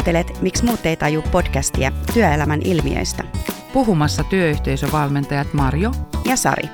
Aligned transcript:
Kuuntelet 0.00 0.42
Miksi 0.42 0.64
muut 0.64 0.86
ei 0.86 0.96
taju 0.96 1.22
podcastia 1.22 1.92
työelämän 2.14 2.60
ilmiöistä. 2.64 3.24
Puhumassa 3.72 4.24
työyhteisövalmentajat 4.24 5.52
Marjo 5.52 5.90
ja 6.24 6.36
Sari. 6.36 6.68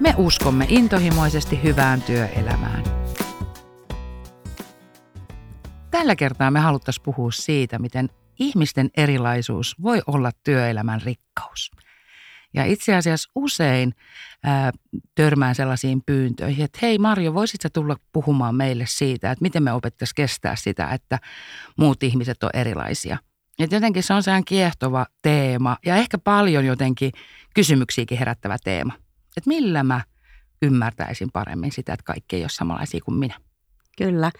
Me 0.00 0.14
uskomme 0.16 0.66
intohimoisesti 0.68 1.62
hyvään 1.62 2.02
työelämään. 2.02 2.84
Tällä 5.90 6.16
kertaa 6.16 6.50
me 6.50 6.60
haluttaisiin 6.60 7.04
puhua 7.04 7.30
siitä, 7.30 7.78
miten 7.78 8.08
ihmisten 8.38 8.90
erilaisuus 8.96 9.82
voi 9.82 10.02
olla 10.06 10.30
työelämän 10.44 11.00
rikkaus. 11.00 11.70
Ja 12.54 12.64
itse 12.64 12.94
asiassa 12.94 13.30
usein 13.34 13.94
ää, 14.44 14.72
törmään 15.14 15.54
sellaisiin 15.54 16.02
pyyntöihin, 16.06 16.64
että 16.64 16.78
hei 16.82 16.98
Marjo, 16.98 17.34
voisitko 17.34 17.68
tulla 17.72 17.96
puhumaan 18.12 18.54
meille 18.54 18.84
siitä, 18.88 19.30
että 19.30 19.42
miten 19.42 19.62
me 19.62 19.72
opettaisiin 19.72 20.14
kestää 20.14 20.56
sitä, 20.56 20.88
että 20.88 21.18
muut 21.76 22.02
ihmiset 22.02 22.42
on 22.42 22.50
erilaisia. 22.54 23.18
Että 23.58 23.76
jotenkin 23.76 24.02
se 24.02 24.14
on 24.14 24.22
sehän 24.22 24.44
kiehtova 24.44 25.06
teema 25.22 25.76
ja 25.86 25.96
ehkä 25.96 26.18
paljon 26.18 26.64
jotenkin 26.64 27.12
kysymyksiäkin 27.54 28.18
herättävä 28.18 28.56
teema. 28.64 28.92
Että 29.36 29.48
millä 29.48 29.82
mä 29.82 30.00
ymmärtäisin 30.62 31.28
paremmin 31.32 31.72
sitä, 31.72 31.92
että 31.92 32.04
kaikki 32.04 32.36
ei 32.36 32.42
ole 32.42 32.48
samanlaisia 32.48 33.00
kuin 33.04 33.18
minä. 33.18 33.34
Kyllä. 33.98 34.30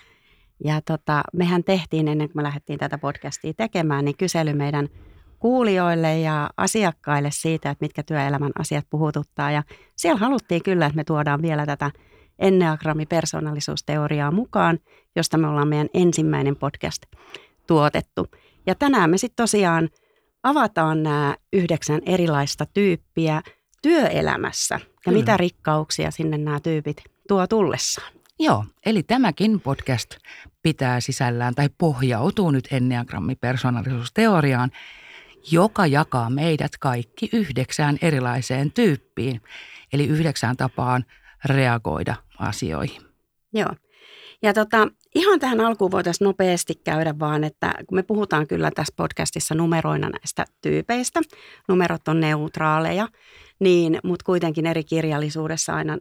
Ja 0.64 0.80
tota, 0.80 1.22
mehän 1.32 1.64
tehtiin 1.64 2.08
ennen 2.08 2.28
kuin 2.28 2.36
me 2.36 2.42
lähdettiin 2.42 2.78
tätä 2.78 2.98
podcastia 2.98 3.54
tekemään, 3.54 4.04
niin 4.04 4.16
kysely 4.16 4.52
meidän– 4.52 4.88
kuulijoille 5.44 6.20
ja 6.20 6.50
asiakkaille 6.56 7.28
siitä, 7.32 7.70
että 7.70 7.84
mitkä 7.84 8.02
työelämän 8.02 8.52
asiat 8.58 8.86
puhututtaa. 8.90 9.50
Ja 9.50 9.62
siellä 9.96 10.18
haluttiin 10.18 10.62
kyllä, 10.62 10.86
että 10.86 10.96
me 10.96 11.04
tuodaan 11.04 11.42
vielä 11.42 11.66
tätä 11.66 11.90
Enneagrammi-persoonallisuusteoriaa 12.38 14.30
mukaan, 14.30 14.78
josta 15.16 15.38
me 15.38 15.48
ollaan 15.48 15.68
meidän 15.68 15.88
ensimmäinen 15.94 16.56
podcast 16.56 17.02
tuotettu. 17.66 18.26
Ja 18.66 18.74
tänään 18.74 19.10
me 19.10 19.18
sitten 19.18 19.42
tosiaan 19.42 19.88
avataan 20.42 21.02
nämä 21.02 21.36
yhdeksän 21.52 22.00
erilaista 22.06 22.66
tyyppiä 22.74 23.42
työelämässä 23.82 24.74
ja 24.74 24.80
Kyllä. 25.04 25.18
mitä 25.18 25.36
rikkauksia 25.36 26.10
sinne 26.10 26.38
nämä 26.38 26.60
tyypit 26.60 26.96
tuo 27.28 27.46
tullessaan. 27.46 28.12
Joo, 28.38 28.64
eli 28.86 29.02
tämäkin 29.02 29.60
podcast 29.60 30.10
pitää 30.62 31.00
sisällään 31.00 31.54
tai 31.54 31.68
pohjautuu 31.78 32.50
nyt 32.50 32.68
Enneagrammi-persoonallisuusteoriaan, 32.70 34.70
joka 35.50 35.86
jakaa 35.86 36.30
meidät 36.30 36.72
kaikki 36.80 37.28
yhdeksään 37.32 37.98
erilaiseen 38.02 38.72
tyyppiin, 38.72 39.40
eli 39.92 40.06
yhdeksään 40.06 40.56
tapaan 40.56 41.04
reagoida 41.44 42.14
asioihin. 42.38 43.02
Joo. 43.52 43.70
Ja 44.42 44.52
tota, 44.52 44.88
ihan 45.14 45.40
tähän 45.40 45.60
alkuun 45.60 45.90
voitaisiin 45.90 46.26
nopeasti 46.26 46.74
käydä 46.74 47.18
vaan, 47.18 47.44
että 47.44 47.74
kun 47.86 47.98
me 47.98 48.02
puhutaan 48.02 48.46
kyllä 48.46 48.70
tässä 48.74 48.94
podcastissa 48.96 49.54
numeroina 49.54 50.10
näistä 50.10 50.44
tyypeistä, 50.62 51.20
numerot 51.68 52.08
on 52.08 52.20
neutraaleja, 52.20 53.08
niin, 53.60 53.98
mutta 54.04 54.24
kuitenkin 54.24 54.66
eri 54.66 54.84
kirjallisuudessa 54.84 55.74
aina 55.74 55.98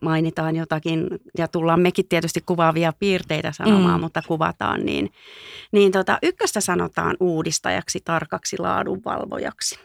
mainitaan 0.00 0.56
jotakin 0.56 1.08
ja 1.38 1.48
tullaan 1.48 1.80
mekin 1.80 2.08
tietysti 2.08 2.40
kuvaavia 2.46 2.92
piirteitä 2.98 3.52
sanomaan, 3.52 4.00
mm. 4.00 4.02
mutta 4.02 4.22
kuvataan, 4.26 4.84
niin, 4.84 5.12
niin 5.72 5.92
tota, 5.92 6.18
ykköstä 6.22 6.60
sanotaan 6.60 7.16
uudistajaksi, 7.20 8.00
tarkaksi, 8.04 8.58
laadunvalvojaksi. 8.58 9.78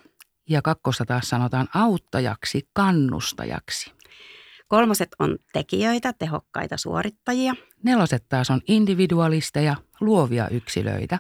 Ja 0.50 0.62
kakkosta 0.62 1.06
taas 1.06 1.30
sanotaan 1.30 1.68
auttajaksi, 1.74 2.68
kannustajaksi. 2.74 3.92
Kolmoset 4.68 5.10
on 5.20 5.38
tekijöitä, 5.54 6.14
tehokkaita 6.14 6.78
suorittajia. 6.78 7.54
Neloset 7.84 8.26
taas 8.30 8.50
on 8.50 8.62
individualisteja, 8.68 9.76
luovia 10.02 10.50
yksilöitä. 10.50 11.20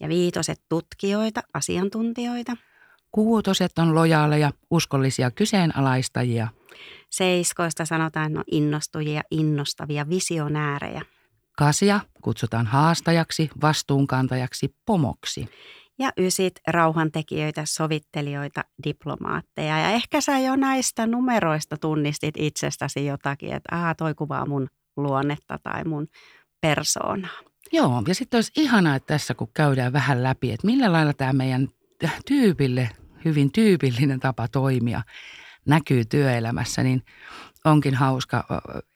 Ja 0.00 0.08
viitoset 0.08 0.60
tutkijoita, 0.68 1.42
asiantuntijoita. 1.54 2.56
Kuutoset 3.14 3.78
on 3.78 3.94
lojaaleja, 3.94 4.50
uskollisia 4.70 5.30
kyseenalaistajia. 5.30 6.48
Seiskoista 7.10 7.84
sanotaan 7.84 8.32
no 8.32 8.44
innostujia, 8.50 9.22
innostavia 9.30 10.08
visionäärejä. 10.08 11.02
Kasia 11.58 12.00
kutsutaan 12.22 12.66
haastajaksi, 12.66 13.50
vastuunkantajaksi, 13.62 14.74
pomoksi. 14.86 15.48
Ja 15.98 16.12
ysit 16.16 16.52
rauhantekijöitä, 16.66 17.62
sovittelijoita, 17.66 18.64
diplomaatteja. 18.84 19.78
Ja 19.78 19.90
ehkä 19.90 20.20
sä 20.20 20.38
jo 20.38 20.56
näistä 20.56 21.06
numeroista 21.06 21.76
tunnistit 21.76 22.34
itsestäsi 22.38 23.06
jotakin, 23.06 23.52
että 23.52 23.76
aha, 23.76 23.94
toi 23.94 24.14
kuvaa 24.14 24.46
mun 24.46 24.68
luonnetta 24.96 25.58
tai 25.62 25.84
mun 25.84 26.06
persoonaa. 26.60 27.40
Joo, 27.72 28.02
ja 28.08 28.14
sitten 28.14 28.38
olisi 28.38 28.52
ihanaa, 28.56 28.96
että 28.96 29.14
tässä 29.14 29.34
kun 29.34 29.48
käydään 29.54 29.92
vähän 29.92 30.22
läpi, 30.22 30.52
että 30.52 30.66
millä 30.66 30.92
lailla 30.92 31.12
tämä 31.12 31.32
meidän 31.32 31.68
tyypille 32.26 32.88
hyvin 33.24 33.52
tyypillinen 33.52 34.20
tapa 34.20 34.48
toimia 34.48 35.02
näkyy 35.66 36.04
työelämässä, 36.04 36.82
niin 36.82 37.02
onkin 37.64 37.94
hauska, 37.94 38.44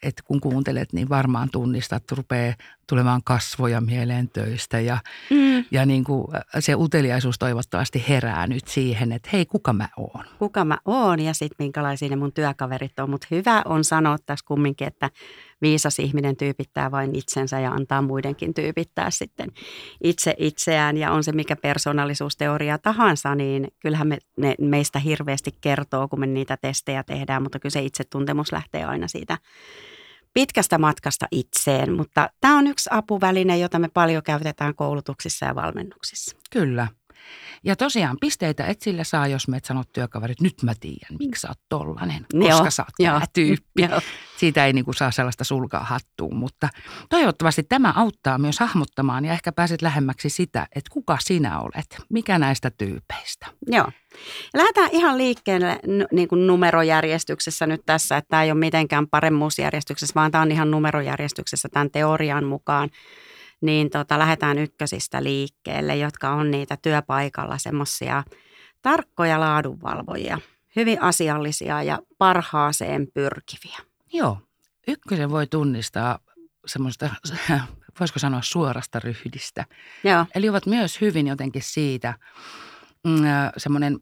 että 0.03 0.23
kun 0.23 0.41
kuuntelet, 0.41 0.93
niin 0.93 1.09
varmaan 1.09 1.51
tunnistat, 1.51 2.13
rupeaa 2.13 2.55
tulemaan 2.89 3.21
kasvoja 3.25 3.81
mieleen 3.81 4.29
töistä 4.29 4.81
ja, 4.81 4.99
mm. 5.31 5.65
ja 5.71 5.87
niin 5.87 6.05
kuin 6.05 6.27
se 6.59 6.75
uteliaisuus 6.75 7.39
toivottavasti 7.39 8.05
herää 8.09 8.47
nyt 8.47 8.69
siihen, 8.69 9.13
että 9.13 9.29
hei, 9.33 9.47
kuka 9.47 9.73
mä 9.73 9.89
oon? 9.97 10.25
Kuka 10.39 10.65
mä 10.65 10.79
oon 10.85 11.21
ja 11.21 11.35
sitten 11.35 11.65
minkälaisia 11.65 12.09
ne 12.09 12.17
mun 12.17 12.33
työkaverit 12.33 12.99
on, 12.99 13.11
mutta 13.11 13.27
hyvä 13.31 13.63
on 13.65 13.85
sanoa 13.85 14.17
tässä 14.27 14.45
kumminkin, 14.49 14.87
että 14.87 15.11
viisas 15.63 15.99
ihminen 15.99 16.37
tyypittää 16.37 16.91
vain 16.91 17.15
itsensä 17.15 17.61
ja 17.61 17.73
antaa 17.73 18.03
muidenkin 18.03 18.55
tyypittää 18.55 19.11
sitten 19.11 19.49
itse 20.05 20.35
itseään 20.39 20.97
ja 20.97 21.13
on 21.13 21.25
se 21.25 21.33
mikä 21.33 21.57
persoonallisuusteoria 21.57 22.79
tahansa, 22.79 23.35
niin 23.35 23.69
kyllähän 23.81 24.09
me, 24.09 24.19
ne 24.37 24.55
meistä 24.61 24.99
hirveästi 24.99 25.51
kertoo, 25.61 26.09
kun 26.09 26.21
me 26.21 26.27
niitä 26.27 26.57
testejä 26.57 27.03
tehdään, 27.03 27.43
mutta 27.43 27.59
kyllä 27.59 27.73
se 27.73 27.83
itsetuntemus 27.83 28.53
lähtee 28.53 28.85
aina 28.85 29.09
siitä 29.09 29.39
pitkästä 30.35 30.79
matkasta 30.79 31.27
itseen, 31.31 31.93
mutta 31.93 32.31
tämä 32.41 32.59
on 32.59 32.67
yksi 32.67 32.91
apuväline, 32.93 33.59
jota 33.59 33.79
me 33.79 33.89
paljon 33.89 34.23
käytetään 34.23 34.75
koulutuksissa 34.75 35.47
ja 35.47 35.55
valmennuksissa. 35.55 36.37
Kyllä. 36.51 36.89
Ja 37.65 37.77
tosiaan 37.77 38.17
pisteitä 38.21 38.67
et 38.67 38.83
sillä 38.83 39.05
saa, 39.05 39.27
jos 39.27 39.49
me 39.49 39.59
sanot 39.65 39.93
työkaverit, 39.93 40.41
nyt 40.41 40.63
mä 40.63 40.73
tiedän, 40.81 41.17
miksi 41.19 41.41
sä 41.41 41.49
oot 41.49 41.61
tollanen, 41.69 42.27
koska 42.33 42.49
joo, 42.49 42.71
sä 42.71 42.83
oot 42.83 42.95
tämä 43.03 43.27
tyyppi. 43.33 43.83
Joo. 43.83 44.01
Siitä 44.37 44.67
ei 44.67 44.73
niinku 44.73 44.93
saa 44.93 45.11
sellaista 45.11 45.45
sulkaa 45.45 45.85
hattuun, 45.85 46.37
mutta 46.37 46.69
toivottavasti 47.09 47.63
tämä 47.63 47.93
auttaa 47.97 48.39
myös 48.39 48.59
hahmottamaan 48.59 49.25
ja 49.25 49.33
ehkä 49.33 49.53
pääset 49.53 49.83
lähemmäksi 49.83 50.29
sitä, 50.29 50.67
että 50.75 50.91
kuka 50.93 51.17
sinä 51.21 51.61
olet, 51.61 52.03
mikä 52.09 52.39
näistä 52.39 52.71
tyypeistä. 52.71 53.47
Joo. 53.67 53.87
Lähdetään 54.55 54.89
ihan 54.93 55.19
liikkeelle 55.19 55.79
niin 56.13 56.29
kuin 56.29 56.47
numerojärjestyksessä 56.47 57.67
nyt 57.67 57.81
tässä, 57.87 58.17
että 58.17 58.29
tämä 58.29 58.43
ei 58.43 58.51
ole 58.51 58.59
mitenkään 58.59 59.09
paremmuusjärjestyksessä, 59.09 60.15
vaan 60.15 60.31
tämä 60.31 60.43
on 60.43 60.53
ihan 60.53 60.71
numerojärjestyksessä 60.71 61.69
tämän 61.73 61.91
teorian 61.91 62.45
mukaan 62.45 62.91
niin 63.61 63.91
tota, 63.91 64.19
lähdetään 64.19 64.59
ykkösistä 64.59 65.23
liikkeelle, 65.23 65.97
jotka 65.97 66.31
on 66.31 66.51
niitä 66.51 66.79
työpaikalla 66.83 67.59
semmoisia 67.59 68.25
tarkkoja 68.83 69.41
laadunvalvojia, 69.41 70.39
hyvin 70.77 71.03
asiallisia 71.03 71.83
ja 71.83 71.99
parhaaseen 72.19 73.09
pyrkiviä. 73.15 73.79
Joo, 74.13 74.39
ykkösen 74.89 75.31
voi 75.31 75.47
tunnistaa 75.47 76.19
semmoista, 76.67 77.11
voisiko 78.01 78.19
sanoa 78.19 78.43
suorasta 78.43 79.01
ryhdistä. 79.01 79.65
Joo. 80.05 80.27
Eli 80.35 80.49
ovat 80.49 80.67
myös 80.67 81.01
hyvin 81.01 81.27
jotenkin 81.27 81.63
siitä 81.63 82.15
mm, 83.05 83.23
semmoinen 83.57 83.99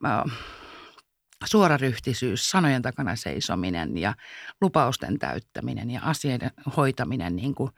suoraryhtisyys, 1.44 2.50
sanojen 2.50 2.82
takana 2.82 3.16
seisominen 3.16 3.98
ja 3.98 4.14
lupausten 4.60 5.18
täyttäminen 5.18 5.90
ja 5.90 6.00
asioiden 6.02 6.50
hoitaminen 6.76 7.36
niin 7.36 7.54
kuin, 7.54 7.70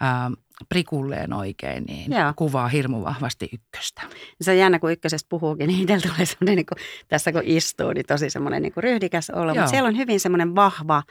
ää, 0.00 0.30
prikulleen 0.68 1.32
oikein, 1.32 1.84
niin 1.84 2.12
Joo. 2.12 2.32
kuvaa 2.36 2.68
hirmu 2.68 3.04
vahvasti 3.04 3.48
ykköstä. 3.52 4.02
Se 4.40 4.50
on 4.50 4.58
jännä, 4.58 4.78
kun 4.78 4.92
ykkösestä 4.92 5.28
puhuukin, 5.28 5.66
niin 5.66 5.80
itsellä 5.80 6.02
tulee 6.02 6.26
semmoinen, 6.26 6.56
niin 6.56 6.66
kuin, 6.66 6.78
tässä 7.08 7.32
kun 7.32 7.42
istuu, 7.44 7.92
niin 7.92 8.06
tosi 8.06 8.30
semmoinen 8.30 8.62
niin 8.62 8.72
kuin 8.72 8.84
ryhdikäs 8.84 9.30
olo. 9.30 9.54
Mutta 9.54 9.66
siellä 9.66 9.88
on 9.88 9.96
hyvin 9.96 10.20
semmoinen 10.20 10.54
vahva 10.54 11.02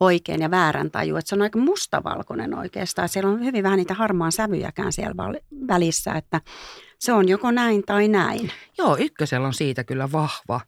oikein 0.00 0.42
ja 0.42 0.50
väärän 0.50 0.90
taju, 0.90 1.16
että 1.16 1.28
se 1.28 1.34
on 1.34 1.42
aika 1.42 1.58
mustavalkoinen 1.58 2.54
oikeastaan. 2.58 3.08
Siellä 3.08 3.30
on 3.30 3.44
hyvin 3.44 3.62
vähän 3.62 3.76
niitä 3.76 3.94
harmaan 3.94 4.32
sävyjäkään 4.32 4.92
siellä 4.92 5.32
välissä, 5.68 6.12
että 6.12 6.40
se 6.98 7.12
on 7.12 7.28
joko 7.28 7.50
näin 7.50 7.82
tai 7.86 8.08
näin. 8.08 8.50
Joo, 8.78 8.96
ykkösellä 8.96 9.46
on 9.46 9.54
siitä 9.54 9.84
kyllä 9.84 10.12
vahva, 10.12 10.60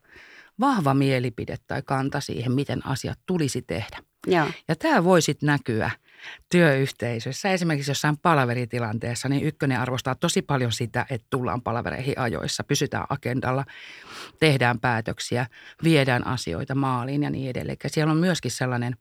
vahva 0.60 0.94
mielipide 0.94 1.56
tai 1.66 1.82
kanta 1.82 2.20
siihen, 2.20 2.52
miten 2.52 2.86
asiat 2.86 3.18
tulisi 3.26 3.62
tehdä. 3.62 3.98
Joo. 4.26 4.46
Ja 4.68 4.76
tämä 4.76 5.04
voisit 5.04 5.42
näkyä– 5.42 5.90
työyhteisössä, 6.50 7.50
esimerkiksi 7.50 7.90
jossain 7.90 8.18
palaveritilanteessa, 8.18 9.28
niin 9.28 9.44
ykkönen 9.44 9.80
arvostaa 9.80 10.14
tosi 10.14 10.42
paljon 10.42 10.72
sitä, 10.72 11.06
että 11.10 11.26
tullaan 11.30 11.62
palavereihin 11.62 12.18
ajoissa, 12.18 12.64
pysytään 12.64 13.06
agendalla, 13.08 13.64
tehdään 14.40 14.80
päätöksiä, 14.80 15.46
viedään 15.84 16.26
asioita 16.26 16.74
maaliin 16.74 17.22
ja 17.22 17.30
niin 17.30 17.50
edelleen. 17.50 17.78
Siellä 17.86 18.10
on 18.10 18.18
myöskin 18.18 18.50
sellainen 18.50 18.96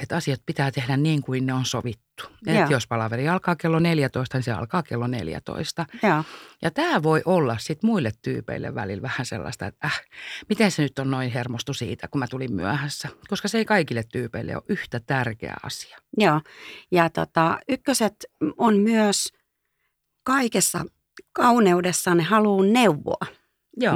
että 0.00 0.16
asiat 0.16 0.40
pitää 0.46 0.70
tehdä 0.70 0.96
niin 0.96 1.22
kuin 1.22 1.46
ne 1.46 1.54
on 1.54 1.64
sovittu. 1.64 2.24
Että 2.46 2.72
jos 2.72 2.86
palaveri 2.86 3.28
alkaa 3.28 3.56
kello 3.56 3.78
14, 3.78 4.38
niin 4.38 4.42
se 4.42 4.52
alkaa 4.52 4.82
kello 4.82 5.06
14. 5.06 5.86
Joo. 6.02 6.24
Ja 6.62 6.70
tämä 6.70 7.02
voi 7.02 7.22
olla 7.24 7.56
sitten 7.58 7.90
muille 7.90 8.12
tyypeille 8.22 8.74
välillä 8.74 9.02
vähän 9.02 9.26
sellaista, 9.26 9.66
että 9.66 9.86
äh, 9.86 10.00
miten 10.48 10.70
se 10.70 10.82
nyt 10.82 10.98
on 10.98 11.10
noin 11.10 11.30
hermostu 11.30 11.74
siitä, 11.74 12.08
kun 12.08 12.18
mä 12.18 12.26
tulin 12.26 12.54
myöhässä. 12.54 13.08
Koska 13.28 13.48
se 13.48 13.58
ei 13.58 13.64
kaikille 13.64 14.02
tyypeille 14.12 14.56
ole 14.56 14.62
yhtä 14.68 15.00
tärkeä 15.00 15.54
asia. 15.62 15.98
Joo, 16.16 16.40
ja 16.90 17.10
tota, 17.10 17.58
ykköset 17.68 18.24
on 18.56 18.78
myös 18.78 19.32
kaikessa 20.24 20.84
kauneudessa 21.32 22.14
ne 22.14 22.22
haluaa 22.22 22.66
neuvoa. 22.66 23.41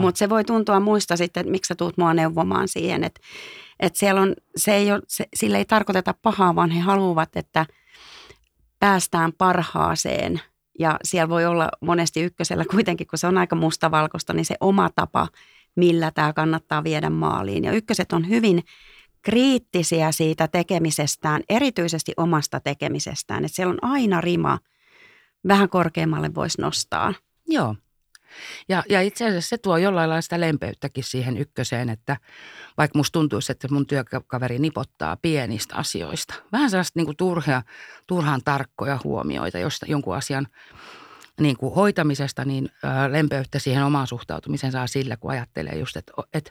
Mutta 0.01 0.19
se 0.19 0.29
voi 0.29 0.45
tuntua 0.45 0.81
muista 0.81 1.17
sitten, 1.17 1.41
että 1.41 1.51
miksi 1.51 1.69
sä 1.69 1.75
tuut 1.75 1.97
mua 1.97 2.15
neuvomaan 2.15 2.69
siihen, 2.69 3.05
että, 3.05 3.21
että 3.81 3.99
siellä 3.99 4.21
on, 4.21 4.35
se 4.57 4.75
ei 4.75 4.93
ole, 4.93 5.03
se, 5.09 5.27
sille 5.37 5.59
ei 5.59 5.65
tarkoiteta 5.65 6.15
pahaa, 6.23 6.55
vaan 6.55 6.71
he 6.71 6.81
haluavat, 6.81 7.37
että 7.37 7.67
päästään 8.81 9.33
parhaaseen. 9.33 10.41
Ja 10.79 10.99
siellä 11.05 11.29
voi 11.29 11.47
olla 11.47 11.69
monesti 11.81 12.23
ykkösellä 12.23 12.65
kuitenkin, 12.71 13.07
kun 13.07 13.19
se 13.19 13.27
on 13.27 13.39
aika 13.39 13.57
mustavalkoista, 13.57 14.33
niin 14.33 14.45
se 14.45 14.57
oma 14.61 14.91
tapa, 14.95 15.29
millä 15.77 16.11
tämä 16.11 16.33
kannattaa 16.33 16.85
viedä 16.85 17.11
maaliin. 17.11 17.65
Ja 17.65 17.73
ykköset 17.73 18.13
on 18.13 18.29
hyvin 18.29 18.63
kriittisiä 19.23 20.13
siitä 20.13 20.49
tekemisestään, 20.49 21.43
erityisesti 21.49 22.13
omasta 22.17 22.61
tekemisestään. 22.61 23.45
Että 23.45 23.57
siellä 23.57 23.73
on 23.73 23.91
aina 23.91 24.21
rima, 24.21 24.59
vähän 25.49 25.69
korkeammalle 25.69 26.35
voisi 26.35 26.61
nostaa. 26.61 27.15
Joo. 27.49 27.75
Ja, 28.69 28.83
ja 28.89 29.03
itse 29.03 29.27
asiassa 29.27 29.49
se 29.49 29.59
tuo 29.59 29.77
jollain 29.77 30.09
lailla 30.09 30.23
sitä 30.23 30.41
lempeyttäkin 30.41 31.05
siihen 31.05 31.37
ykköseen, 31.37 31.89
että 31.89 32.17
vaikka 32.79 32.99
musta 32.99 33.13
tuntuisi, 33.13 33.53
että 33.53 33.69
mun 33.71 33.87
työkaveri 33.87 34.59
nipottaa 34.59 35.17
pienistä 35.23 35.77
asioista. 35.77 36.35
Vähän 36.53 36.71
sellaista 36.71 36.99
niin 36.99 37.07
kuin 37.07 37.17
turhia, 37.17 37.63
turhaan 38.07 38.41
tarkkoja 38.45 38.99
huomioita 39.05 39.59
josta, 39.59 39.87
jonkun 39.89 40.17
asian 40.17 40.47
niin 41.41 41.57
kuin 41.57 41.75
hoitamisesta, 41.75 42.45
niin 42.45 42.69
lempeyttä 43.11 43.59
siihen 43.59 43.85
omaan 43.85 44.07
suhtautumiseen 44.07 44.73
saa 44.73 44.87
sillä, 44.87 45.17
kun 45.17 45.31
ajattelee 45.31 45.79
just, 45.79 45.97
että, 45.97 46.13
että 46.35 46.51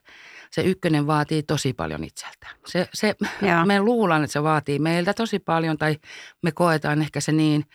se 0.51 0.61
ykkönen 0.61 1.07
vaatii 1.07 1.43
tosi 1.43 1.73
paljon 1.73 2.03
itseltään. 2.03 2.55
Se, 2.65 2.89
se, 2.93 3.15
me 3.65 3.79
luulan, 3.79 4.23
että 4.23 4.33
se 4.33 4.43
vaatii 4.43 4.79
meiltä 4.79 5.13
tosi 5.13 5.39
paljon 5.39 5.77
tai 5.77 5.97
me 6.41 6.51
koetaan 6.51 7.01
ehkä 7.01 7.21
se 7.21 7.31
niin– 7.31 7.65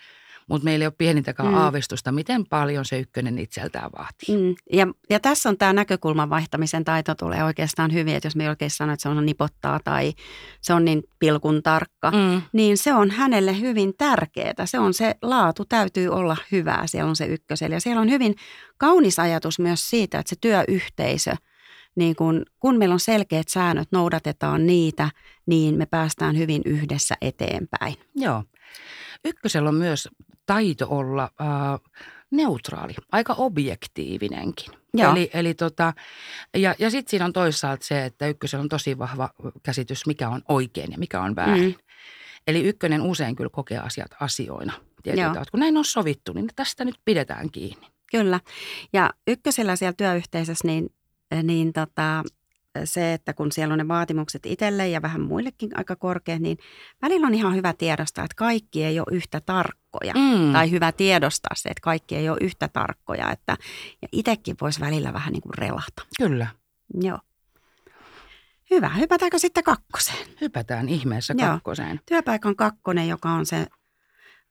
mutta 0.50 0.64
meillä 0.64 0.82
ei 0.82 0.86
ole 0.86 0.94
pienintäkään 0.98 1.48
mm. 1.48 1.54
aavistusta, 1.54 2.12
miten 2.12 2.46
paljon 2.46 2.84
se 2.84 2.98
ykkönen 2.98 3.38
itseltään 3.38 3.90
vaatii. 3.98 4.36
Mm. 4.36 4.54
Ja, 4.72 4.86
ja 5.10 5.20
tässä 5.20 5.48
on 5.48 5.58
tämä 5.58 5.72
näkökulman 5.72 6.30
vaihtamisen 6.30 6.84
taito 6.84 7.14
tulee 7.14 7.44
oikeastaan 7.44 7.92
hyvin, 7.92 8.14
että 8.14 8.26
jos 8.26 8.36
me 8.36 8.48
oikein 8.48 8.70
sanoo, 8.70 8.92
että 8.92 9.02
se 9.02 9.08
on 9.08 9.26
nipottaa 9.26 9.80
tai 9.84 10.12
se 10.60 10.74
on 10.74 10.84
niin 10.84 11.02
pilkun 11.18 11.62
tarkka, 11.62 12.10
mm. 12.10 12.42
niin 12.52 12.78
se 12.78 12.94
on 12.94 13.10
hänelle 13.10 13.60
hyvin 13.60 13.94
tärkeää. 13.98 14.54
Se 14.64 14.78
on 14.78 14.94
se 14.94 15.14
laatu, 15.22 15.64
täytyy 15.64 16.08
olla 16.08 16.36
hyvää, 16.52 16.86
siellä 16.86 17.08
on 17.08 17.16
se 17.16 17.24
ykkösellä. 17.24 17.76
Ja 17.76 17.80
siellä 17.80 18.00
on 18.00 18.10
hyvin 18.10 18.36
kaunis 18.78 19.18
ajatus 19.18 19.58
myös 19.58 19.90
siitä, 19.90 20.18
että 20.18 20.30
se 20.30 20.36
työyhteisö– 20.40 21.32
niin 21.94 22.16
kun, 22.16 22.42
kun 22.60 22.78
meillä 22.78 22.92
on 22.92 23.00
selkeät 23.00 23.48
säännöt, 23.48 23.88
noudatetaan 23.92 24.66
niitä, 24.66 25.10
niin 25.46 25.74
me 25.74 25.86
päästään 25.86 26.38
hyvin 26.38 26.62
yhdessä 26.64 27.14
eteenpäin. 27.20 27.94
Joo. 28.16 28.44
Ykkösellä 29.24 29.68
on 29.68 29.74
myös 29.74 30.08
taito 30.50 30.86
olla 30.90 31.30
äh, 31.40 31.80
neutraali, 32.30 32.94
aika 33.12 33.34
objektiivinenkin. 33.38 34.74
Joo. 34.94 35.12
Eli, 35.12 35.30
eli 35.34 35.54
tota, 35.54 35.92
ja, 36.56 36.74
ja 36.78 36.90
sitten 36.90 37.10
siinä 37.10 37.24
on 37.24 37.32
toisaalta 37.32 37.84
se, 37.84 38.04
että 38.04 38.26
ykkösellä 38.26 38.62
on 38.62 38.68
tosi 38.68 38.98
vahva 38.98 39.30
käsitys, 39.62 40.06
mikä 40.06 40.28
on 40.28 40.42
oikein 40.48 40.92
ja 40.92 40.98
mikä 40.98 41.20
on 41.20 41.36
väärin. 41.36 41.64
Mm. 41.64 41.74
Eli 42.46 42.62
ykkönen 42.62 43.02
usein 43.02 43.36
kyllä 43.36 43.50
kokee 43.52 43.78
asiat 43.78 44.10
asioina. 44.20 44.72
Tietyllä, 45.02 45.44
kun 45.50 45.60
näin 45.60 45.76
on 45.76 45.84
sovittu, 45.84 46.32
niin 46.32 46.48
tästä 46.56 46.84
nyt 46.84 46.96
pidetään 47.04 47.50
kiinni. 47.50 47.86
Kyllä. 48.10 48.40
Ja 48.92 49.10
ykkösellä 49.26 49.76
siellä 49.76 49.94
työyhteisössä, 49.96 50.68
niin, 50.68 50.94
niin 51.42 51.72
tota, 51.72 52.22
se, 52.84 53.12
että 53.12 53.34
kun 53.34 53.52
siellä 53.52 53.72
on 53.72 53.78
ne 53.78 53.88
vaatimukset 53.88 54.46
itselle 54.46 54.88
ja 54.88 55.02
vähän 55.02 55.20
muillekin 55.20 55.78
aika 55.78 55.96
korkeat, 55.96 56.42
niin 56.42 56.58
välillä 57.02 57.26
on 57.26 57.34
ihan 57.34 57.54
hyvä 57.54 57.74
tiedostaa, 57.78 58.24
että 58.24 58.34
kaikki 58.36 58.84
ei 58.84 59.00
ole 59.00 59.16
yhtä 59.16 59.40
tarkkoja. 59.90 60.14
Mm. 60.14 60.52
Tai 60.52 60.70
hyvä 60.70 60.92
tiedostaa 60.92 61.54
se, 61.54 61.68
että 61.68 61.80
kaikki 61.80 62.16
ei 62.16 62.28
ole 62.28 62.38
yhtä 62.40 62.68
tarkkoja. 62.68 63.30
Että, 63.30 63.56
ja 64.02 64.08
itsekin 64.12 64.56
voisi 64.60 64.80
välillä 64.80 65.12
vähän 65.12 65.32
niin 65.32 65.42
kuin 65.42 65.54
relata. 65.54 66.02
Kyllä. 66.18 66.46
Joo. 67.00 67.18
Hyvä. 68.70 68.88
Hypätäänkö 68.88 69.38
sitten 69.38 69.64
kakkoseen? 69.64 70.28
Hypätään 70.40 70.88
ihmeessä 70.88 71.34
kakkoseen. 71.34 71.90
Joo. 71.90 71.98
Työpaikan 72.06 72.56
kakkonen, 72.56 73.08
joka 73.08 73.30
on 73.30 73.46
se, 73.46 73.66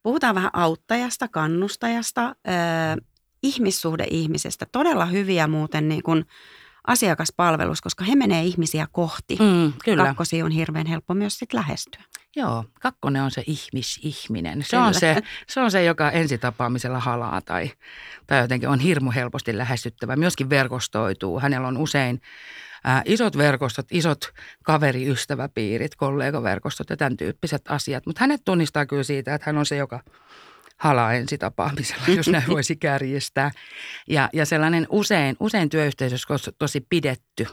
puhutaan 0.03 0.35
vähän 0.35 0.51
auttajasta, 0.53 1.27
kannustajasta, 1.27 2.25
äh, 2.25 2.97
ihmissuhde 3.43 4.05
ihmisestä. 4.09 4.65
Todella 4.71 5.05
hyviä 5.05 5.47
muuten 5.47 5.89
niin 5.89 6.03
kuin– 6.03 6.25
asiakaspalvelus, 6.87 7.81
koska 7.81 8.03
he 8.03 8.15
menee 8.15 8.43
ihmisiä 8.43 8.87
kohti. 8.91 9.35
Mm, 9.35 9.73
kyllä. 9.85 10.05
Kakkosi 10.05 10.43
on 10.43 10.51
hirveän 10.51 10.85
helppo 10.85 11.13
myös 11.13 11.39
sit 11.39 11.53
lähestyä. 11.53 12.03
Joo, 12.35 12.65
kakkonen 12.81 13.23
on 13.23 13.31
se 13.31 13.43
ihmisihminen. 13.47 14.63
Se 14.63 14.77
on 14.77 14.93
se, 14.93 15.21
se 15.47 15.59
on 15.59 15.71
se, 15.71 15.83
joka 15.83 16.11
ensitapaamisella 16.11 16.99
halaa 16.99 17.41
tai, 17.41 17.71
tai 18.27 18.41
jotenkin 18.41 18.69
on 18.69 18.79
hirmu 18.79 19.11
helposti 19.11 19.57
lähestyttävä. 19.57 20.15
Myöskin 20.15 20.49
verkostoituu. 20.49 21.39
Hänellä 21.39 21.67
on 21.67 21.77
usein 21.77 22.21
ää, 22.83 23.01
isot 23.05 23.37
verkostot, 23.37 23.85
isot 23.91 24.33
kaveriystäväpiirit, 24.63 25.95
kollegaverkostot 25.95 26.89
ja 26.89 26.97
tämän 26.97 27.17
tyyppiset 27.17 27.61
asiat. 27.69 28.05
Mutta 28.05 28.19
hänet 28.19 28.41
tunnistaa 28.45 28.85
kyllä 28.85 29.03
siitä, 29.03 29.35
että 29.35 29.45
hän 29.45 29.57
on 29.57 29.65
se, 29.65 29.75
joka 29.75 30.03
halaa 30.77 31.13
ensitapaamisella, 31.13 32.03
jos 32.15 32.27
näin 32.27 32.47
voisi 32.55 32.75
kärjistää. 32.75 33.51
Ja, 34.09 34.29
ja 34.33 34.45
sellainen 34.45 34.87
usein, 34.89 35.35
usein 35.39 35.69
työyhteisössä 35.69 36.33
on 36.33 36.39
tosi 36.57 36.85
pidetty. 36.89 37.47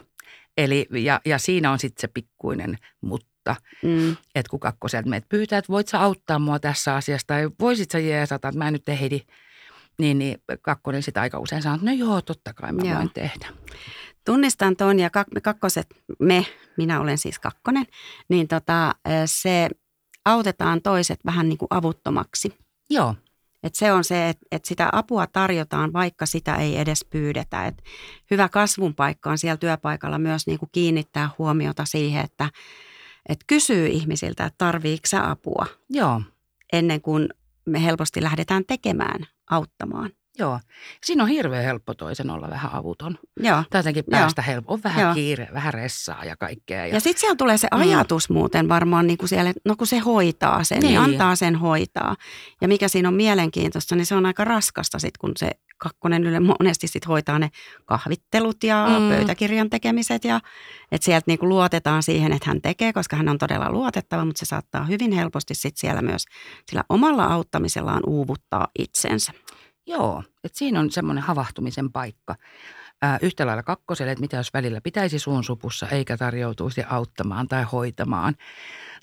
Eli, 0.57 0.87
ja, 0.91 1.21
ja 1.25 1.39
siinä 1.39 1.71
on 1.71 1.79
sitten 1.79 2.01
se 2.01 2.09
pikkuinen 2.09 2.79
mutta, 3.01 3.36
mm. 3.83 4.17
että 4.35 4.51
kun 4.51 4.61
kakkoselta 4.61 5.09
meitä 5.09 5.27
pyytää, 5.29 5.59
että 5.59 5.73
voit 5.73 5.89
sä 5.89 6.01
auttaa 6.01 6.39
mua 6.39 6.59
tässä 6.59 6.95
asiassa 6.95 7.27
tai 7.27 7.51
voisit 7.61 7.91
sä 7.91 7.99
jeesata, 7.99 8.49
että 8.49 8.59
mä 8.59 8.67
en 8.67 8.73
nyt 8.73 8.89
ehdi, 8.89 9.21
niin, 9.99 10.19
niin 10.19 10.43
kakkonen 10.63 11.03
sitä 11.03 11.21
aika 11.21 11.39
usein 11.39 11.63
sanoo, 11.63 11.75
että 11.75 11.87
no 11.87 11.93
joo, 11.93 12.23
totta 12.23 12.53
kai 12.53 12.73
mä 12.73 12.83
joo. 12.83 12.97
voin 12.97 13.11
tehdä. 13.15 13.49
Tunnistan 14.25 14.77
tuon 14.77 14.99
ja 14.99 15.09
kak- 15.09 15.41
kakkoset, 15.43 15.87
me, 16.19 16.47
minä 16.77 17.01
olen 17.01 17.19
siis 17.19 17.39
kakkonen, 17.39 17.87
niin 18.29 18.49
tota, 18.49 18.95
se 19.25 19.69
autetaan 20.25 20.83
toiset 20.83 21.21
vähän 21.27 21.49
niin 21.49 21.59
kuin 21.59 21.69
avuttomaksi. 21.71 22.59
Joo. 22.91 23.15
Et 23.63 23.75
se 23.75 23.93
on 23.93 24.05
se, 24.05 24.29
että 24.29 24.47
et 24.53 24.65
sitä 24.65 24.89
apua 24.93 25.27
tarjotaan, 25.27 25.93
vaikka 25.93 26.27
sitä 26.27 26.57
ei 26.57 26.79
edes 26.79 27.05
pyydetä. 27.11 27.67
Et 27.67 27.83
hyvä 28.31 28.49
kasvun 28.49 28.95
paikka 28.95 29.31
on 29.31 29.39
siellä 29.39 29.57
työpaikalla 29.57 30.19
myös 30.19 30.47
niin 30.47 30.59
kuin 30.59 30.69
kiinnittää 30.73 31.31
huomiota 31.39 31.85
siihen, 31.85 32.25
että 32.25 32.51
et 33.29 33.39
kysyy 33.47 33.87
ihmisiltä, 33.87 34.45
että 34.45 34.59
tarviiko 34.59 35.07
apua. 35.23 35.67
Joo. 35.91 36.23
Ennen 36.73 37.01
kuin 37.01 37.29
me 37.67 37.85
helposti 37.85 38.23
lähdetään 38.23 38.65
tekemään, 38.67 39.27
auttamaan. 39.51 40.11
Joo. 40.39 40.61
Siinä 41.05 41.23
on 41.23 41.29
hirveän 41.29 41.65
helppo 41.65 41.95
toisen 41.95 42.31
olla 42.31 42.51
vähän 42.51 42.75
avuton. 42.75 43.19
Joo. 43.41 43.63
Tai 43.71 43.79
jotenkin 43.79 44.05
päästä 44.11 44.43
helppo. 44.43 44.75
On 44.75 44.81
vähän 44.85 45.03
Joo. 45.03 45.15
kiire, 45.15 45.49
vähän 45.55 45.75
ressaa 45.75 46.25
ja 46.25 46.37
kaikkea. 46.37 46.87
Ja, 46.87 46.95
ja 46.95 47.01
sitten 47.01 47.21
siellä 47.21 47.37
tulee 47.37 47.59
se 47.59 47.69
mm. 47.75 47.81
ajatus 47.81 48.31
mm. 48.31 48.35
muuten 48.35 48.69
varmaan 48.69 49.07
niin 49.07 49.19
kuin 49.19 49.29
siellä, 49.29 49.53
no 49.65 49.77
kun 49.77 49.87
se 49.87 49.99
hoitaa 49.99 50.65
sen, 50.65 50.79
niin. 50.79 50.89
niin 50.89 51.01
antaa 51.01 51.37
sen 51.37 51.57
hoitaa. 51.57 52.17
Ja 52.61 52.69
mikä 52.69 52.89
siinä 52.89 53.09
on 53.09 53.15
mielenkiintoista, 53.15 53.97
niin 53.97 54.07
se 54.07 54.15
on 54.15 54.27
aika 54.27 54.45
raskasta 54.45 54.99
sitten, 54.99 55.21
kun 55.21 55.33
se 55.37 55.51
kakkonen 55.79 56.25
yle 56.25 56.41
monesti 56.41 56.87
sit 56.87 57.09
hoitaa 57.09 57.39
ne 57.39 57.51
kahvittelut 57.85 58.65
ja 58.65 58.87
mm. 58.89 59.09
pöytäkirjan 59.09 59.71
tekemiset. 59.71 60.25
Ja 60.25 60.41
että 60.93 61.05
sieltä 61.05 61.25
niin 61.27 61.39
kuin 61.39 61.49
luotetaan 61.49 62.03
siihen, 62.03 62.33
että 62.33 62.51
hän 62.51 62.63
tekee, 62.63 62.93
koska 62.93 63.17
hän 63.17 63.29
on 63.29 63.39
todella 63.39 63.71
luotettava, 63.71 64.25
mutta 64.25 64.39
se 64.39 64.47
saattaa 64.47 64.85
hyvin 64.85 65.13
helposti 65.13 65.55
sitten 65.55 65.81
siellä 65.81 66.03
myös 66.03 66.25
sillä 66.71 66.85
omalla 66.89 67.25
auttamisellaan 67.25 68.03
uuvuttaa 68.07 68.69
itsensä. 68.79 69.33
Joo, 69.87 70.23
että 70.45 70.59
siinä 70.59 70.81
on 70.81 70.91
semmoinen 70.91 71.25
havahtumisen 71.25 71.93
paikka. 71.93 72.35
Ää, 73.03 73.19
yhtä 73.23 73.47
lailla 73.47 73.63
kakkoselle, 73.63 74.13
että 74.13 74.21
mitä 74.21 74.37
jos 74.37 74.55
välillä 74.55 74.81
pitäisi 74.81 75.19
suun 75.19 75.45
supussa 75.45 75.89
eikä 75.89 76.17
tarjoutuisi 76.17 76.83
auttamaan 76.91 77.49
tai 77.49 77.63
hoitamaan. 77.73 78.35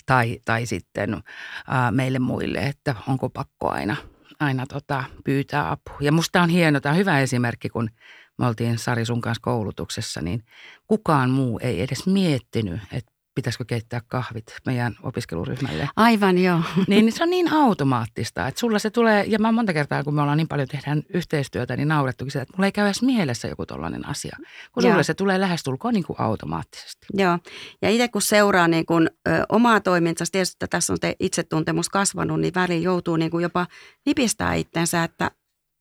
Tai, 0.06 0.38
tai 0.44 0.66
sitten 0.66 1.22
ää, 1.68 1.90
meille 1.90 2.18
muille, 2.18 2.58
että 2.58 2.94
onko 3.08 3.28
pakko 3.28 3.70
aina, 3.70 3.96
aina 4.40 4.66
tota, 4.66 5.04
pyytää 5.24 5.70
apua. 5.70 5.96
Ja 6.00 6.12
musta 6.12 6.42
on 6.42 6.48
hieno, 6.48 6.80
tämä 6.80 6.92
on 6.92 6.98
hyvä 6.98 7.20
esimerkki, 7.20 7.68
kun 7.68 7.90
me 8.38 8.46
oltiin 8.46 8.78
Sari 8.78 9.04
sun 9.04 9.20
kanssa 9.20 9.42
koulutuksessa, 9.42 10.20
niin 10.20 10.44
kukaan 10.86 11.30
muu 11.30 11.60
ei 11.62 11.82
edes 11.82 12.06
miettinyt, 12.06 12.80
että 12.92 13.12
pitäisikö 13.34 13.64
keittää 13.64 14.00
kahvit 14.08 14.44
meidän 14.66 14.96
opiskeluryhmälle. 15.02 15.88
Aivan 15.96 16.38
joo. 16.38 16.60
Niin, 16.86 16.88
niin 17.06 17.12
se 17.12 17.22
on 17.22 17.30
niin 17.30 17.52
automaattista, 17.52 18.48
että 18.48 18.60
sulla 18.60 18.78
se 18.78 18.90
tulee, 18.90 19.24
ja 19.28 19.38
mä 19.38 19.52
monta 19.52 19.72
kertaa, 19.72 20.04
kun 20.04 20.14
me 20.14 20.20
ollaan 20.20 20.38
niin 20.38 20.48
paljon 20.48 20.68
tehdään 20.68 21.02
yhteistyötä, 21.14 21.76
niin 21.76 21.88
naurettukin 21.88 22.30
sitä, 22.30 22.42
että 22.42 22.54
mulla 22.56 22.66
ei 22.66 22.72
käy 22.72 22.86
edes 22.86 23.02
mielessä 23.02 23.48
joku 23.48 23.66
tollainen 23.66 24.08
asia. 24.08 24.36
Kun 24.72 24.82
sulle 24.82 25.02
se 25.02 25.14
tulee 25.14 25.40
lähestulkoon 25.40 25.94
niin 25.94 26.04
kuin 26.04 26.20
automaattisesti. 26.20 27.06
Joo, 27.14 27.38
ja 27.82 27.90
itse 27.90 28.08
kun 28.08 28.22
seuraa 28.22 28.68
niin 28.68 28.86
kuin, 28.86 29.10
ö, 29.28 29.30
omaa 29.48 29.80
toimintaa, 29.80 30.26
tietysti 30.32 30.54
että 30.54 30.66
tässä 30.66 30.92
on 30.92 31.00
te 31.00 31.16
itsetuntemus 31.20 31.88
kasvanut, 31.88 32.40
niin 32.40 32.54
väliin 32.54 32.82
joutuu 32.82 33.16
niin 33.16 33.30
kuin 33.30 33.42
jopa 33.42 33.66
nipistää 34.06 34.54
itsensä, 34.54 35.04
että 35.04 35.30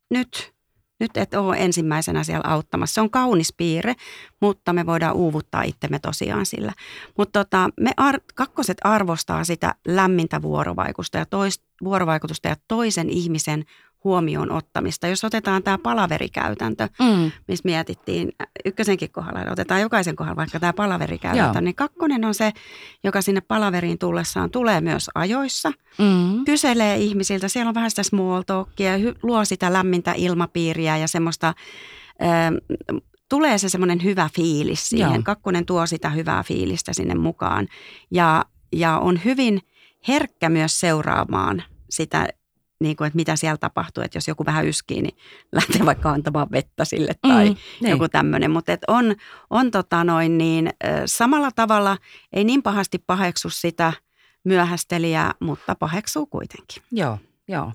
nyt 0.10 0.54
nyt 1.04 1.18
et 1.18 1.34
ole 1.34 1.56
ensimmäisenä 1.60 2.24
siellä 2.24 2.44
auttamassa. 2.48 2.94
Se 2.94 3.02
on 3.02 3.10
kaunis 3.10 3.54
piirre, 3.58 3.96
mutta 4.42 4.74
me 4.74 4.86
voidaan 4.86 5.16
uuvuttaa 5.16 5.62
itsemme 5.64 6.00
tosiaan 6.00 6.46
sillä. 6.46 6.74
Mutta 7.18 7.44
tota, 7.44 7.70
me 7.80 7.92
ar- 7.98 8.22
kakkoset 8.36 8.78
arvostaa 8.84 9.44
sitä 9.44 9.76
lämmintä 9.88 10.42
vuorovaikutusta 10.42 11.18
ja, 11.18 11.26
tois, 11.26 11.62
vuorovaikutusta 11.84 12.48
ja 12.48 12.56
toisen 12.68 13.10
ihmisen 13.10 13.66
huomioon 14.04 14.52
ottamista. 14.52 15.08
Jos 15.08 15.24
otetaan 15.24 15.64
tämä 15.64 15.78
palaverikäytäntö, 15.78 16.88
mm. 17.00 17.32
missä 17.48 17.62
mietittiin 17.66 18.32
ykkösenkin 18.66 19.12
kohdalla, 19.12 19.52
otetaan 19.52 19.82
jokaisen 19.82 20.16
kohdalla 20.16 20.36
vaikka 20.36 20.60
tämä 20.60 20.74
palaverikäytäntö, 20.74 21.58
Joo. 21.58 21.62
niin 21.62 21.76
kakkonen 21.76 22.26
on 22.26 22.34
se, 22.34 22.52
joka 23.04 23.22
sinne 23.22 23.42
palaveriin 23.42 23.98
tullessaan 23.98 24.52
tulee 24.52 24.82
myös 24.82 25.10
ajoissa, 25.16 25.72
mm. 25.98 26.46
kyselee 26.46 26.98
ihmisiltä, 26.98 27.48
siellä 27.48 27.70
on 27.70 27.76
vähän 27.76 27.90
sitä 27.90 28.04
small 28.04 28.42
talkia, 28.42 28.92
luo 29.24 29.46
sitä 29.46 29.74
lämmintä 29.74 30.14
ilmapiiriä 30.18 30.98
ja 30.98 31.08
semmoista... 31.08 31.54
Ö, 32.22 32.76
tulee 33.30 33.58
se 33.58 33.70
semmoinen 33.70 34.04
hyvä 34.04 34.30
fiilis 34.36 34.90
siihen. 34.90 35.14
Joo. 35.14 35.24
Kakkonen 35.24 35.66
tuo 35.66 35.86
sitä 35.86 36.10
hyvää 36.10 36.44
fiilistä 36.44 36.94
sinne 36.94 37.16
mukaan 37.16 37.68
ja, 38.12 38.46
ja 38.72 38.98
on 38.98 39.20
hyvin 39.26 39.62
herkkä 40.08 40.50
myös 40.50 40.80
seuraamaan 40.80 41.64
sitä 41.90 42.28
niin 42.84 42.96
kuin, 42.96 43.08
että 43.08 43.16
mitä 43.16 43.36
siellä 43.36 43.58
tapahtuu, 43.58 44.04
että 44.04 44.18
jos 44.18 44.28
joku 44.28 44.46
vähän 44.46 44.68
yskii, 44.68 45.02
niin 45.02 45.18
lähtee 45.52 45.86
vaikka 45.86 46.12
antamaan 46.12 46.52
vettä 46.52 46.86
sille 46.86 47.12
tai 47.22 47.50
mm, 47.50 47.56
niin. 47.82 47.92
joku 47.92 48.08
tämmöinen. 48.10 48.52
Mutta 48.52 48.78
on, 48.88 49.16
on 49.50 49.72
tota 49.72 50.04
noin 50.04 50.38
niin, 50.38 50.70
samalla 51.06 51.52
tavalla 51.56 51.98
ei 52.34 52.44
niin 52.44 52.64
pahasti 52.64 53.04
paheksu 53.08 53.50
sitä 53.50 53.94
myöhästelijää, 54.44 55.34
mutta 55.40 55.76
paheksuu 55.76 56.26
kuitenkin. 56.26 56.84
Joo, 56.92 57.20
joo. 57.48 57.72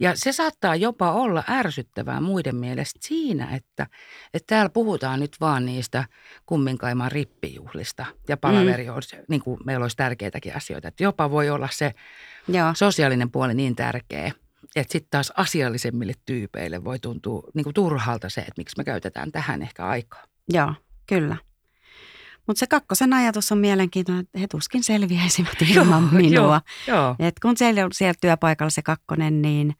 Ja 0.00 0.12
se 0.16 0.32
saattaa 0.32 0.76
jopa 0.76 1.12
olla 1.12 1.44
ärsyttävää 1.48 2.20
muiden 2.20 2.56
mielestä 2.56 3.00
siinä, 3.02 3.56
että, 3.56 3.86
että 4.34 4.46
täällä 4.46 4.70
puhutaan 4.70 5.20
nyt 5.20 5.36
vaan 5.40 5.66
niistä 5.66 6.04
kumminkaiman 6.46 7.12
rippijuhlista 7.12 8.06
ja 8.28 8.36
palaveri 8.36 8.86
mm. 8.86 8.92
niin 9.28 9.40
kuin 9.40 9.60
meillä 9.64 9.84
olisi 9.84 9.96
tärkeitäkin 9.96 10.56
asioita. 10.56 10.88
Että 10.88 11.02
jopa 11.02 11.30
voi 11.30 11.50
olla 11.50 11.68
se 11.72 11.94
Joo. 12.48 12.70
sosiaalinen 12.74 13.30
puoli 13.30 13.54
niin 13.54 13.76
tärkeä, 13.76 14.32
että 14.76 14.92
sitten 14.92 15.10
taas 15.10 15.32
asiallisemmille 15.36 16.12
tyypeille 16.26 16.84
voi 16.84 16.98
tuntua 16.98 17.42
niin 17.54 17.64
kuin 17.64 17.74
turhalta 17.74 18.28
se, 18.28 18.40
että 18.40 18.52
miksi 18.56 18.76
me 18.76 18.84
käytetään 18.84 19.32
tähän 19.32 19.62
ehkä 19.62 19.86
aikaa. 19.86 20.24
Joo, 20.48 20.74
kyllä. 21.06 21.36
Mutta 22.46 22.60
se 22.60 22.66
kakkosen 22.66 23.12
ajatus 23.12 23.52
on 23.52 23.58
mielenkiintoinen, 23.58 24.22
että 24.22 24.38
he 24.38 24.46
tuskin 24.46 24.82
selviäisivät 24.82 25.62
ilman 25.74 26.02
joo, 26.02 26.12
minua. 26.12 26.60
Joo, 26.86 26.96
joo. 26.96 27.16
Et 27.18 27.40
kun 27.40 27.56
siellä, 27.56 27.80
siellä 27.92 28.14
työpaikalla 28.20 28.70
se 28.70 28.82
kakkonen, 28.82 29.42
niin, 29.42 29.74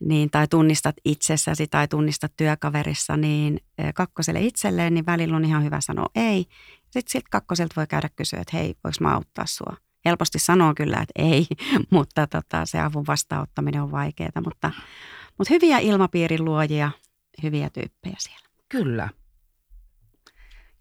niin, 0.00 0.30
tai 0.30 0.48
tunnistat 0.48 0.96
itsessäsi 1.04 1.66
tai 1.66 1.88
tunnistat 1.88 2.32
työkaverissa, 2.36 3.16
niin 3.16 3.60
kakkoselle 3.94 4.40
itselleen, 4.40 4.94
niin 4.94 5.06
välillä 5.06 5.36
on 5.36 5.44
ihan 5.44 5.64
hyvä 5.64 5.80
sanoa 5.80 6.06
ei. 6.14 6.46
Sitten 6.82 7.02
sit 7.12 7.28
kakkoselta 7.30 7.74
voi 7.76 7.86
käydä 7.86 8.08
kysyä, 8.16 8.40
että 8.40 8.56
hei, 8.56 8.74
voiko 8.84 8.96
mä 9.00 9.14
auttaa 9.14 9.46
sua? 9.46 9.76
Helposti 10.06 10.38
sanoo 10.38 10.72
kyllä, 10.76 10.96
että 10.96 11.22
ei, 11.22 11.46
mutta 11.90 12.26
tota, 12.26 12.66
se 12.66 12.80
avun 12.80 13.06
vastaanottaminen 13.06 13.82
on 13.82 13.92
vaikeaa. 13.92 14.42
Mutta, 14.44 14.70
mutta 15.38 15.54
hyviä 15.54 15.78
ilmapiirin 15.78 16.44
luojia, 16.44 16.90
hyviä 17.42 17.70
tyyppejä 17.70 18.16
siellä. 18.18 18.46
Kyllä. 18.68 19.08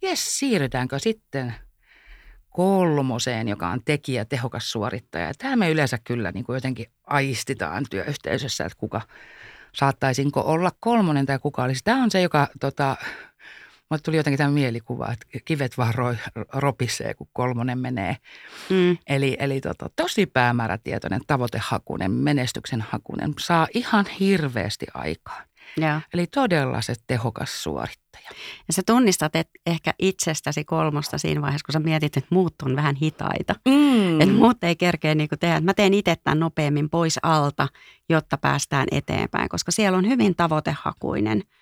Jes, 0.01 0.39
siirrytäänkö 0.39 0.99
sitten 0.99 1.55
kolmoseen, 2.49 3.47
joka 3.47 3.69
on 3.69 3.81
tekijä, 3.85 4.25
tehokas 4.25 4.71
suorittaja. 4.71 5.33
Tämä 5.37 5.55
me 5.55 5.71
yleensä 5.71 5.97
kyllä 6.03 6.31
niin 6.31 6.45
kuin 6.45 6.53
jotenkin 6.53 6.85
aistitaan 7.03 7.85
työyhteisössä, 7.89 8.65
että 8.65 8.77
kuka 8.77 9.01
saattaisinko 9.75 10.41
olla 10.41 10.71
kolmonen 10.79 11.25
tai 11.25 11.39
kuka 11.39 11.63
olisi. 11.63 11.81
Tämä 11.83 12.03
on 12.03 12.11
se, 12.11 12.21
joka 12.21 12.47
tota, 12.59 12.95
Mulle 13.89 14.01
tuli 14.01 14.17
jotenkin 14.17 14.37
tämä 14.37 14.49
mielikuva, 14.49 15.11
että 15.11 15.25
kivet 15.45 15.77
vaan 15.77 15.93
ro, 15.93 16.15
ropisee, 16.53 17.13
kun 17.13 17.27
kolmonen 17.33 17.77
menee. 17.77 18.17
Mm. 18.69 18.97
Eli, 19.07 19.37
eli 19.39 19.61
tota, 19.61 19.89
tosi 19.95 20.25
päämäärätietoinen, 20.25 21.21
tavoitehakunen, 21.27 22.11
menestyksen 22.11 22.81
hakunen, 22.81 23.33
saa 23.39 23.67
ihan 23.73 24.05
hirveästi 24.19 24.85
aikaa. 24.93 25.41
Ja. 25.77 26.01
Eli 26.13 26.27
todella 26.27 26.81
se 26.81 26.93
tehokas 27.07 27.63
suorittaja. 27.63 28.29
Ja 28.67 28.73
sä 28.73 28.81
tunnistat 28.85 29.35
et 29.35 29.49
ehkä 29.65 29.93
itsestäsi 29.99 30.63
kolmosta 30.63 31.17
siinä 31.17 31.41
vaiheessa, 31.41 31.65
kun 31.65 31.73
sä 31.73 31.79
mietit, 31.79 32.17
että 32.17 32.35
muut 32.35 32.55
on 32.63 32.75
vähän 32.75 32.95
hitaita. 32.95 33.55
Mm. 33.65 34.21
Että 34.21 34.33
muut 34.35 34.63
ei 34.63 34.75
kerkeä 34.75 35.15
niin 35.15 35.29
tehdä. 35.39 35.59
Mä 35.61 35.73
teen 35.73 35.93
itse 35.93 36.15
tämän 36.15 36.39
nopeammin 36.39 36.89
pois 36.89 37.19
alta, 37.23 37.67
jotta 38.09 38.37
päästään 38.37 38.87
eteenpäin, 38.91 39.49
koska 39.49 39.71
siellä 39.71 39.97
on 39.97 40.07
hyvin 40.07 40.35
tavoitehakuinen– 40.35 41.43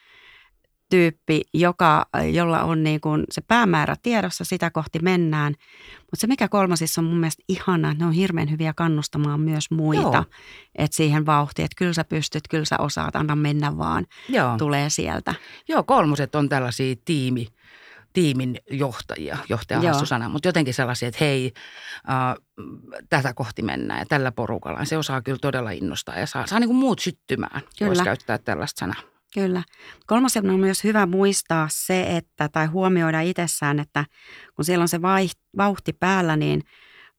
tyyppi, 0.89 1.41
joka, 1.53 2.05
jolla 2.31 2.63
on 2.63 2.83
niin 2.83 3.01
kuin 3.01 3.23
se 3.31 3.41
päämäärä 3.41 3.95
tiedossa, 4.03 4.43
sitä 4.43 4.69
kohti 4.69 4.99
mennään. 4.99 5.53
Mutta 5.99 6.17
se 6.17 6.27
mikä 6.27 6.47
kolmasissa 6.47 7.01
on 7.01 7.05
mun 7.05 7.19
mielestä 7.19 7.43
ihana, 7.49 7.91
että 7.91 8.03
ne 8.03 8.07
on 8.07 8.13
hirveän 8.13 8.51
hyviä 8.51 8.73
kannustamaan 8.75 9.41
myös 9.41 9.71
muita. 9.71 10.23
Että 10.75 10.97
siihen 10.97 11.25
vauhtiin, 11.25 11.63
että 11.65 11.75
kyllä 11.77 11.93
sä 11.93 12.03
pystyt, 12.03 12.47
kyllä 12.49 12.65
sä 12.65 12.77
osaat, 12.79 13.15
anna 13.15 13.35
mennä 13.35 13.77
vaan, 13.77 14.05
Joo. 14.29 14.57
tulee 14.57 14.89
sieltä. 14.89 15.33
Joo, 15.67 15.83
kolmoset 15.83 16.35
on 16.35 16.49
tällaisia 16.49 16.95
tiimi, 17.05 17.47
tiimin 18.13 18.59
johtajia, 18.71 19.37
johtaja 19.49 20.05
sana, 20.05 20.29
mutta 20.29 20.47
jotenkin 20.47 20.73
sellaisia, 20.73 21.07
että 21.07 21.25
hei, 21.25 21.53
äh, 22.09 22.35
tätä 23.09 23.33
kohti 23.33 23.61
mennään 23.61 23.99
ja 23.99 24.05
tällä 24.05 24.31
porukalla. 24.31 24.85
Se 24.85 24.97
osaa 24.97 25.21
kyllä 25.21 25.39
todella 25.41 25.71
innostaa 25.71 26.19
ja 26.19 26.25
saa, 26.25 26.47
saa 26.47 26.59
niin 26.59 26.69
kuin 26.69 26.77
muut 26.77 26.99
syttymään, 26.99 27.61
voisi 27.81 28.03
käyttää 28.03 28.37
tällaista 28.37 28.79
sanaa. 28.79 29.12
Kyllä. 29.33 29.63
Kolmas 30.05 30.37
on 30.37 30.59
myös 30.59 30.83
hyvä 30.83 31.05
muistaa 31.05 31.67
se, 31.71 32.17
että, 32.17 32.49
tai 32.49 32.65
huomioida 32.65 33.21
itsessään, 33.21 33.79
että 33.79 34.05
kun 34.55 34.65
siellä 34.65 34.81
on 34.81 34.87
se 34.87 35.01
vauhti 35.57 35.93
päällä, 35.93 36.35
niin 36.35 36.61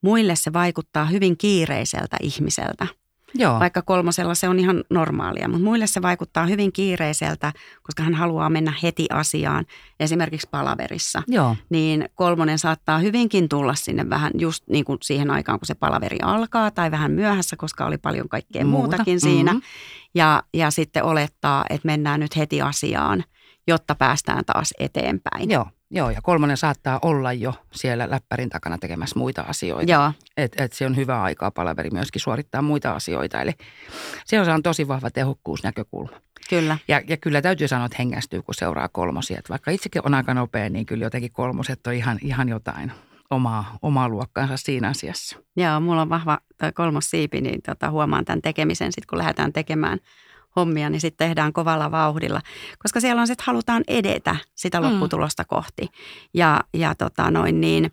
muille 0.02 0.37
se 0.37 0.52
vaikuttaa 0.52 1.04
hyvin 1.04 1.37
kiireiseltä 1.37 2.16
ihmiseltä– 2.21 2.87
Joo. 3.34 3.60
Vaikka 3.60 3.82
kolmosella 3.82 4.34
se 4.34 4.48
on 4.48 4.58
ihan 4.58 4.84
normaalia, 4.90 5.48
mutta 5.48 5.64
muille 5.64 5.86
se 5.86 6.02
vaikuttaa 6.02 6.46
hyvin 6.46 6.72
kiireiseltä, 6.72 7.52
koska 7.82 8.02
hän 8.02 8.14
haluaa 8.14 8.50
mennä 8.50 8.72
heti 8.82 9.06
asiaan, 9.10 9.64
esimerkiksi 10.00 10.48
palaverissa. 10.50 11.22
Joo. 11.26 11.56
Niin 11.70 12.08
kolmonen 12.14 12.58
saattaa 12.58 12.98
hyvinkin 12.98 13.48
tulla 13.48 13.74
sinne 13.74 14.10
vähän 14.10 14.32
just 14.38 14.64
niin 14.68 14.84
kuin 14.84 14.98
siihen 15.02 15.30
aikaan, 15.30 15.58
kun 15.58 15.66
se 15.66 15.74
palaveri 15.74 16.18
alkaa 16.22 16.70
tai 16.70 16.90
vähän 16.90 17.12
myöhässä, 17.12 17.56
koska 17.56 17.86
oli 17.86 17.98
paljon 17.98 18.28
kaikkea 18.28 18.64
Muuta. 18.64 18.88
muutakin 18.88 19.20
siinä. 19.20 19.52
Mm-hmm. 19.52 19.66
Ja, 20.14 20.42
ja 20.54 20.70
sitten 20.70 21.04
olettaa, 21.04 21.64
että 21.70 21.86
mennään 21.86 22.20
nyt 22.20 22.36
heti 22.36 22.62
asiaan, 22.62 23.24
jotta 23.66 23.94
päästään 23.94 24.44
taas 24.44 24.74
eteenpäin. 24.78 25.50
Joo. 25.50 25.66
Joo, 25.94 26.10
ja 26.10 26.22
kolmonen 26.22 26.56
saattaa 26.56 26.98
olla 27.02 27.32
jo 27.32 27.54
siellä 27.72 28.10
läppärin 28.10 28.48
takana 28.48 28.78
tekemässä 28.78 29.18
muita 29.18 29.42
asioita. 29.42 29.92
Joo. 29.92 30.12
Et, 30.36 30.52
et 30.60 30.72
se 30.72 30.86
on 30.86 30.96
hyvä 30.96 31.22
aikaa 31.22 31.50
palaveri 31.50 31.90
myöskin 31.90 32.20
suorittaa 32.20 32.62
muita 32.62 32.92
asioita. 32.92 33.40
Eli 33.40 33.52
se 34.24 34.40
on 34.40 34.62
tosi 34.62 34.88
vahva 34.88 35.10
tehokkuusnäkökulma. 35.10 36.16
Kyllä. 36.48 36.78
Ja, 36.88 37.02
ja 37.08 37.16
kyllä 37.16 37.42
täytyy 37.42 37.68
sanoa, 37.68 37.86
että 37.86 37.96
hengästyy, 37.98 38.42
kun 38.42 38.54
seuraa 38.54 38.88
kolmosia. 38.88 39.38
Et 39.38 39.50
vaikka 39.50 39.70
itsekin 39.70 40.02
on 40.06 40.14
aika 40.14 40.34
nopea, 40.34 40.70
niin 40.70 40.86
kyllä 40.86 41.04
jotenkin 41.04 41.32
kolmoset 41.32 41.86
on 41.86 41.94
ihan, 41.94 42.18
ihan 42.22 42.48
jotain 42.48 42.92
omaa, 43.30 43.78
omaa 43.82 44.08
luokkaansa 44.08 44.56
siinä 44.56 44.88
asiassa. 44.88 45.36
Joo, 45.56 45.80
mulla 45.80 46.02
on 46.02 46.08
vahva 46.08 46.38
kolmos 46.74 47.10
siipi, 47.10 47.40
niin 47.40 47.62
tota, 47.62 47.90
huomaan 47.90 48.24
tämän 48.24 48.42
tekemisen 48.42 48.92
sitten, 48.92 49.08
kun 49.08 49.18
lähdetään 49.18 49.52
tekemään– 49.52 49.98
hommia, 50.56 50.90
niin 50.90 51.00
sitten 51.00 51.28
tehdään 51.28 51.52
kovalla 51.52 51.90
vauhdilla. 51.90 52.40
Koska 52.78 53.00
siellä 53.00 53.23
on 53.23 53.30
että 53.30 53.44
halutaan 53.46 53.84
edetä 53.88 54.37
sitä 54.54 54.80
mm. 54.80 54.87
lopputulosta 54.87 55.42
mm. 55.42 55.46
kohti. 55.49 55.88
Ja, 56.34 56.61
ja 56.75 56.94
tota 56.94 57.30
noin 57.30 57.61
niin, 57.61 57.92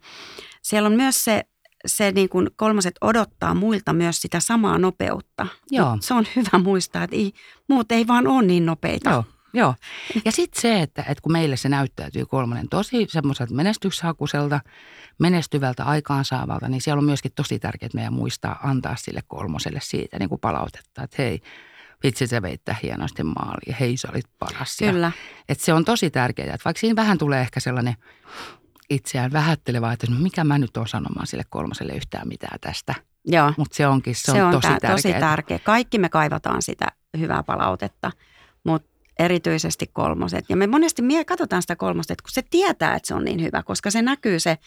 siellä 0.61 0.87
on 0.87 0.93
myös 0.93 1.23
se, 1.23 1.43
se 1.85 2.11
niin 2.11 2.29
kuin 2.29 2.49
kolmaset 2.55 2.95
odottaa 3.01 3.53
muilta 3.53 3.93
myös 3.93 4.21
sitä 4.21 4.39
samaa 4.39 4.77
nopeutta. 4.77 5.47
Joo. 5.71 5.97
Se 5.99 6.13
on 6.13 6.25
hyvä 6.35 6.63
muistaa, 6.63 7.03
että 7.03 7.15
ei, 7.15 7.33
muut 7.69 7.91
ei 7.91 8.07
vaan 8.07 8.27
ole 8.27 8.45
niin 8.45 8.65
nopeita. 8.65 9.09
Joo. 9.09 9.23
Joo. 9.53 9.75
Ja 10.25 10.31
sitten 10.31 10.61
se, 10.61 10.81
että, 10.81 11.01
että 11.01 11.21
kun 11.21 11.31
meille 11.31 11.57
se 11.57 11.69
näyttäytyy 11.69 12.25
kolmonen 12.25 12.69
tosi 12.69 13.07
semmoiselta 13.09 13.53
menestyshakuiselta, 13.53 14.59
menestyvältä 15.19 15.83
aikaansaavalta, 15.83 16.67
niin 16.67 16.81
siellä 16.81 16.99
on 16.99 17.05
myöskin 17.05 17.31
tosi 17.35 17.59
tärkeää 17.59 17.89
meidän 17.93 18.13
muistaa 18.13 18.59
antaa 18.63 18.95
sille 18.95 19.21
kolmoselle 19.27 19.79
siitä 19.83 20.19
niin 20.19 20.29
kuin 20.29 20.41
palautetta, 20.41 21.03
että 21.03 21.15
hei, 21.17 21.41
vitsi 22.03 22.27
sä 22.27 22.41
veit 22.41 22.61
hienosti 22.83 23.23
maaliin, 23.23 23.75
hei 23.79 23.97
sä 23.97 24.07
olit 24.11 24.25
paras. 24.39 24.77
Kyllä. 24.77 25.07
Ja, 25.07 25.11
että 25.49 25.65
se 25.65 25.73
on 25.73 25.85
tosi 25.85 26.09
tärkeää, 26.09 26.53
että 26.53 26.65
vaikka 26.65 26.79
siinä 26.79 26.95
vähän 26.95 27.17
tulee 27.17 27.41
ehkä 27.41 27.59
sellainen 27.59 27.95
itseään 28.89 29.31
vähättelevää, 29.31 29.93
että 29.93 30.07
mikä 30.11 30.43
mä 30.43 30.57
nyt 30.57 30.77
oon 30.77 30.87
sanomaan 30.87 31.27
sille 31.27 31.43
kolmoselle 31.49 31.93
yhtään 31.93 32.27
mitään 32.27 32.59
tästä. 32.59 32.95
Joo. 33.25 33.53
Mutta 33.57 33.75
se 33.75 33.87
onkin, 33.87 34.15
se, 34.15 34.31
se 34.31 34.43
on, 34.43 34.47
on 34.47 34.51
tosi 34.51 34.67
tää- 34.67 34.79
tärkeää. 34.79 34.95
tosi 34.95 35.13
tärkeä. 35.13 35.59
Kaikki 35.59 35.97
me 35.97 36.09
kaivataan 36.09 36.61
sitä 36.61 36.87
hyvää 37.17 37.43
palautetta, 37.43 38.11
mutta 38.63 38.90
erityisesti 39.21 39.87
kolmoset. 39.93 40.45
Ja 40.49 40.55
me 40.55 40.67
monesti 40.67 41.01
mie 41.01 41.25
katsotaan 41.25 41.61
sitä 41.61 41.75
kolmosta, 41.75 42.13
että 42.13 42.23
kun 42.23 42.31
se 42.31 42.41
tietää, 42.49 42.95
että 42.95 43.07
se 43.07 43.13
on 43.13 43.25
niin 43.25 43.41
hyvä, 43.41 43.63
koska 43.63 43.91
se 43.91 44.01
näkyy 44.01 44.39
se, 44.39 44.57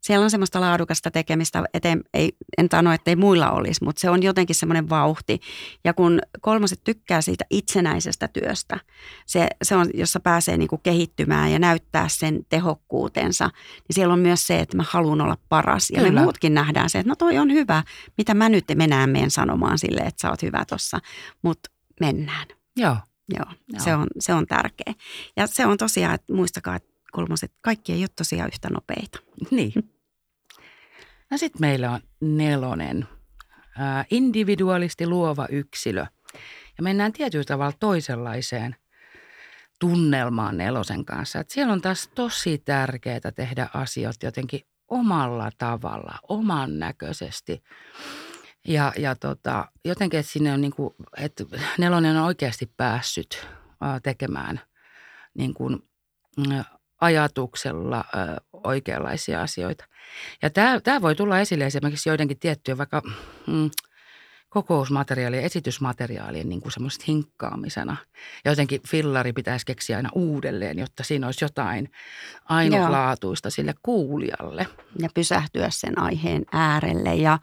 siellä 0.00 0.24
on 0.24 0.30
semmoista 0.30 0.60
laadukasta 0.60 1.10
tekemistä, 1.10 1.64
eteen, 1.74 2.02
ei, 2.14 2.32
en 2.58 2.68
sano, 2.70 2.92
että 2.92 3.10
ei 3.10 3.16
muilla 3.16 3.50
olisi, 3.50 3.84
mutta 3.84 4.00
se 4.00 4.10
on 4.10 4.22
jotenkin 4.22 4.56
semmoinen 4.56 4.88
vauhti. 4.88 5.40
Ja 5.84 5.94
kun 5.94 6.20
kolmoset 6.40 6.80
tykkää 6.84 7.20
siitä 7.20 7.44
itsenäisestä 7.50 8.28
työstä, 8.28 8.80
se, 9.26 9.48
se 9.62 9.76
on, 9.76 9.86
jossa 9.94 10.20
pääsee 10.20 10.56
niinku 10.56 10.78
kehittymään 10.78 11.52
ja 11.52 11.58
näyttää 11.58 12.08
sen 12.08 12.40
tehokkuutensa, 12.48 13.44
niin 13.88 13.94
siellä 13.94 14.12
on 14.14 14.20
myös 14.20 14.46
se, 14.46 14.60
että 14.60 14.76
mä 14.76 14.84
haluan 14.88 15.20
olla 15.20 15.36
paras. 15.48 15.90
Ja 15.90 15.98
Kyllä. 15.98 16.12
me 16.12 16.22
muutkin 16.22 16.54
nähdään 16.54 16.90
se, 16.90 16.98
että 16.98 17.08
no 17.08 17.16
toi 17.16 17.38
on 17.38 17.52
hyvä, 17.52 17.82
mitä 18.18 18.34
mä 18.34 18.48
nyt 18.48 18.64
menään 18.74 19.10
meen 19.10 19.30
sanomaan 19.30 19.78
sille, 19.78 20.00
että 20.00 20.20
sä 20.20 20.30
oot 20.30 20.42
hyvä 20.42 20.64
tossa, 20.64 21.00
mutta 21.42 21.70
mennään. 22.00 22.46
Joo. 22.76 22.96
Joo, 23.28 23.46
Joo. 23.68 23.80
Se, 23.84 23.94
on, 23.94 24.06
se 24.18 24.32
on 24.34 24.46
tärkeä. 24.46 24.94
Ja 25.36 25.46
se 25.46 25.66
on 25.66 25.76
tosiaan, 25.76 26.14
että 26.14 26.32
muistakaa, 26.32 26.76
että 26.76 26.88
kolmoset, 27.12 27.52
kaikki 27.60 27.92
ei 27.92 28.00
ole 28.00 28.08
tosiaan 28.16 28.50
yhtä 28.52 28.70
nopeita. 28.70 29.18
Niin. 29.50 29.72
No 31.30 31.38
sitten 31.38 31.60
meillä 31.60 31.90
on 31.90 32.00
nelonen. 32.20 33.08
Ää, 33.78 34.04
individualisti 34.10 35.06
luova 35.06 35.46
yksilö. 35.50 36.06
Ja 36.76 36.82
mennään 36.82 37.12
tietyllä 37.12 37.44
tavalla 37.44 37.76
toisenlaiseen 37.80 38.76
tunnelmaan 39.78 40.56
nelosen 40.56 41.04
kanssa. 41.04 41.40
Et 41.40 41.50
siellä 41.50 41.72
on 41.72 41.80
taas 41.80 42.08
tosi 42.14 42.58
tärkeää 42.58 43.32
tehdä 43.34 43.68
asiat 43.74 44.16
jotenkin 44.22 44.60
omalla 44.88 45.50
tavalla, 45.58 46.18
oman 46.28 46.78
näköisesti. 46.78 47.62
Ja, 48.68 48.92
ja 48.96 49.16
tota, 49.16 49.68
jotenkin, 49.84 50.20
että 50.20 50.32
sinne 50.32 50.52
on 50.52 50.60
niin 50.60 50.72
kuin, 50.72 50.94
että 51.16 51.44
nelonen 51.78 52.16
on 52.16 52.24
oikeasti 52.24 52.70
päässyt 52.76 53.46
ää, 53.80 54.00
tekemään 54.00 54.60
niin 55.34 55.54
kuin, 55.54 55.88
mm, 56.36 56.64
ajatuksella 57.00 58.04
oikeanlaisia 58.52 59.42
asioita. 59.42 59.84
Ja 60.42 60.50
tämä, 60.50 60.80
tämä 60.80 61.02
voi 61.02 61.14
tulla 61.14 61.40
esille 61.40 61.66
esimerkiksi 61.66 62.08
joidenkin 62.08 62.38
tiettyjen 62.38 62.78
vaikka 62.78 63.02
mm, 63.46 63.70
kokousmateriaalien, 64.48 65.44
esitysmateriaalien 65.44 66.48
niin 66.48 66.60
kuin 66.60 66.72
semmoista 66.72 67.04
hinkkaamisena. 67.08 67.96
Ja 68.44 68.50
jotenkin 68.50 68.80
fillari 68.88 69.32
pitäisi 69.32 69.66
keksiä 69.66 69.96
aina 69.96 70.10
uudelleen, 70.14 70.78
jotta 70.78 71.04
siinä 71.04 71.26
olisi 71.26 71.44
jotain 71.44 71.90
ainutlaatuista 72.44 73.50
sille 73.50 73.74
kuulijalle. 73.82 74.66
Ja 74.98 75.08
pysähtyä 75.14 75.70
sen 75.70 75.98
aiheen 75.98 76.44
äärelle. 76.52 77.14
Ja, 77.14 77.38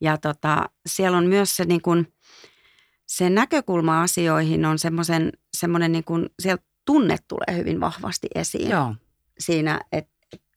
ja 0.00 0.18
tota, 0.18 0.70
siellä 0.86 1.18
on 1.18 1.26
myös 1.26 1.56
se, 1.56 1.64
niin 1.64 1.82
kuin, 1.82 2.12
se 3.06 3.30
näkökulma 3.30 4.02
asioihin 4.02 4.64
on 4.64 4.78
semmoisen, 4.78 5.32
semmoinen, 5.56 5.92
niin 5.92 6.04
kuin, 6.04 6.28
siellä 6.42 6.62
tunne 6.84 7.16
tulee 7.28 7.58
hyvin 7.58 7.80
vahvasti 7.80 8.28
esiin. 8.34 8.70
Joo, 8.70 8.94
Siinä, 9.38 9.80
että 9.92 10.15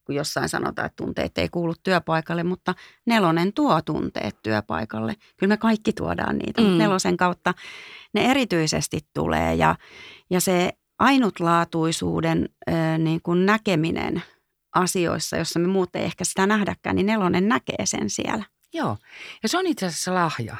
kun 0.09 0.15
jossain 0.15 0.49
sanotaan, 0.49 0.85
että 0.85 1.03
tunteet 1.03 1.37
ei 1.37 1.49
kuulu 1.49 1.73
työpaikalle, 1.83 2.43
mutta 2.43 2.75
nelonen 3.05 3.53
tuo 3.53 3.81
tunteet 3.81 4.35
työpaikalle. 4.43 5.15
Kyllä 5.37 5.53
me 5.53 5.57
kaikki 5.57 5.93
tuodaan 5.93 6.37
niitä, 6.37 6.61
mm. 6.61 6.67
Mutta 6.67 6.83
nelosen 6.83 7.17
kautta 7.17 7.53
ne 8.13 8.31
erityisesti 8.31 8.99
tulee. 9.13 9.55
Ja, 9.55 9.75
ja 10.29 10.41
se 10.41 10.73
ainutlaatuisuuden 10.99 12.49
ö, 12.69 12.97
niin 12.97 13.21
kuin 13.23 13.45
näkeminen 13.45 14.23
asioissa, 14.75 15.37
jossa 15.37 15.59
me 15.59 15.67
muut 15.67 15.95
ei 15.95 16.03
ehkä 16.03 16.23
sitä 16.23 16.47
nähdäkään, 16.47 16.95
niin 16.95 17.05
nelonen 17.05 17.47
näkee 17.47 17.85
sen 17.85 18.09
siellä. 18.09 18.45
joo. 18.73 18.97
Ja 19.43 19.49
se 19.49 19.57
on 19.57 19.67
itse 19.67 19.85
asiassa 19.85 20.13
lahja. 20.13 20.55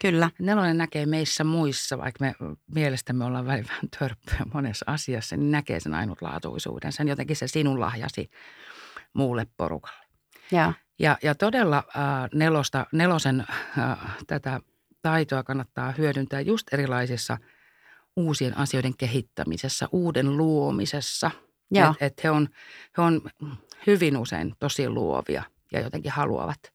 Kyllä, 0.00 0.30
Nelonen 0.38 0.78
näkee 0.78 1.06
meissä 1.06 1.44
muissa, 1.44 1.98
vaikka 1.98 2.24
me 2.24 2.34
mielestämme 2.74 3.24
ollaan 3.24 3.46
välillä 3.46 3.68
vähän 3.68 3.88
törppöjä 3.98 4.40
monessa 4.54 4.84
asiassa, 4.88 5.36
niin 5.36 5.50
näkee 5.50 5.80
sen 5.80 5.94
ainutlaatuisuuden, 5.94 6.92
sen 6.92 7.08
jotenkin 7.08 7.36
se 7.36 7.46
sinun 7.46 7.80
lahjasi 7.80 8.30
muulle 9.12 9.46
porukalle. 9.56 10.06
ja 10.50 10.72
Ja, 10.98 11.18
ja 11.22 11.34
todella 11.34 11.76
äh, 11.76 12.28
nelosta, 12.34 12.86
nelosen 12.92 13.40
äh, 13.78 13.98
tätä 14.26 14.60
taitoa 15.02 15.42
kannattaa 15.42 15.92
hyödyntää 15.98 16.40
just 16.40 16.74
erilaisissa 16.74 17.38
uusien 18.16 18.58
asioiden 18.58 18.96
kehittämisessä, 18.96 19.88
uuden 19.92 20.36
luomisessa. 20.36 21.30
Joo. 21.70 21.94
Et, 22.00 22.24
he, 22.24 22.30
on, 22.30 22.48
he 22.96 23.02
on 23.02 23.20
hyvin 23.86 24.16
usein 24.16 24.54
tosi 24.58 24.88
luovia 24.88 25.42
ja 25.72 25.80
jotenkin 25.80 26.12
haluavat 26.12 26.72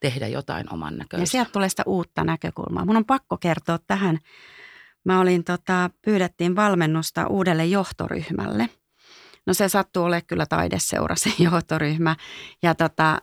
tehdä 0.00 0.28
jotain 0.28 0.72
oman 0.72 0.94
Ja 0.94 0.98
näköistä. 0.98 1.26
sieltä 1.30 1.50
tulee 1.50 1.68
sitä 1.68 1.82
uutta 1.86 2.24
näkökulmaa. 2.24 2.84
Mun 2.84 2.96
on 2.96 3.04
pakko 3.04 3.36
kertoa 3.36 3.78
tähän. 3.86 4.18
Mä 5.04 5.20
olin, 5.20 5.44
tota, 5.44 5.90
pyydettiin 6.02 6.56
valmennusta 6.56 7.26
uudelle 7.26 7.66
johtoryhmälle. 7.66 8.68
No 9.46 9.54
se 9.54 9.68
sattuu 9.68 10.04
olemaan 10.04 10.26
kyllä 10.26 10.46
taideseura 10.46 11.16
se 11.16 11.30
johtoryhmä. 11.44 12.16
Ja 12.62 12.74
tota, 12.74 13.20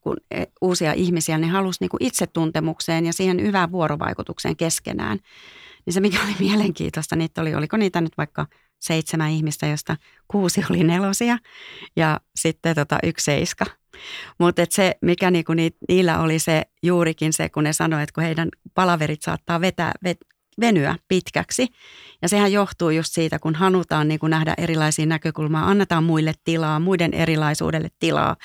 kun 0.00 0.16
e, 0.30 0.44
uusia 0.60 0.92
ihmisiä, 0.92 1.38
ne 1.38 1.46
halusi 1.46 1.78
niinku 1.80 1.96
itsetuntemukseen 2.00 3.06
ja 3.06 3.12
siihen 3.12 3.42
hyvään 3.42 3.72
vuorovaikutukseen 3.72 4.56
keskenään. 4.56 5.18
Niin 5.86 5.94
se, 5.94 6.00
mikä 6.00 6.18
oli 6.24 6.34
mielenkiintoista, 6.48 7.16
niitä 7.16 7.40
oli, 7.40 7.54
oliko 7.54 7.76
niitä 7.76 8.00
nyt 8.00 8.18
vaikka 8.18 8.46
seitsemän 8.78 9.30
ihmistä, 9.30 9.66
josta 9.66 9.96
kuusi 10.28 10.64
oli 10.70 10.84
nelosia 10.84 11.38
ja 11.96 12.20
sitten 12.36 12.74
tota 12.74 12.98
yksi 13.02 13.24
seiska. 13.24 13.66
Mutta 14.38 14.62
se, 14.70 14.94
mikä 15.02 15.30
niinku 15.30 15.52
ni, 15.52 15.70
niillä 15.88 16.20
oli 16.20 16.38
se 16.38 16.62
juurikin 16.82 17.32
se, 17.32 17.48
kun 17.48 17.64
ne 17.64 17.72
sanoivat, 17.72 18.02
että 18.02 18.14
kun 18.14 18.24
heidän 18.24 18.48
palaverit 18.74 19.22
saattaa 19.22 19.60
vetää, 19.60 19.92
vet, 20.04 20.18
venyä 20.60 20.96
pitkäksi. 21.08 21.66
Ja 22.22 22.28
sehän 22.28 22.52
johtuu 22.52 22.90
just 22.90 23.12
siitä, 23.12 23.38
kun 23.38 23.54
halutaan 23.54 24.08
niin 24.08 24.20
kuin 24.20 24.30
nähdä 24.30 24.54
erilaisia 24.58 25.06
näkökulmaa, 25.06 25.68
annetaan 25.68 26.04
muille 26.04 26.34
tilaa, 26.44 26.80
muiden 26.80 27.14
erilaisuudelle 27.14 27.88
tilaa. 27.98 28.36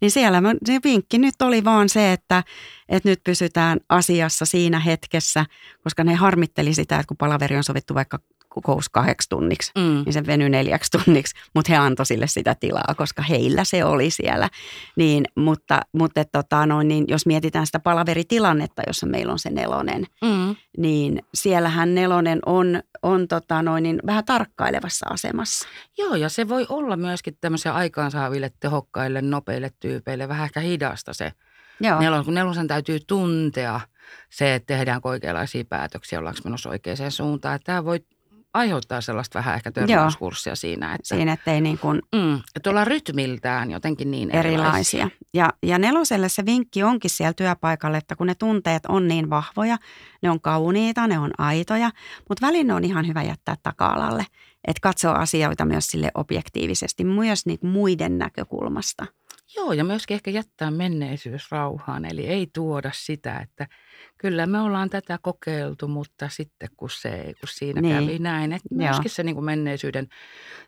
Niin 0.00 0.10
siellä 0.10 0.40
mä- 0.40 0.54
se 0.64 0.80
vinkki 0.84 1.18
nyt 1.18 1.42
oli 1.42 1.64
vaan 1.64 1.88
se, 1.88 2.12
että, 2.12 2.44
että 2.88 3.08
nyt 3.08 3.20
pysytään 3.24 3.80
asiassa 3.88 4.46
siinä 4.46 4.80
hetkessä, 4.80 5.46
koska 5.84 6.04
ne 6.04 6.14
harmitteli 6.14 6.74
sitä, 6.74 6.96
että 6.96 7.08
kun 7.08 7.16
palaveri 7.16 7.56
on 7.56 7.64
sovittu 7.64 7.94
vaikka 7.94 8.18
kokous 8.54 8.88
kahdeksi 8.88 9.28
tunniksi, 9.28 9.72
Mm. 9.78 10.02
niin 10.04 10.12
se 10.12 10.26
venyi 10.26 10.48
neljäksi 10.48 10.90
tunniksi, 11.04 11.34
mutta 11.54 11.72
he 11.72 11.76
antoi 11.78 12.06
sille 12.06 12.26
sitä 12.26 12.54
tilaa, 12.60 12.94
koska 12.96 13.22
heillä 13.22 13.64
se 13.64 13.84
oli 13.84 14.10
siellä. 14.10 14.48
Niin, 14.96 15.24
mutta 15.36 15.80
mutta 15.92 16.20
et 16.20 16.28
tota, 16.32 16.66
no, 16.66 16.82
niin 16.82 17.04
jos 17.08 17.26
mietitään 17.26 17.66
sitä 17.66 17.80
palaveritilannetta, 17.80 18.82
jossa 18.86 19.06
meillä 19.06 19.32
on 19.32 19.38
se 19.38 19.50
nelonen, 19.50 20.06
Mm. 20.22 20.56
niin 20.78 21.22
siellähän 21.34 21.94
nelonen 21.94 22.38
on, 22.46 22.82
on 23.02 23.28
tota, 23.28 23.62
noin, 23.62 23.82
niin 23.82 24.00
vähän 24.06 24.24
tarkkailevassa 24.24 25.06
asemassa. 25.10 25.68
Joo, 25.98 26.14
ja 26.14 26.28
se 26.28 26.48
voi 26.48 26.66
olla 26.68 26.96
myöskin 26.96 27.36
tämmöisiä 27.40 27.74
aikaansaaville, 27.74 28.50
tehokkaille, 28.60 29.22
nopeille 29.22 29.70
tyypeille 29.80 30.28
vähän 30.28 30.44
ehkä 30.44 30.60
hidasta 30.60 31.12
se 31.14 31.32
Joo, 31.80 32.00
Nelon, 32.00 32.24
kun 32.24 32.34
nelosen 32.34 32.66
täytyy 32.68 32.98
tuntea 33.06 33.80
se, 34.30 34.54
että 34.54 34.66
tehdäänkö 34.66 35.08
oikeanlaisia 35.08 35.64
päätöksiä, 35.68 36.18
ollaanko 36.18 36.40
menossa 36.44 36.68
oikeaan 36.70 37.10
suuntaan. 37.10 37.60
Tämä 37.64 37.84
voi 37.84 38.00
aiheuttaa 38.54 39.00
sellaista 39.00 39.38
vähän 39.38 39.54
ehkä 39.54 39.72
törmäyskurssia 39.72 40.56
siinä, 40.56 40.94
että, 40.94 41.08
siinä 41.08 41.32
ettei 41.32 41.60
niin 41.60 41.78
kuin 41.78 42.02
mm, 42.14 42.40
että 42.56 42.70
ollaan 42.70 42.86
rytmiltään 42.86 43.70
jotenkin 43.70 44.10
niin 44.10 44.30
erilaisia. 44.30 45.02
erilaisia. 45.02 45.08
Ja, 45.34 45.52
ja 45.62 45.78
neloselle 45.78 46.28
se 46.28 46.46
vinkki 46.46 46.82
onkin 46.82 47.10
siellä 47.10 47.32
työpaikalle, 47.32 47.98
että 47.98 48.16
kun 48.16 48.26
ne 48.26 48.34
tunteet 48.34 48.86
on 48.86 49.08
niin 49.08 49.30
vahvoja, 49.30 49.78
ne 50.22 50.30
on 50.30 50.40
kauniita, 50.40 51.06
ne 51.06 51.18
on 51.18 51.30
aitoja, 51.38 51.90
mutta 52.28 52.46
välin 52.46 52.70
on 52.70 52.84
ihan 52.84 53.06
hyvä 53.06 53.22
jättää 53.22 53.56
taka-alalle. 53.62 54.26
Että 54.66 54.80
katsoo 54.80 55.14
asioita 55.14 55.64
myös 55.64 55.86
sille 55.86 56.10
objektiivisesti, 56.14 57.04
myös 57.04 57.46
niitä 57.46 57.66
muiden 57.66 58.18
näkökulmasta. 58.18 59.06
Joo, 59.56 59.72
ja 59.72 59.84
myöskin 59.84 60.14
ehkä 60.14 60.30
jättää 60.30 60.70
menneisyys 60.70 61.50
rauhaan, 61.50 62.04
eli 62.04 62.26
ei 62.26 62.46
tuoda 62.52 62.90
sitä, 62.94 63.38
että 63.38 63.66
kyllä 64.18 64.46
me 64.46 64.60
ollaan 64.60 64.90
tätä 64.90 65.18
kokeiltu, 65.22 65.88
mutta 65.88 66.28
sitten 66.28 66.68
kun 66.76 66.90
se 66.90 67.08
ei, 67.08 67.34
kun 67.34 67.48
siinä 67.48 67.80
Niin. 67.80 68.06
kävi 68.06 68.18
näin. 68.18 68.52
Että 68.52 68.68
Joo. 68.70 68.78
myöskin 68.78 69.10
se 69.10 69.22
niin 69.22 69.34
kuin 69.34 69.44
menneisyyden 69.44 70.08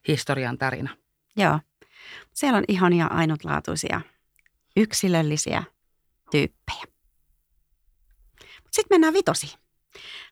historian 0.08 0.58
tarina. 0.58 0.96
Joo. 1.36 1.60
Siellä 2.34 2.58
on 2.58 2.64
ihania 2.68 3.06
ainutlaatuisia, 3.06 4.00
yksilöllisiä 4.76 5.62
tyyppejä. 6.30 6.84
Sitten 8.70 8.94
mennään 8.94 9.14
vitosiin. 9.14 9.52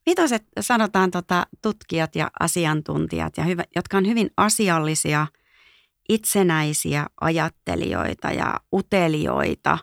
Vitoset 0.07 0.43
sanotaan 0.61 1.11
tota, 1.11 1.47
tutkijat 1.63 2.17
ja 2.17 2.31
asiantuntijat, 2.41 3.37
ja 3.37 3.45
hyvä, 3.45 3.65
jotka 3.77 3.97
on 3.97 4.07
hyvin 4.07 4.31
asiallisia, 4.37 5.27
itsenäisiä 6.09 7.07
ajattelijoita 7.21 8.31
ja 8.31 8.55
utelijoita, 8.73 9.79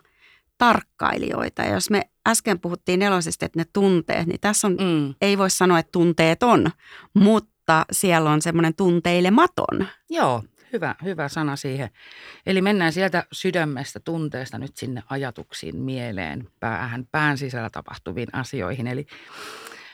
tarkkailijoita. 0.58 1.62
Ja 1.62 1.74
jos 1.74 1.90
me 1.90 2.02
äsken 2.28 2.60
puhuttiin 2.60 2.98
nelosesta, 2.98 3.46
että 3.46 3.58
ne 3.58 3.64
tunteet, 3.72 4.26
niin 4.26 4.40
tässä 4.40 4.66
on 4.66 4.76
Mm. 4.80 5.14
ei 5.20 5.38
voi 5.38 5.50
sanoa, 5.50 5.78
että 5.78 5.92
tunteet 5.92 6.42
on, 6.42 6.70
mutta 7.14 7.86
siellä 7.92 8.30
on 8.30 8.42
semmoinen 8.42 8.74
tunteilematon. 8.74 9.86
Joo, 10.10 10.42
hyvä, 10.72 10.94
hyvä 11.04 11.28
sana 11.28 11.56
siihen. 11.56 11.90
Eli 12.46 12.62
mennään 12.62 12.92
sieltä 12.92 13.24
sydämestä, 13.32 14.00
tunteesta 14.00 14.58
nyt 14.58 14.76
sinne 14.76 15.02
ajatuksiin, 15.10 15.76
mieleen, 15.76 16.48
päähän, 16.60 17.06
pään 17.12 17.38
sisällä 17.38 17.70
tapahtuviin 17.70 18.28
asioihin. 18.32 18.86
Eli 18.86 19.06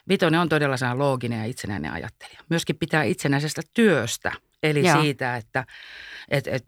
Vitonen 0.08 0.40
on 0.40 0.48
todella 0.48 0.76
sellainen 0.76 0.98
looginen 0.98 1.38
ja 1.38 1.44
itsenäinen 1.44 1.92
ajattelija. 1.92 2.40
Myöskin 2.50 2.76
pitää 2.76 3.02
itsenäisestä 3.02 3.62
työstä, 3.74 4.32
eli 4.70 4.87
Joo. 4.87 5.02
siitä, 5.02 5.37
että 5.37 5.64
et, 6.29 6.46
et 6.46 6.66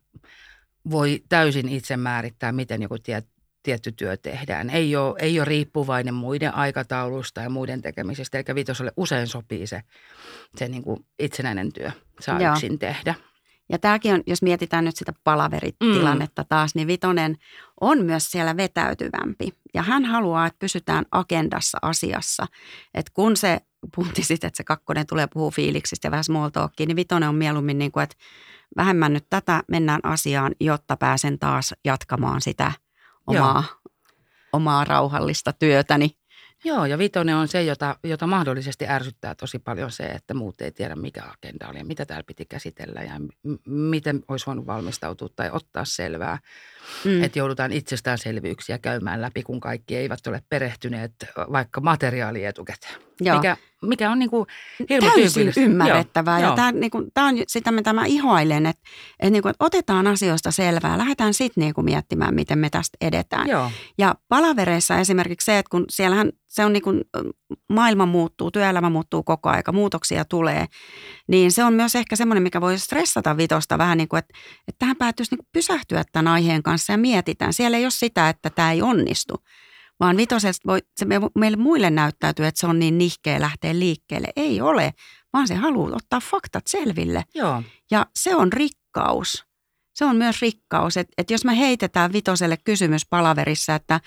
voi 0.90 1.22
täysin 1.28 1.68
itse 1.68 1.96
määrittää, 1.96 2.52
miten 2.52 2.82
joku 2.82 2.98
tie, 2.98 3.22
tietty 3.62 3.92
työ 3.92 4.16
tehdään. 4.16 4.70
Ei 4.70 4.96
ole, 4.96 5.14
ei 5.18 5.40
ole 5.40 5.44
riippuvainen 5.44 6.14
muiden 6.14 6.54
aikataulusta 6.54 7.40
ja 7.40 7.50
muiden 7.50 7.82
tekemisestä, 7.82 8.38
eli 8.38 8.54
vitoselle 8.54 8.92
usein 8.96 9.26
sopii 9.26 9.66
se, 9.66 9.82
se 10.56 10.68
niin 10.68 10.82
kuin 10.82 11.06
itsenäinen 11.18 11.72
työ 11.72 11.90
saa 12.20 12.40
Joo. 12.40 12.52
yksin 12.52 12.78
tehdä. 12.78 13.14
Ja 13.72 13.78
tämäkin 13.78 14.14
on, 14.14 14.22
jos 14.26 14.42
mietitään 14.42 14.84
nyt 14.84 14.96
sitä 14.96 15.12
palaveritilannetta 15.24 16.42
mm. 16.42 16.46
taas, 16.48 16.74
niin 16.74 16.88
Vitonen 16.88 17.36
on 17.80 18.04
myös 18.04 18.30
siellä 18.30 18.56
vetäytyvämpi. 18.56 19.52
Ja 19.74 19.82
hän 19.82 20.04
haluaa, 20.04 20.46
että 20.46 20.58
pysytään 20.58 21.04
agendassa 21.10 21.78
asiassa. 21.82 22.46
Että 22.94 23.10
kun 23.14 23.36
se 23.36 23.60
puhuttiin 23.96 24.26
että 24.32 24.50
se 24.54 24.64
kakkonen 24.64 25.06
tulee 25.06 25.26
puhua 25.26 25.50
fiiliksistä 25.50 26.06
ja 26.06 26.10
vähän 26.10 26.24
small 26.24 26.48
talkia, 26.48 26.86
niin 26.86 26.96
Vitonen 26.96 27.28
on 27.28 27.34
mieluummin 27.34 27.78
niin 27.78 27.92
kuin, 27.92 28.02
että 28.02 28.16
vähemmän 28.76 29.12
nyt 29.12 29.26
tätä 29.30 29.62
mennään 29.68 30.00
asiaan, 30.02 30.54
jotta 30.60 30.96
pääsen 30.96 31.38
taas 31.38 31.74
jatkamaan 31.84 32.40
sitä 32.40 32.72
omaa, 33.26 33.64
omaa 34.52 34.84
rauhallista 34.84 35.52
työtäni. 35.52 36.10
Joo, 36.64 36.86
ja 36.86 36.98
vitonen 36.98 37.36
on 37.36 37.48
se, 37.48 37.62
jota, 37.62 37.96
jota 38.04 38.26
mahdollisesti 38.26 38.88
ärsyttää 38.88 39.34
tosi 39.34 39.58
paljon 39.58 39.90
se, 39.90 40.06
että 40.06 40.34
muut 40.34 40.60
ei 40.60 40.72
tiedä, 40.72 40.96
mikä 40.96 41.24
agenda 41.24 41.68
oli 41.68 41.78
ja 41.78 41.84
mitä 41.84 42.06
täällä 42.06 42.24
piti 42.24 42.44
käsitellä 42.44 43.02
ja 43.02 43.18
m- 43.18 43.70
miten 43.72 44.24
olisi 44.28 44.46
voinut 44.46 44.66
valmistautua 44.66 45.28
tai 45.36 45.50
ottaa 45.52 45.84
selvää. 45.84 46.38
Mm. 47.04 47.22
Että 47.22 47.38
joudutaan 47.38 47.72
itsestäänselvyyksiä 47.72 48.78
käymään 48.78 49.22
läpi, 49.22 49.42
kun 49.42 49.60
kaikki 49.60 49.96
eivät 49.96 50.26
ole 50.26 50.42
perehtyneet 50.48 51.12
vaikka 51.52 51.80
materiaali 51.80 52.44
etukäteen. 52.44 52.94
Joo. 53.20 53.36
Mikä, 53.36 53.56
mikä 53.82 54.10
on 54.10 54.18
niin 54.18 54.30
kuin 54.30 54.46
Täysin 55.00 55.52
ymmärrettävää. 55.56 56.40
Joo, 56.40 56.50
ja 56.50 56.56
tämä, 56.56 56.72
niin 56.72 56.90
kuin, 56.90 57.10
tämä 57.14 57.28
on 57.28 57.36
sitä, 57.46 57.72
mitä 57.72 57.92
mä 57.92 58.04
ihoilen, 58.06 58.66
että, 58.66 58.82
että, 59.20 59.30
niin 59.30 59.42
kuin, 59.42 59.50
että 59.50 59.64
otetaan 59.64 60.06
asioista 60.06 60.50
selvää. 60.50 60.98
Lähdetään 60.98 61.34
sitten 61.34 61.62
niin 61.62 61.74
kuin 61.74 61.84
miettimään, 61.84 62.34
miten 62.34 62.58
me 62.58 62.70
tästä 62.70 62.98
edetään. 63.00 63.48
Joo. 63.48 63.70
Ja 63.98 64.14
palavereissa 64.28 64.98
esimerkiksi 64.98 65.44
se, 65.44 65.58
että 65.58 65.70
kun 65.70 65.84
siellähän 65.88 66.32
se 66.46 66.64
on 66.64 66.72
niin 66.72 66.82
kuin, 66.82 67.04
maailma 67.68 68.06
muuttuu, 68.06 68.50
työelämä 68.50 68.90
muuttuu 68.90 69.22
koko 69.22 69.48
aika, 69.48 69.72
muutoksia 69.72 70.24
tulee, 70.24 70.66
niin 71.28 71.52
se 71.52 71.64
on 71.64 71.72
myös 71.72 71.94
ehkä 71.94 72.16
semmoinen, 72.16 72.42
mikä 72.42 72.60
voi 72.60 72.78
stressata 72.78 73.36
vitosta 73.36 73.78
vähän 73.78 73.98
niin 73.98 74.08
kuin, 74.08 74.18
että, 74.18 74.34
että 74.68 74.78
tähän 74.78 74.96
päätyisi 74.96 75.34
niin 75.36 75.46
pysähtyä 75.52 76.04
tämän 76.12 76.32
aiheen 76.32 76.62
kanssa 76.62 76.92
ja 76.92 76.98
mietitään. 76.98 77.52
Siellä 77.52 77.76
ei 77.76 77.84
ole 77.84 77.90
sitä, 77.90 78.28
että 78.28 78.50
tämä 78.50 78.72
ei 78.72 78.82
onnistu, 78.82 79.34
vaan 80.00 80.16
vitosesta 80.16 80.66
voi, 80.66 80.78
se 80.96 81.06
meille 81.34 81.56
muille 81.56 81.90
näyttäytyy, 81.90 82.46
että 82.46 82.60
se 82.60 82.66
on 82.66 82.78
niin 82.78 82.98
nihkeä 82.98 83.40
lähteä 83.40 83.78
liikkeelle. 83.78 84.28
Ei 84.36 84.60
ole, 84.60 84.92
vaan 85.32 85.48
se 85.48 85.54
haluaa 85.54 85.96
ottaa 85.96 86.20
faktat 86.20 86.66
selville. 86.66 87.24
Joo. 87.34 87.62
Ja 87.90 88.06
se 88.16 88.36
on 88.36 88.52
rikkaus 88.52 89.47
se 89.98 90.04
on 90.04 90.16
myös 90.16 90.42
rikkaus, 90.42 90.96
että, 90.96 91.12
että 91.18 91.32
jos 91.34 91.44
me 91.44 91.58
heitetään 91.58 92.12
Vitoselle 92.12 92.56
kysymys 92.64 93.06
palaverissa, 93.06 93.74
että 93.74 94.00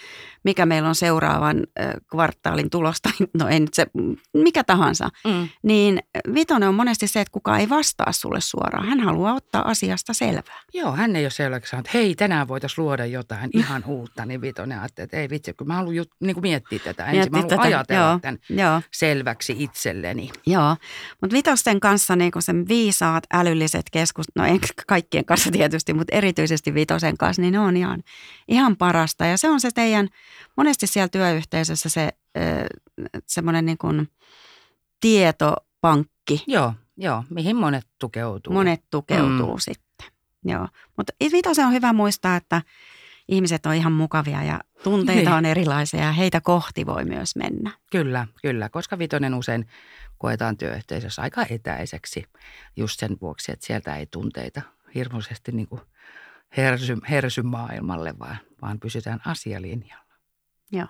mikä 0.43 0.65
meillä 0.65 0.89
on 0.89 0.95
seuraavan 0.95 1.63
kvartaalin 2.12 2.69
tulosta, 2.69 3.10
no 3.39 3.47
ei 3.47 3.60
nyt 3.60 3.73
se, 3.73 3.88
mikä 4.34 4.63
tahansa, 4.63 5.10
mm. 5.27 5.49
niin 5.63 5.99
Vitonen 6.34 6.69
on 6.69 6.75
monesti 6.75 7.08
se, 7.08 7.21
että 7.21 7.32
kukaan 7.32 7.60
ei 7.60 7.69
vastaa 7.69 8.12
sulle 8.12 8.41
suoraan. 8.41 8.88
Hän 8.88 8.99
haluaa 8.99 9.34
ottaa 9.34 9.69
asiasta 9.69 10.13
selvää. 10.13 10.62
Joo, 10.73 10.91
hän 10.91 11.15
ei 11.15 11.23
ole 11.23 11.30
selväksi 11.30 11.69
sanonut, 11.69 11.88
että 11.88 11.97
hei, 11.97 12.15
tänään 12.15 12.47
voitaisiin 12.47 12.86
luoda 12.86 13.06
jotain 13.06 13.49
ihan 13.54 13.84
uutta, 13.86 14.25
niin 14.25 14.41
Vitonen 14.41 14.80
ajattelee, 14.80 15.04
että 15.04 15.17
ei 15.17 15.30
vitsi, 15.30 15.54
kun 15.54 15.67
mä 15.67 15.75
haluan 15.75 15.95
ju, 15.95 16.04
niin 16.19 16.34
kuin 16.34 16.41
miettiä 16.41 16.80
tätä 16.80 17.06
ensin, 17.06 17.32
mä 17.32 17.38
haluan 17.38 17.49
tätä, 17.49 17.62
ajatella 17.62 18.10
joo, 18.10 18.19
tämän 18.19 18.39
joo. 18.49 18.82
selväksi 18.91 19.56
itselleni. 19.60 20.30
Joo, 20.45 20.75
mutta 21.21 21.36
Vitosten 21.36 21.80
kanssa 21.80 22.15
niin 22.15 22.32
sen 22.39 22.67
viisaat, 22.67 23.23
älylliset 23.34 23.86
keskustelut, 23.91 24.36
no 24.36 24.54
en 24.54 24.60
kaikkien 24.88 25.25
kanssa 25.25 25.51
tietysti, 25.51 25.81
tietysti, 25.82 25.94
mutta 25.94 26.15
erityisesti 26.15 26.74
Vitosen 26.74 27.17
kanssa, 27.17 27.41
niin 27.41 27.52
ne 27.52 27.60
on 27.60 27.78
ihan, 27.78 28.04
ihan 28.48 28.78
parasta. 28.78 29.26
Ja 29.26 29.38
se 29.38 29.50
on 29.50 29.60
se 29.60 29.72
teidän, 29.72 30.08
monesti 30.58 30.88
siellä 30.88 31.08
työyhteisössä 31.10 31.89
se 31.89 32.10
semmoinen 33.26 33.65
niin 33.65 33.78
kuin 33.78 34.10
tietopankki. 35.00 36.44
Joo, 36.48 36.74
joo, 36.98 37.24
mihin 37.30 37.56
monet 37.56 37.88
tukeutuu. 38.00 38.54
Monet 38.54 38.84
tukeutuu 38.89 39.54
mm. 39.54 39.60
sitten, 39.60 40.08
joo. 40.46 40.67
Mutta 40.98 41.13
Vitosen 41.32 41.65
on 41.65 41.74
hyvä 41.74 41.94
muistaa, 41.94 42.36
että 42.36 42.62
ihmiset 43.28 43.65
on 43.65 43.74
ihan 43.74 43.94
mukavia 43.94 44.44
ja 44.44 44.60
tunteita 44.84 45.30
niin. 45.30 45.38
on 45.38 45.46
erilaisia 45.46 46.00
ja 46.00 46.12
heitä 46.12 46.41
kohti 46.41 46.86
voi 46.86 47.06
myös 47.06 47.36
mennä. 47.36 47.72
Kyllä, 47.91 48.28
kyllä, 48.41 48.70
koska 48.70 48.98
Vitonen 48.98 49.34
usein 49.34 49.67
koetaan 50.17 50.58
työyhteisössä 50.58 51.22
aika 51.22 51.46
etäiseksi 51.50 52.24
just 52.76 53.00
sen 53.00 53.17
vuoksi, 53.22 53.52
että 53.52 53.65
sieltä 53.65 53.96
ei 53.96 54.06
tunteita 54.06 54.62
hirmuisesti 54.95 55.51
niin 55.51 55.67
kuin 55.67 55.82
hersy, 56.58 56.97
hersy 57.10 57.41
maailmalle, 57.41 58.13
vaan, 58.19 58.38
vaan 58.62 58.80
pysytään 58.80 59.19
asialinjalla. 59.25 60.13
Joo. 60.71 60.88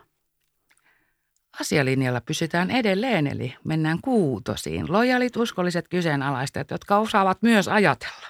Asialinjalla 1.59 2.21
pysytään 2.21 2.71
edelleen, 2.71 3.27
eli 3.27 3.55
mennään 3.63 3.99
kuutosiin. 4.01 4.91
Lojalit, 4.91 5.37
uskolliset 5.37 5.87
kyseenalaistajat, 5.87 6.71
jotka 6.71 6.97
osaavat 6.97 7.37
myös 7.41 7.67
ajatella. 7.67 8.27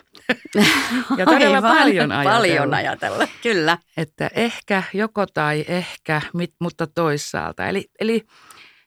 ja 1.17 1.25
todella 1.25 1.55
Aivan, 1.55 1.77
paljon 1.77 2.11
ajatella. 2.11 2.37
Paljon 2.37 2.73
ajatella, 2.73 3.27
kyllä. 3.43 3.77
Että 3.97 4.29
ehkä, 4.33 4.83
joko 4.93 5.25
tai 5.25 5.65
ehkä, 5.67 6.21
mutta 6.59 6.87
toisaalta. 6.87 7.67
Eli, 7.67 7.89
eli 7.99 8.25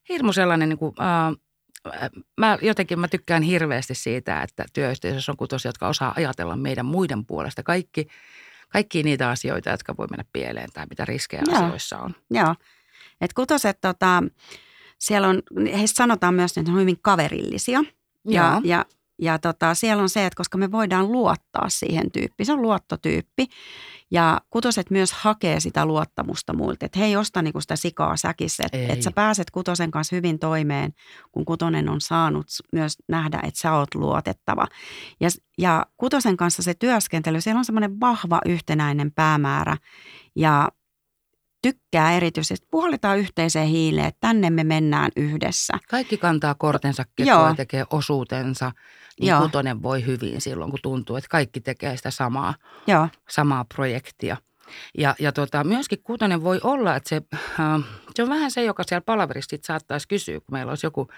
hirmu 0.09 0.33
sellainen 0.33 0.69
niin 0.69 0.79
kuin, 0.79 0.89
uh, 0.89 1.44
mä 2.37 2.59
jotenkin 2.63 3.01
mä 3.01 3.09
tykkään 3.09 3.43
hirveästi 3.43 3.95
siitä, 3.95 4.43
että 4.43 4.65
työyhteisössä 4.73 5.33
on 5.33 5.37
kutosia, 5.37 5.69
jotka 5.69 5.89
osaa 5.89 6.15
ajatella 6.17 6.57
meidän 6.57 6.87
muiden 6.87 7.27
puolesta. 7.27 7.63
Kaikki, 7.63 8.07
kaikki 8.69 9.03
niitä 9.03 9.31
asioita, 9.31 9.71
jotka 9.71 9.97
voi 9.97 10.07
mennä 10.11 10.25
pieleen 10.33 10.69
tai 10.75 10.87
mitä 10.91 11.05
riskejä 11.05 11.43
Joo. 11.47 11.57
asioissa 11.57 11.99
on. 11.99 12.15
Joo. 12.31 12.55
Et 13.21 13.33
kutoset, 13.33 13.81
tota, 13.81 14.23
siellä 14.99 15.29
on, 15.29 15.43
heistä 15.65 15.97
sanotaan 15.97 16.35
myös, 16.35 16.59
että 16.59 16.71
ne 16.71 16.75
on 16.75 16.81
hyvin 16.81 16.99
kaverillisia. 17.03 17.85
Joo. 18.25 18.61
Ja, 18.65 18.85
ja 19.19 19.39
tota, 19.39 19.75
siellä 19.75 20.03
on 20.03 20.09
se, 20.09 20.27
että 20.27 20.37
koska 20.37 20.59
me 20.59 20.73
voidaan 20.73 21.13
luottaa 21.13 21.69
siihen 21.69 22.11
tyyppiin, 22.11 22.47
se 22.47 22.53
on 22.53 22.63
luottotyyppi. 22.63 23.47
Ja 24.11 24.41
kutoset 24.51 24.91
myös 24.91 25.13
hakee 25.13 25.61
sitä 25.61 25.87
luottamusta 25.87 26.53
muilta, 26.53 26.87
että 26.87 26.99
he 26.99 27.05
ei 27.05 27.17
osta 27.17 27.43
niinku 27.43 27.61
sitä 27.61 27.77
sikaa 27.77 28.17
säkissä. 28.17 28.65
Että 28.73 28.93
et 28.93 29.03
sä 29.03 29.11
pääset 29.11 29.51
kutosen 29.51 29.91
kanssa 29.91 30.17
hyvin 30.17 30.39
toimeen, 30.39 30.93
kun 31.33 31.45
kutonen 31.45 31.89
on 31.89 32.01
saanut 32.01 32.47
myös 32.73 32.97
nähdä, 33.09 33.41
että 33.43 33.61
sä 33.61 33.75
oot 33.75 33.95
luotettava. 33.95 34.67
Ja, 35.21 35.29
ja 35.59 35.87
kutosen 35.97 36.37
kanssa 36.37 36.63
se 36.63 36.75
työskentely, 36.75 37.41
siellä 37.41 37.59
on 37.59 37.65
semmoinen 37.65 38.01
vahva 38.01 38.41
yhtenäinen 38.47 39.13
päämäärä. 39.13 39.77
Ja 40.37 40.69
tykkää 41.63 42.13
erityisesti, 42.13 42.67
puhalletaan 42.71 43.19
yhteiseen 43.19 43.69
hiileen, 43.69 44.07
että 44.07 44.21
tänne 44.21 44.51
me 44.51 44.65
mennään 44.65 45.11
yhdessä. 45.17 45.79
Kaikki 45.89 46.17
kantaa 46.17 46.55
kortensa 46.55 47.05
kekoon 47.17 47.49
ja 47.49 47.55
tekee 47.55 47.85
osuutensa, 47.91 48.73
niin 49.21 49.31
Joo. 49.31 49.41
kutonen 49.41 49.83
voi 49.83 50.07
hyvin 50.07 50.41
silloin, 50.41 50.71
kun 50.71 50.81
tuntuu, 50.83 51.17
että 51.17 51.29
kaikki 51.31 51.61
tekee 51.61 51.97
sitä 51.97 52.11
samaa, 52.11 52.55
Joo. 52.87 53.09
samaa 53.29 53.65
projektia. 53.75 54.37
Ja, 54.99 55.15
ja 55.19 55.33
tota, 55.33 55.65
myöskin 55.65 56.03
kutonen 56.03 56.45
voi 56.45 56.61
olla, 56.63 56.97
että 56.97 57.09
se, 57.09 57.23
äh, 57.61 57.83
se 58.15 58.23
on 58.23 58.29
vähän 58.29 58.51
se, 58.51 58.65
joka 58.65 58.83
siellä 58.87 59.05
palaverissa 59.07 59.57
saattaisi 59.63 60.09
kysyä, 60.09 60.41
kun 60.41 60.53
meillä 60.53 60.71
olisi 60.71 60.87
joku 60.87 61.09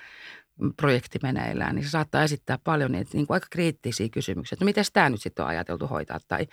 projekti 0.76 1.18
meneillään, 1.22 1.74
niin 1.74 1.85
se 1.85 1.90
saattaa 1.90 2.22
esittää 2.22 2.59
paljon 2.64 2.92
niitä 2.92 3.11
niin 3.14 3.26
kuin 3.26 3.35
aika 3.35 3.46
kriittisiä 3.50 4.09
kysymyksiä, 4.09 4.56
että 4.56 4.64
no 4.64 4.66
miten 4.66 4.85
tämä 4.92 5.11
nyt 5.11 5.22
sitten 5.22 5.42
on 5.42 5.48
ajateltu 5.48 5.87
hoitaa, 5.87 6.18
tai 6.28 6.46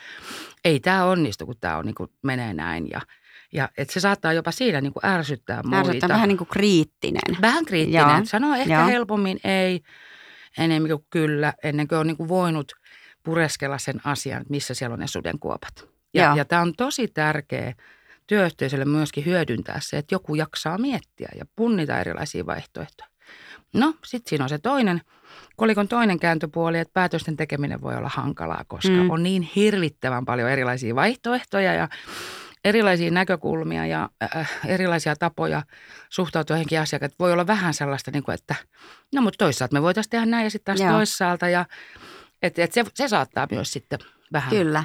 ei 0.65 0.79
tämä 0.79 1.05
onnistu, 1.05 1.45
kun 1.45 1.55
tämä 1.59 1.77
on 1.77 1.85
niin 1.85 1.95
kuin 1.95 2.09
menee 2.23 2.53
näin, 2.53 2.89
ja– 2.89 3.01
ja 3.53 3.69
että 3.77 3.93
se 3.93 3.99
saattaa 3.99 4.33
jopa 4.33 4.51
siinä 4.51 4.81
niin 4.81 4.93
kuin 4.93 5.05
ärsyttää 5.05 5.63
muita. 5.63 5.77
Ärsyttää 5.77 6.09
vähän 6.09 6.27
niin 6.27 6.37
kuin 6.37 6.47
kriittinen. 6.47 7.41
Vähän 7.41 7.65
kriittinen. 7.65 8.09
Joo. 8.09 8.25
Sanoo 8.25 8.55
ehkä 8.55 8.73
Joo. 8.73 8.87
helpommin 8.87 9.39
ei, 9.43 9.81
enemmän 10.57 10.89
kuin 10.91 11.05
kyllä, 11.09 11.53
ennen 11.63 11.87
kuin 11.87 11.99
on 11.99 12.07
niin 12.07 12.17
kuin 12.17 12.29
voinut 12.29 12.71
pureskella 13.23 13.77
sen 13.77 14.01
asian, 14.03 14.45
missä 14.49 14.73
siellä 14.73 14.93
on 14.93 14.99
ne 14.99 15.07
sudenkuopat. 15.07 15.87
Ja, 16.13 16.33
ja 16.35 16.45
tämä 16.45 16.61
on 16.61 16.73
tosi 16.77 17.07
tärkeä 17.07 17.73
työyhteisölle 18.27 18.85
myöskin 18.85 19.25
hyödyntää 19.25 19.79
se, 19.81 19.97
että 19.97 20.15
joku 20.15 20.35
jaksaa 20.35 20.77
miettiä 20.77 21.29
ja 21.37 21.45
punnita 21.55 21.99
erilaisia 21.99 22.45
vaihtoehtoja. 22.45 23.07
No, 23.73 23.93
sitten 24.05 24.29
siinä 24.29 24.45
on 24.45 24.49
se 24.49 24.57
toinen, 24.57 25.01
kolikon 25.55 25.87
toinen 25.87 26.19
kääntöpuoli, 26.19 26.79
että 26.79 26.93
päätösten 26.93 27.37
tekeminen 27.37 27.81
voi 27.81 27.95
olla 27.95 28.09
hankalaa, 28.13 28.63
koska 28.67 29.03
mm. 29.03 29.09
on 29.09 29.23
niin 29.23 29.41
hirvittävän 29.41 30.25
paljon 30.25 30.49
erilaisia 30.49 30.95
vaihtoehtoja 30.95 31.73
ja 31.73 31.89
erilaisia 32.63 33.11
näkökulmia 33.11 33.85
ja 33.85 34.09
äh, 34.35 34.51
erilaisia 34.65 35.15
tapoja 35.15 35.63
suhtautua 36.09 36.55
johonkin 36.55 36.79
asiakkaan. 36.79 37.11
Voi 37.19 37.33
olla 37.33 37.47
vähän 37.47 37.73
sellaista, 37.73 38.11
niin 38.11 38.23
kuin, 38.23 38.35
että 38.35 38.55
no 39.15 39.21
mutta 39.21 39.45
toisaalta 39.45 39.73
me 39.73 39.81
voitaisiin 39.81 40.09
tehdä 40.11 40.25
näin 40.25 40.43
ja 40.43 40.49
sitten 40.49 40.75
taas 40.75 40.87
Joo. 40.87 40.97
toisaalta. 40.97 41.49
Ja 41.49 41.65
Että 42.41 42.63
et 42.63 42.73
se, 42.73 42.83
se 42.93 43.07
saattaa 43.07 43.47
myös 43.51 43.71
sitten 43.71 43.99
vähän 44.33 44.49
Kyllä. 44.49 44.83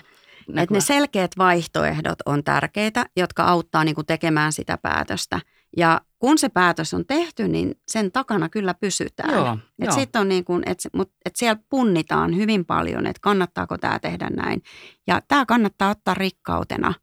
Että 0.57 0.75
ne 0.75 0.81
selkeät 0.81 1.31
vaihtoehdot 1.39 2.19
on 2.27 2.45
tärkeitä, 2.45 3.07
jotka 3.17 3.45
auttaa 3.45 3.85
niin 3.85 3.95
kuin 3.95 4.07
tekemään 4.07 4.53
sitä 4.53 4.79
päätöstä. 4.79 5.41
Ja 5.77 6.01
kun 6.19 6.39
se 6.39 6.49
päätös 6.49 6.95
on 6.95 7.07
tehty, 7.07 7.49
niin 7.49 7.75
sen 7.89 8.13
takana 8.13 8.49
kyllä 8.49 8.75
pysytään. 8.75 9.35
Joo, 9.35 9.59
et 9.79 9.87
joo. 9.87 9.95
sit 9.95 10.17
on 10.17 10.29
niin 10.29 10.45
kuin, 10.45 10.63
et, 10.67 10.79
mut, 10.93 11.13
et 11.25 11.37
siellä 11.37 11.63
punnitaan 11.71 12.37
hyvin 12.37 12.65
paljon, 12.65 13.07
että 13.07 13.21
kannattaako 13.21 13.79
tämä 13.79 13.99
tehdä 13.99 14.31
näin. 14.31 14.63
Ja 15.07 15.23
tämä 15.29 15.47
kannattaa 15.47 15.91
ottaa 15.91 16.15
rikkautena 16.15 16.95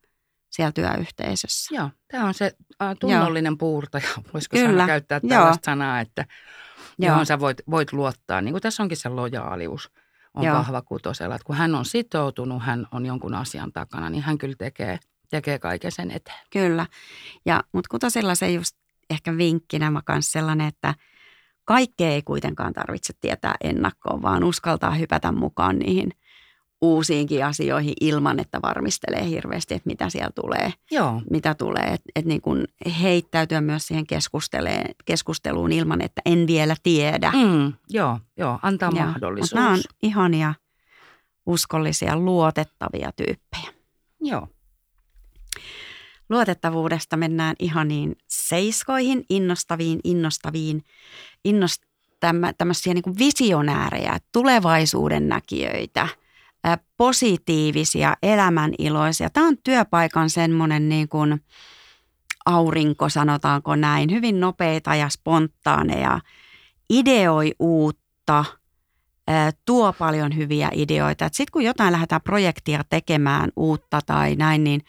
siellä 0.56 0.72
työyhteisössä. 0.72 1.76
Joo, 1.76 1.90
tämä 2.12 2.26
on 2.26 2.34
se 2.34 2.52
äh, 2.82 2.96
tunnollinen 3.00 3.58
puurtaja, 3.58 4.08
voisiko 4.34 4.58
Kyllä, 4.58 4.70
sana 4.72 4.88
käyttää 4.88 5.20
joo. 5.24 5.30
tällaista 5.30 5.66
sanaa, 5.66 6.00
että 6.00 6.26
Joo. 7.00 7.12
johon 7.12 7.26
sä 7.26 7.40
voit, 7.40 7.58
voit 7.70 7.94
luottaa. 7.94 8.42
Niin 8.42 8.54
kuin 8.54 8.62
tässä 8.62 8.84
onkin 8.84 8.98
se 8.98 9.10
lojaalius 9.10 9.92
on 10.34 10.44
Joo. 10.44 10.56
vahva 10.56 10.82
kutosella. 10.82 11.36
Että 11.36 11.46
kun 11.46 11.56
hän 11.56 11.76
on 11.76 11.86
sitoutunut, 11.86 12.64
hän 12.64 12.88
on 12.92 13.06
jonkun 13.06 13.34
asian 13.34 13.72
takana, 13.72 14.10
niin 14.10 14.24
hän 14.24 14.38
kyllä 14.38 14.56
tekee, 14.58 15.00
tekee 15.30 15.60
kaiken 15.60 15.92
sen 15.92 16.12
eteen. 16.12 16.48
Kyllä. 16.52 16.86
Ja, 17.46 17.64
mutta 17.72 17.88
kutosella 17.92 18.36
se 18.36 18.52
just 18.52 18.76
ehkä 19.10 19.38
vinkkinä 19.38 19.92
mä 19.92 20.02
kanssa 20.06 20.32
sellainen, 20.32 20.68
että 20.68 20.94
kaikkea 21.66 22.10
ei 22.10 22.22
kuitenkaan 22.22 22.74
tarvitse 22.74 23.14
tietää 23.22 23.56
ennakkoon, 23.64 24.22
vaan 24.22 24.44
uskaltaa 24.44 24.92
hypätä 24.92 25.32
mukaan 25.32 25.80
niihin 25.80 26.12
uusiinkin 26.82 27.46
asioihin 27.46 27.94
ilman, 28.02 28.40
että 28.40 28.62
varmistelee 28.62 29.30
hirveästi, 29.30 29.74
että 29.74 29.88
mitä 29.88 30.10
siellä 30.10 30.32
tulee. 30.36 30.74
Joo, 30.92 31.22
Mitä 31.30 31.56
tulee, 31.56 31.84
että 31.84 32.12
et 32.16 32.26
niin 32.26 32.42
kun 32.42 32.66
heittäytyä 33.02 33.62
myös 33.62 33.88
siihen 33.88 34.06
keskusteluun 35.06 35.72
ilman, 35.72 36.02
että 36.02 36.22
en 36.26 36.48
vielä 36.48 36.76
tiedä. 36.84 37.32
mm, 37.32 37.74
joo, 37.90 38.20
joo, 38.38 38.60
antaa 38.62 38.92
Joo, 38.96 39.06
mahdollisuus. 39.06 39.54
Nämä 39.54 39.70
on 39.70 39.80
ihania, 40.04 40.54
uskollisia, 41.46 42.18
luotettavia 42.18 43.12
tyyppejä. 43.12 43.74
Joo, 44.22 44.48
Luotettavuudesta 46.30 47.18
mennään 47.18 47.56
ihaniin 47.60 48.16
seiskoihin, 48.28 49.26
innostaviin, 49.30 50.00
innostaviin, 50.04 50.84
innost, 51.46 51.84
tämmö, 52.20 52.54
tämmöisiä 52.58 52.94
niin 52.94 53.04
kuin 53.04 53.18
visionäärejä, 53.20 54.18
tulevaisuuden 54.32 55.30
näkijöitä, 55.30 56.08
positiivisia, 56.98 58.16
elämäniloisia. 58.24 59.30
Tämä 59.30 59.48
on 59.48 59.58
työpaikan 59.64 60.30
semmoinen 60.30 60.90
niin 60.90 61.10
kuin 61.10 61.42
aurinko, 62.46 63.10
sanotaanko 63.10 63.76
näin, 63.76 64.12
hyvin 64.12 64.40
nopeita 64.40 64.96
ja 64.96 65.10
spontaaneja, 65.10 66.20
ideoi 66.90 67.52
uutta, 67.60 68.46
tuo 69.66 69.94
paljon 69.94 70.36
hyviä 70.36 70.70
ideoita. 70.74 71.26
Sitten 71.26 71.52
kun 71.52 71.64
jotain 71.64 71.92
lähdetään 71.92 72.22
projektia 72.22 72.82
tekemään 72.90 73.50
uutta 73.56 74.00
tai 74.06 74.36
näin, 74.36 74.64
niin 74.64 74.82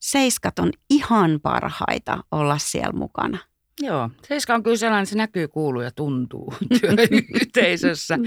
seiskat 0.00 0.58
on 0.58 0.72
ihan 0.90 1.40
parhaita 1.42 2.24
olla 2.30 2.58
siellä 2.58 2.98
mukana. 2.98 3.38
joo. 3.80 4.10
Seiska 4.28 4.54
on 4.54 4.62
kyllä 4.62 4.76
sellainen, 4.76 5.06
se 5.06 5.16
näkyy, 5.16 5.48
kuuluu 5.48 5.82
ja 5.82 5.90
tuntuu 5.90 6.54
työyhteisössä. 6.80 8.18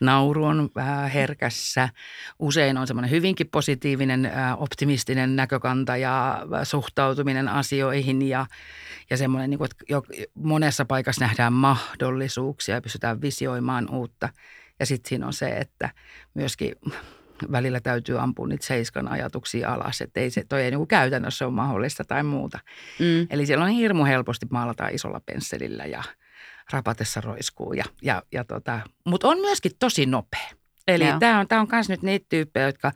Nauru 0.00 0.44
on 0.44 0.70
vähän 0.74 1.10
herkässä. 1.10 1.88
Usein 2.38 2.78
on 2.78 2.86
semmoinen 2.86 3.10
hyvinkin 3.10 3.48
positiivinen, 3.48 4.26
ää, 4.26 4.56
optimistinen 4.56 5.36
näkökanta 5.36 5.96
ja 5.96 6.46
ää, 6.52 6.64
suhtautuminen 6.64 7.48
asioihin 7.48 8.22
ja, 8.22 8.46
ja 9.10 9.16
semmoinen, 9.16 9.50
niin 9.50 9.58
kuin, 9.58 9.68
että 9.70 9.84
jo, 9.88 10.02
monessa 10.34 10.84
paikassa 10.84 11.24
nähdään 11.24 11.52
mahdollisuuksia 11.52 12.74
ja 12.74 12.82
pystytään 12.82 13.20
visioimaan 13.20 13.90
uutta. 13.90 14.28
Ja 14.80 14.86
sitten 14.86 15.08
siinä 15.08 15.26
on 15.26 15.32
se, 15.32 15.48
että 15.48 15.90
myöskin 16.34 16.74
välillä 17.52 17.80
täytyy 17.80 18.20
ampua 18.20 18.46
niitä 18.46 18.66
seiskan 18.66 19.08
ajatuksia 19.08 19.74
alas, 19.74 20.00
että 20.00 20.20
ei 20.20 20.30
se, 20.30 20.44
toi 20.48 20.62
ei 20.62 20.70
niin 20.70 20.78
kuin 20.78 20.88
käytännössä 20.88 21.46
ole 21.46 21.54
mahdollista 21.54 22.04
tai 22.04 22.22
muuta. 22.22 22.58
Mm. 22.98 23.26
Eli 23.30 23.46
siellä 23.46 23.64
on 23.64 23.70
hirmu 23.70 24.04
helposti 24.04 24.46
maalataan 24.50 24.94
isolla 24.94 25.20
pensselillä 25.26 25.84
ja 25.84 26.02
rapatessa 26.72 27.20
roiskuu. 27.20 27.72
Ja, 27.72 27.84
ja, 28.02 28.22
ja 28.32 28.44
tota, 28.44 28.80
Mutta 29.04 29.28
on 29.28 29.40
myöskin 29.40 29.72
tosi 29.78 30.06
nopea. 30.06 30.50
Eli 30.88 31.04
tämä 31.20 31.40
on, 31.40 31.48
tää 31.48 31.60
on 31.60 31.68
myös 31.72 31.88
nyt 31.88 32.02
niitä 32.02 32.26
tyyppejä, 32.28 32.66
jotka 32.66 32.92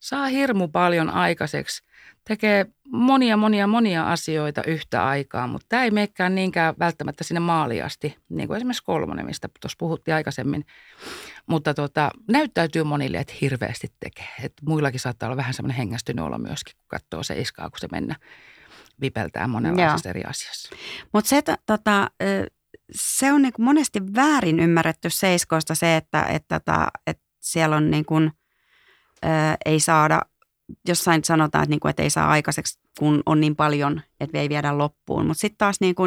saa 0.00 0.26
hirmu 0.26 0.68
paljon 0.68 1.10
aikaiseksi. 1.10 1.82
Tekee 2.24 2.66
monia, 2.92 3.36
monia, 3.36 3.66
monia 3.66 4.12
asioita 4.12 4.62
yhtä 4.62 5.06
aikaa, 5.06 5.46
mutta 5.46 5.66
tämä 5.68 5.84
ei 5.84 5.90
menekään 5.90 6.34
niinkään 6.34 6.74
välttämättä 6.78 7.24
sinne 7.24 7.40
maaliin 7.40 7.84
asti, 7.84 8.16
niin 8.28 8.48
kuin 8.48 8.56
esimerkiksi 8.56 8.84
kolmonen, 8.84 9.26
mistä 9.26 9.48
tuossa 9.60 9.76
puhuttiin 9.78 10.14
aikaisemmin. 10.14 10.66
Mutta 11.46 11.74
tota, 11.74 12.10
näyttäytyy 12.28 12.84
monille, 12.84 13.18
että 13.18 13.34
hirveästi 13.40 13.92
tekee. 14.00 14.28
Et 14.42 14.52
muillakin 14.66 15.00
saattaa 15.00 15.26
olla 15.26 15.36
vähän 15.36 15.54
semmoinen 15.54 15.76
hengästynyt 15.76 16.24
olo 16.24 16.38
myöskin, 16.38 16.76
kun 16.76 16.84
katsoo 16.88 17.22
seiskaa, 17.22 17.70
kun 17.70 17.78
se 17.78 17.88
mennä 17.92 18.16
vipeltää 19.00 19.48
monenlaisessa 19.48 20.10
eri 20.10 20.24
asiassa. 20.24 20.70
Mutta 21.12 21.28
se, 21.28 21.42
tota, 21.66 22.10
se 22.92 23.32
on 23.32 23.42
niinku 23.42 23.62
monesti 23.62 24.00
väärin 24.14 24.60
ymmärretty 24.60 25.10
seiskoista 25.10 25.74
se, 25.74 25.96
että 25.96 26.22
et, 26.22 26.44
tota, 26.48 26.86
et 27.06 27.20
siellä 27.40 27.76
on 27.76 27.90
niinku, 27.90 28.14
ö, 28.16 28.28
ei 29.64 29.80
saada, 29.80 30.20
jossain 30.88 31.24
sanotaan, 31.24 31.62
että, 31.64 31.70
niinku, 31.70 31.88
et 31.88 32.00
ei 32.00 32.10
saa 32.10 32.28
aikaiseksi, 32.30 32.78
kun 32.98 33.22
on 33.26 33.40
niin 33.40 33.56
paljon, 33.56 34.02
että 34.20 34.38
ei 34.38 34.48
viedä 34.48 34.78
loppuun. 34.78 35.26
Mutta 35.26 35.40
sitten 35.40 35.58
taas 35.58 35.76
niinku, 35.80 36.02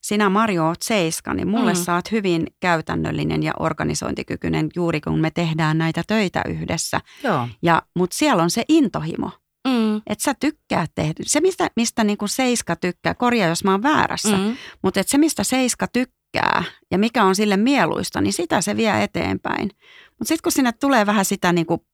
sinä 0.00 0.28
Mario 0.28 0.66
oot 0.66 0.82
seiska, 0.82 1.34
niin 1.34 1.48
mulle 1.48 1.72
Mm. 1.72 1.76
saat 1.76 2.12
hyvin 2.12 2.46
käytännöllinen 2.60 3.42
ja 3.42 3.52
organisointikykyinen 3.58 4.68
juuri 4.76 5.00
kun 5.00 5.20
me 5.20 5.30
tehdään 5.30 5.78
näitä 5.78 6.02
töitä 6.06 6.42
yhdessä. 6.48 7.00
Joo. 7.24 7.48
Ja, 7.62 7.82
mutta 7.94 8.16
siellä 8.16 8.42
on 8.42 8.50
se 8.50 8.64
intohimo. 8.68 9.30
Mm. 9.68 9.96
Että 9.96 10.22
sä 10.24 10.34
tykkää 10.40 10.86
tehdä. 10.94 11.14
Se, 11.22 11.40
mistä, 11.40 11.70
mistä 11.76 12.04
niinku 12.04 12.26
Seiska 12.26 12.76
tykkää, 12.76 13.14
korjaa 13.14 13.48
jos 13.48 13.64
mä 13.64 13.70
oon 13.70 13.82
väärässä, 13.82 14.36
mm. 14.36 14.56
Mutta 14.82 15.00
se, 15.06 15.18
mistä 15.18 15.44
Seiska 15.44 15.86
tykkää 15.86 16.64
ja 16.90 16.98
mikä 16.98 17.24
on 17.24 17.34
sille 17.34 17.56
mieluista, 17.56 18.20
niin 18.20 18.32
sitä 18.32 18.60
se 18.60 18.76
vie 18.76 19.02
eteenpäin. 19.02 19.70
Mutta 20.08 20.24
sitten 20.24 20.42
kun 20.42 20.52
sinne 20.52 20.72
tulee 20.72 21.06
vähän 21.06 21.24
sitä 21.24 21.52
niinku, 21.52 21.86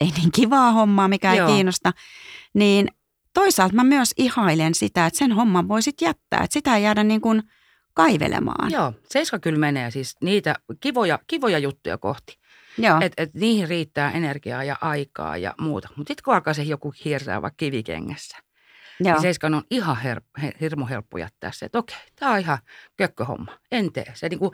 ei 0.00 0.10
niin 0.16 0.32
kivaa 0.32 0.72
hommaa, 0.72 1.08
mikä 1.08 1.34
Joo. 1.34 1.48
ei 1.48 1.54
kiinnosta, 1.54 1.92
niin 2.54 2.88
toisaalta 3.34 3.74
mä 3.74 3.84
myös 3.84 4.14
ihailen 4.16 4.74
sitä, 4.74 5.06
että 5.06 5.18
sen 5.18 5.32
homman 5.32 5.68
voisit 5.68 6.00
jättää. 6.00 6.40
Että 6.44 6.52
sitä 6.52 6.76
ei 6.76 6.82
jäädä 6.82 7.04
niin 7.04 7.20
kuin 7.20 7.42
kaivelemaan. 7.94 8.70
Joo, 8.70 8.92
seiska 9.12 9.38
kyllä 9.38 9.58
menee 9.58 9.90
siis 9.90 10.16
niitä 10.20 10.54
kivoja, 10.80 11.18
kivoja 11.26 11.58
juttuja 11.58 11.98
kohti. 11.98 12.39
Joo. 12.82 12.98
Että 13.00 13.22
et 13.22 13.34
niihin 13.34 13.68
riittää 13.68 14.10
energiaa 14.10 14.64
ja 14.64 14.76
aikaa 14.80 15.36
ja 15.36 15.54
muuta. 15.60 15.88
Mutta 15.96 16.10
sitten 16.10 16.24
kun 16.24 16.34
alkaa 16.34 16.54
se 16.54 16.62
joku 16.62 16.94
hiersää 17.04 17.42
vaikka 17.42 17.56
kivikengessä, 17.56 18.38
Joo. 19.00 19.12
niin 19.12 19.22
seiskan 19.22 19.54
on 19.54 19.62
ihan 19.70 19.96
her- 19.96 20.40
he- 20.42 20.52
hirmu 20.60 20.86
helppo 20.86 21.18
jättää 21.18 21.50
se, 21.54 21.66
että 21.66 21.78
okei, 21.78 21.96
tämä 22.16 22.32
on 22.32 22.38
ihan 22.38 22.58
kökköhomma, 22.96 23.52
en 23.72 23.92
tee. 23.92 24.12
Se 24.14 24.28
niinku, 24.28 24.52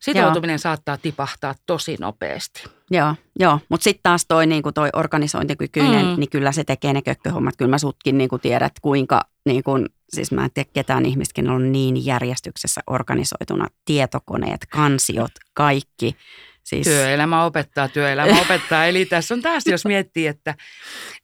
sitoutuminen 0.00 0.58
saattaa 0.58 0.96
tipahtaa 0.96 1.54
tosi 1.66 1.96
nopeasti. 2.00 2.64
Joo, 2.90 3.14
joo. 3.38 3.58
mutta 3.68 3.84
sitten 3.84 4.02
taas 4.02 4.26
toi, 4.28 4.46
niinku 4.46 4.72
toi 4.72 4.88
organisointikykyinen, 4.92 6.04
Mm. 6.06 6.10
mm. 6.12 6.20
niin 6.20 6.30
kyllä 6.30 6.52
se 6.52 6.64
tekee 6.64 6.92
ne 6.92 7.02
kökköhommat. 7.02 7.56
Kyllä 7.56 7.70
mä 7.70 7.78
sutkin 7.78 8.18
niinku 8.18 8.38
tiedät, 8.38 8.72
kuinka, 8.82 9.20
niinku, 9.46 9.70
siis 10.08 10.32
mä 10.32 10.44
en 10.44 10.50
tiedä 10.54 10.70
ketään 10.72 11.06
ihmiskin 11.06 11.50
on 11.50 11.72
niin 11.72 12.06
järjestyksessä 12.06 12.80
organisoituna. 12.86 13.66
Tietokoneet, 13.84 14.66
kansiot, 14.66 15.30
kaikki. 15.54 16.16
Siis, 16.64 16.86
Työelämä 16.86 17.44
opettaa, 17.44 17.88
työelämä 17.88 18.40
opettaa. 18.44 18.86
Eli 18.86 19.06
tässä 19.06 19.34
on 19.34 19.42
taas, 19.42 19.66
jos 19.66 19.84
miettii, 19.84 20.26
että 20.26 20.54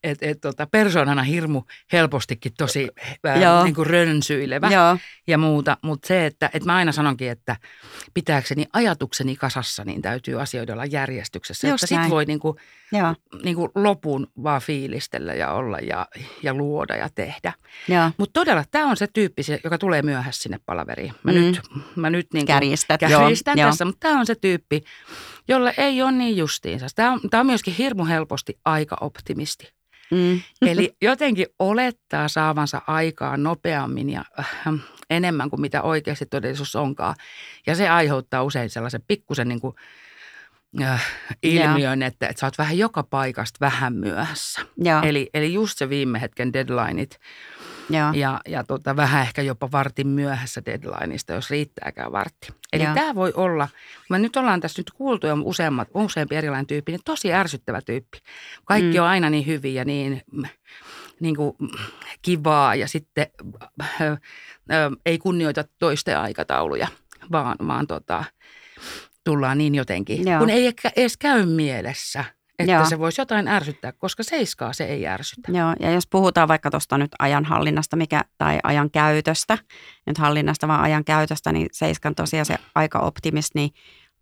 et, 0.03 0.17
et, 0.21 0.41
tota, 0.41 0.67
persoonana 0.67 1.23
hirmu 1.23 1.63
helpostikin 1.93 2.51
tosi 2.57 2.89
äh, 3.27 3.63
niin 3.63 3.75
kuin 3.75 3.87
rönsyilevä. 3.87 4.69
Joo, 4.69 4.97
ja 5.27 5.37
muuta. 5.37 5.77
Mutta 5.81 6.07
se, 6.07 6.25
että, 6.25 6.49
että 6.53 6.65
mä 6.65 6.75
aina 6.75 6.91
sanonkin, 6.91 7.29
että 7.31 7.55
pitääkseni 8.13 8.65
ajatukseni 8.73 9.35
kasassa, 9.35 9.83
niin 9.83 10.01
täytyy 10.01 10.41
asioida 10.41 10.73
olla 10.73 10.85
järjestyksessä. 10.85 11.67
Just 11.67 11.83
että 11.83 12.01
sit 12.03 12.09
voi 12.09 12.25
niinku, 12.25 12.55
joo, 12.91 13.15
niinku 13.43 13.71
lopun 13.75 14.27
vaan 14.43 14.61
fiilistellä 14.61 15.33
ja 15.33 15.51
olla 15.51 15.77
ja, 15.79 16.07
ja 16.43 16.53
luoda 16.53 16.95
ja 16.95 17.09
tehdä. 17.15 17.53
Mutta 18.17 18.39
todella 18.39 18.63
tämä 18.71 18.89
on 18.89 18.97
se 18.97 19.07
tyyppi, 19.13 19.41
joka 19.63 19.77
tulee 19.77 20.01
myöhässä 20.01 20.43
sinne 20.43 20.59
palaveriin. 20.65 21.13
Mä 21.23 21.31
Mm. 21.31 21.37
nyt, 21.39 21.61
mä 21.95 22.09
nyt 22.09 22.27
niinku 22.33 22.47
Kärjistät. 22.47 22.99
kärjistän 22.99 23.57
joo, 23.57 23.69
tässä, 23.69 23.85
mutta 23.85 24.07
tämä 24.07 24.19
on 24.19 24.25
se 24.25 24.35
tyyppi, 24.35 24.83
jolle 25.49 25.73
ei 25.77 26.01
ole 26.01 26.11
niin 26.11 26.37
justiinsa. 26.37 26.87
Tämä 26.95 27.11
on, 27.11 27.19
tää 27.29 27.39
on 27.39 27.45
myöskin 27.45 27.73
hirmu 27.73 28.05
helposti 28.05 28.59
aika 28.65 28.97
optimisti. 29.01 29.73
Mm. 30.11 30.41
Eli 30.61 30.95
jotenkin 31.01 31.47
olettaa 31.59 32.27
saavansa 32.27 32.81
aikaa 32.87 33.37
nopeammin 33.37 34.09
ja 34.09 34.25
äh, 34.39 34.47
enemmän 35.09 35.49
kuin 35.49 35.61
mitä 35.61 35.81
oikeasti 35.81 36.25
todellisuus 36.25 36.75
onkaan. 36.75 37.15
Ja 37.67 37.75
se 37.75 37.89
aiheuttaa 37.89 38.43
usein 38.43 38.69
sellaisen 38.69 39.03
pikkusen 39.07 39.47
niin 39.47 39.59
kuin, 39.59 39.75
äh, 40.81 41.07
ilmiön, 41.43 42.03
että, 42.03 42.27
että 42.27 42.39
sä 42.39 42.47
oot 42.47 42.57
vähän 42.57 42.77
joka 42.77 43.03
paikasta 43.03 43.57
vähän 43.61 43.93
myöhässä. 43.93 44.61
Eli, 45.03 45.29
eli 45.33 45.53
just 45.53 45.77
se 45.77 45.89
viime 45.89 46.21
hetken 46.21 46.53
deadlineit 46.53 47.19
Joo. 47.89 48.11
Ja, 48.13 48.39
ja 48.47 48.63
tota, 48.63 48.95
vähän 48.95 49.21
ehkä 49.21 49.41
jopa 49.41 49.71
vartin 49.71 50.07
myöhässä 50.07 50.61
deadlineista, 50.65 51.33
jos 51.33 51.49
riittääkään 51.49 52.11
vartti. 52.11 52.47
Eli 52.73 52.83
Joo. 52.83 52.93
tämä 52.93 53.15
voi 53.15 53.33
olla, 53.35 53.67
kun 53.67 54.05
me 54.09 54.19
nyt 54.19 54.35
ollaan 54.37 54.61
tässä 54.61 54.79
nyt 54.79 54.91
kuultu 54.91 55.27
jo 55.27 55.37
useammat, 55.43 55.87
useampi 55.93 56.35
erilainen 56.35 56.67
tyyppi, 56.67 56.91
niin 56.91 57.01
tosi 57.05 57.33
ärsyttävä 57.33 57.81
tyyppi. 57.81 58.17
Kaikki 58.65 58.97
Mm. 58.97 59.03
on 59.03 59.09
aina 59.09 59.29
niin 59.29 59.45
hyviä 59.45 59.81
ja 59.81 59.85
niin, 59.85 60.21
niin 61.19 61.35
kuin 61.35 61.55
kivaa 62.21 62.75
ja 62.75 62.87
sitten 62.87 63.27
äh, 63.81 64.01
äh, 64.01 64.17
ei 65.05 65.17
kunnioita 65.17 65.63
toisten 65.79 66.19
aikatauluja, 66.19 66.87
vaan, 67.31 67.55
vaan 67.67 67.87
tota, 67.87 68.23
tullaan 69.23 69.57
niin 69.57 69.75
jotenkin, 69.75 70.27
Joo. 70.27 70.39
kun 70.39 70.49
ei 70.49 70.67
ehkä 70.67 70.91
edes 70.95 71.17
käy 71.17 71.45
mielessä, 71.45 72.25
että 72.59 72.71
Joo. 72.71 72.85
se 72.85 72.99
voisi 72.99 73.21
jotain 73.21 73.47
ärsyttää, 73.47 73.91
koska 73.91 74.23
seiskaa 74.23 74.73
se 74.73 74.85
ei 74.85 75.07
ärsytä. 75.07 75.51
Joo, 75.51 75.75
ja 75.79 75.91
jos 75.91 76.07
puhutaan 76.07 76.47
vaikka 76.47 76.71
tuosta 76.71 76.97
nyt 76.97 77.11
ajanhallinnasta 77.19 77.95
mikä, 77.95 78.21
tai 78.37 78.59
ajan 78.63 78.91
käytöstä, 78.91 79.57
nyt 80.05 80.17
hallinnasta 80.17 80.67
vaan 80.67 80.81
ajan 80.81 81.05
käytöstä, 81.05 81.51
niin 81.51 81.67
Seiskan 81.71 82.15
tosiaan 82.15 82.45
se 82.45 82.55
aika 82.75 82.99
optimisti, 82.99 83.59
niin 83.59 83.71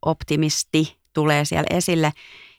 optimisti 0.05 0.97
tulee 1.13 1.45
siellä 1.45 1.67
esille. 1.77 2.11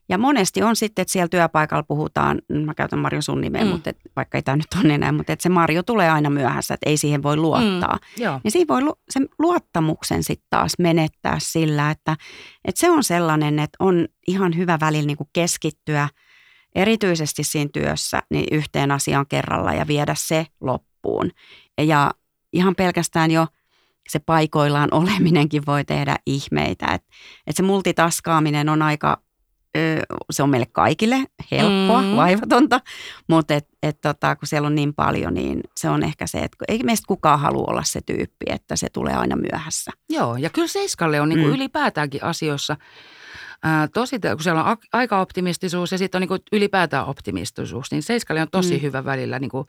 Ja 0.08 0.18
monesti 0.18 0.62
on 0.62 0.76
sitten, 0.76 1.02
että 1.02 1.12
siellä 1.12 1.28
työpaikalla 1.28 1.82
puhutaan, 1.82 2.42
mä 2.64 2.74
käytän 2.74 2.98
Marjo 2.98 3.22
sun 3.22 3.40
nimeä, 3.40 3.62
Mm. 3.62 3.68
mm. 3.68 3.72
mutta 3.72 3.90
et, 3.90 3.96
vaikka 4.16 4.38
ei 4.38 4.42
tämä 4.42 4.56
nyt 4.56 4.84
ole 4.84 4.94
enää, 4.94 5.12
mutta 5.12 5.32
että 5.32 5.42
se 5.42 5.48
Marjo 5.48 5.82
tulee 5.82 6.10
aina 6.10 6.30
myöhässä, 6.30 6.74
että 6.74 6.90
ei 6.90 6.96
siihen 6.96 7.22
voi 7.22 7.36
luottaa. 7.36 7.98
Mm, 8.16 8.22
joo. 8.24 8.40
Niin 8.44 8.52
siinä 8.52 8.68
voi 8.68 8.82
lu- 8.82 8.98
sen 9.10 9.28
luottamuksen 9.38 10.22
sitten 10.24 10.46
taas 10.50 10.72
menettää 10.78 11.36
sillä, 11.40 11.90
että, 11.90 12.16
että 12.64 12.80
se 12.80 12.90
on 12.90 13.04
sellainen, 13.04 13.58
että 13.58 13.76
on 13.80 14.08
ihan 14.26 14.56
hyvä 14.56 14.78
välillä 14.80 15.06
niin 15.06 15.16
kuin 15.16 15.30
keskittyä 15.32 16.08
erityisesti 16.74 17.44
siinä 17.44 17.70
työssä 17.72 18.22
niin 18.30 18.46
yhteen 18.52 18.90
asiaan 18.90 19.26
kerralla 19.28 19.72
ja 19.74 19.86
viedä 19.86 20.14
se 20.18 20.46
loppuun. 20.60 21.30
Ja 21.80 22.10
ihan 22.52 22.74
pelkästään 22.74 23.30
jo 23.30 23.46
se 24.08 24.18
paikoillaan 24.18 24.88
oleminenkin 24.92 25.62
voi 25.66 25.84
tehdä 25.84 26.16
ihmeitä. 26.26 26.86
Että 26.86 27.08
et 27.46 27.56
se 27.56 27.62
multitaskaaminen 27.62 28.68
on 28.68 28.82
aika, 28.82 29.22
se 30.30 30.42
on 30.42 30.50
meille 30.50 30.66
kaikille 30.72 31.16
helppoa, 31.50 32.02
Mm. 32.02 32.16
vaivatonta, 32.16 32.80
mutta 33.28 33.54
et, 33.54 33.68
et 33.82 34.00
tota, 34.00 34.36
kun 34.36 34.48
siellä 34.48 34.66
on 34.66 34.74
niin 34.74 34.94
paljon, 34.94 35.34
niin 35.34 35.60
se 35.76 35.88
on 35.90 36.02
ehkä 36.02 36.26
se, 36.26 36.38
että 36.38 36.56
ei 36.68 36.82
meistä 36.82 37.04
kukaan 37.08 37.40
halua 37.40 37.64
olla 37.68 37.82
se 37.84 38.00
tyyppi, 38.06 38.46
että 38.48 38.76
se 38.76 38.86
tulee 38.92 39.14
aina 39.14 39.36
myöhässä. 39.36 39.90
Joo, 40.10 40.36
ja 40.36 40.50
kyllä 40.50 40.68
Seiskalle 40.68 41.20
on 41.20 41.28
niin 41.28 41.38
kuin 41.38 41.48
Mm. 41.50 41.54
ylipäätäänkin 41.54 42.24
asioissa 42.24 42.76
ää, 43.62 43.88
tosi, 43.88 44.18
kun 44.18 44.42
siellä 44.42 44.64
on 44.64 44.76
ak- 44.76 44.88
aikaoptimistisuus 44.92 45.92
ja 45.92 45.98
sitten 45.98 46.18
on 46.18 46.20
niin 46.20 46.28
kuin 46.28 46.40
ylipäätään 46.52 47.06
optimistisuus, 47.06 47.90
niin 47.90 48.02
Seiskalle 48.02 48.42
on 48.42 48.48
tosi 48.50 48.74
Mm. 48.76 48.82
hyvä 48.82 49.04
välillä 49.04 49.38
niin 49.38 49.50
kuin 49.50 49.66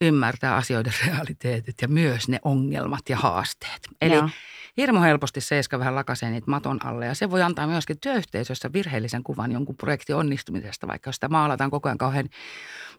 ymmärtää 0.00 0.54
asioiden 0.56 0.92
realiteetit 1.06 1.82
ja 1.82 1.88
myös 1.88 2.28
ne 2.28 2.38
ongelmat 2.44 3.08
ja 3.08 3.16
haasteet. 3.16 3.80
Eli 4.00 4.14
Joo. 4.14 4.28
hirmu 4.76 5.00
helposti 5.00 5.40
Seiska 5.40 5.78
vähän 5.78 5.94
lakasee 5.94 6.30
niitä 6.30 6.50
maton 6.50 6.86
alle 6.86 7.06
ja 7.06 7.14
se 7.14 7.30
voi 7.30 7.42
antaa 7.42 7.66
myöskin 7.66 8.00
työyhteisössä 8.00 8.72
virheellisen 8.72 9.22
kuvan 9.22 9.52
jonkun 9.52 9.76
projektin 9.76 10.16
onnistumisesta, 10.16 10.86
vaikka 10.86 11.08
jos 11.08 11.16
sitä 11.16 11.28
maalataan 11.28 11.70
koko 11.70 11.88
ajan 11.88 11.98
kauhean 11.98 12.28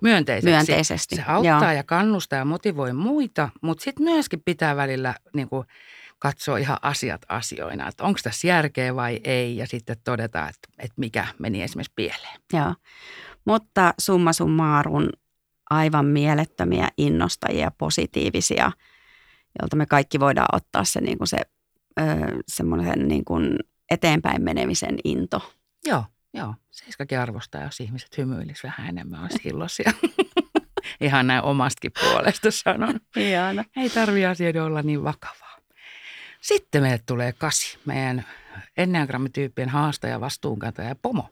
myönteiseksi. 0.02 0.50
Myönteisesti, 0.50 1.16
Se 1.16 1.24
auttaa 1.28 1.62
joo. 1.62 1.72
ja 1.72 1.84
kannustaa 1.84 2.40
ja 2.40 2.46
motivoi 2.46 2.94
muita, 2.94 3.50
mutta 3.62 3.84
sitten 3.84 4.04
myöskin 4.04 4.42
pitää 4.46 4.76
välillä 4.76 5.16
niin 5.34 5.50
kuin 5.50 5.68
katsoa 6.20 6.58
ihan 6.58 6.78
asiat 6.82 7.22
asioina, 7.30 7.88
että 7.88 8.04
onko 8.04 8.20
tässä 8.24 8.48
järkeä 8.48 8.96
vai 8.96 9.20
ei 9.24 9.58
ja 9.58 9.68
sitten 9.68 9.98
todeta, 10.04 10.50
että, 10.50 10.68
että 10.78 10.94
mikä 10.98 11.28
meni 11.40 11.64
esimerkiksi 11.64 11.94
pieleen. 11.96 12.40
Joo. 12.54 12.76
Mutta 13.46 13.94
summa 14.00 14.34
summarum 14.34 15.08
aivan 15.70 16.06
mielettömiä 16.06 16.90
innostajia, 16.98 17.72
positiivisia, 17.78 18.72
jolta 19.62 19.76
me 19.76 19.86
kaikki 19.86 20.20
voidaan 20.20 20.48
ottaa 20.54 20.84
se, 20.84 21.02
niin 21.02 21.18
kuin 21.18 21.28
se 21.28 21.38
semmoisen 22.48 23.08
niin 23.08 23.26
kuin 23.26 23.60
eteenpäin 23.92 24.42
menemisen 24.42 24.96
into. 25.04 25.54
Joo, 25.86 26.06
joo. 26.34 26.56
Seiskakin 26.72 27.20
arvostaa, 27.20 27.64
jos 27.64 27.80
ihmiset 27.80 28.18
hymyilisivät 28.18 28.74
vähän 28.78 28.90
enemmän, 28.90 29.22
olisi 29.22 29.44
hillosia. 29.44 29.92
Ihan 31.02 31.28
näin 31.28 31.44
omastakin 31.44 31.92
puolesta 32.02 32.52
sanon. 32.52 33.00
Hieno. 33.16 33.64
Ei 33.76 33.90
tarvi 33.90 34.26
asioiden 34.26 34.64
olla 34.64 34.82
niin 34.82 35.04
vakavaa. 35.04 35.47
Sitten 36.48 36.82
meille 36.82 37.00
tulee 37.06 37.34
kasi, 37.34 37.80
meidän 37.86 38.26
enneagrammityyppien 38.78 39.70
haastaja, 39.70 40.22
vastuunkantaja 40.22 40.88
ja 40.88 40.96
pomo. 41.02 41.30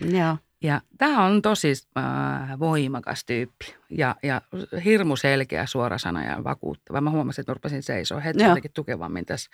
Joo, 0.00 0.36
Ja 0.62 0.80
tämä 0.98 1.24
on 1.24 1.42
tosi 1.42 1.72
äh, 1.98 2.58
voimakas 2.58 3.24
tyyppi 3.24 3.74
ja, 3.90 4.16
ja 4.22 4.42
hirmu 4.84 5.16
selkeä, 5.16 5.66
suorasana 5.66 6.24
ja 6.24 6.44
vakuuttava. 6.44 7.00
Mä 7.00 7.10
huomasin, 7.10 7.42
että 7.42 7.52
mä 7.52 7.54
rupesin 7.54 7.82
seisoa 7.82 8.20
heti 8.20 8.42
Joo. 8.42 8.48
jotenkin 8.48 8.72
tukevammin 8.74 9.26
tässä, 9.26 9.50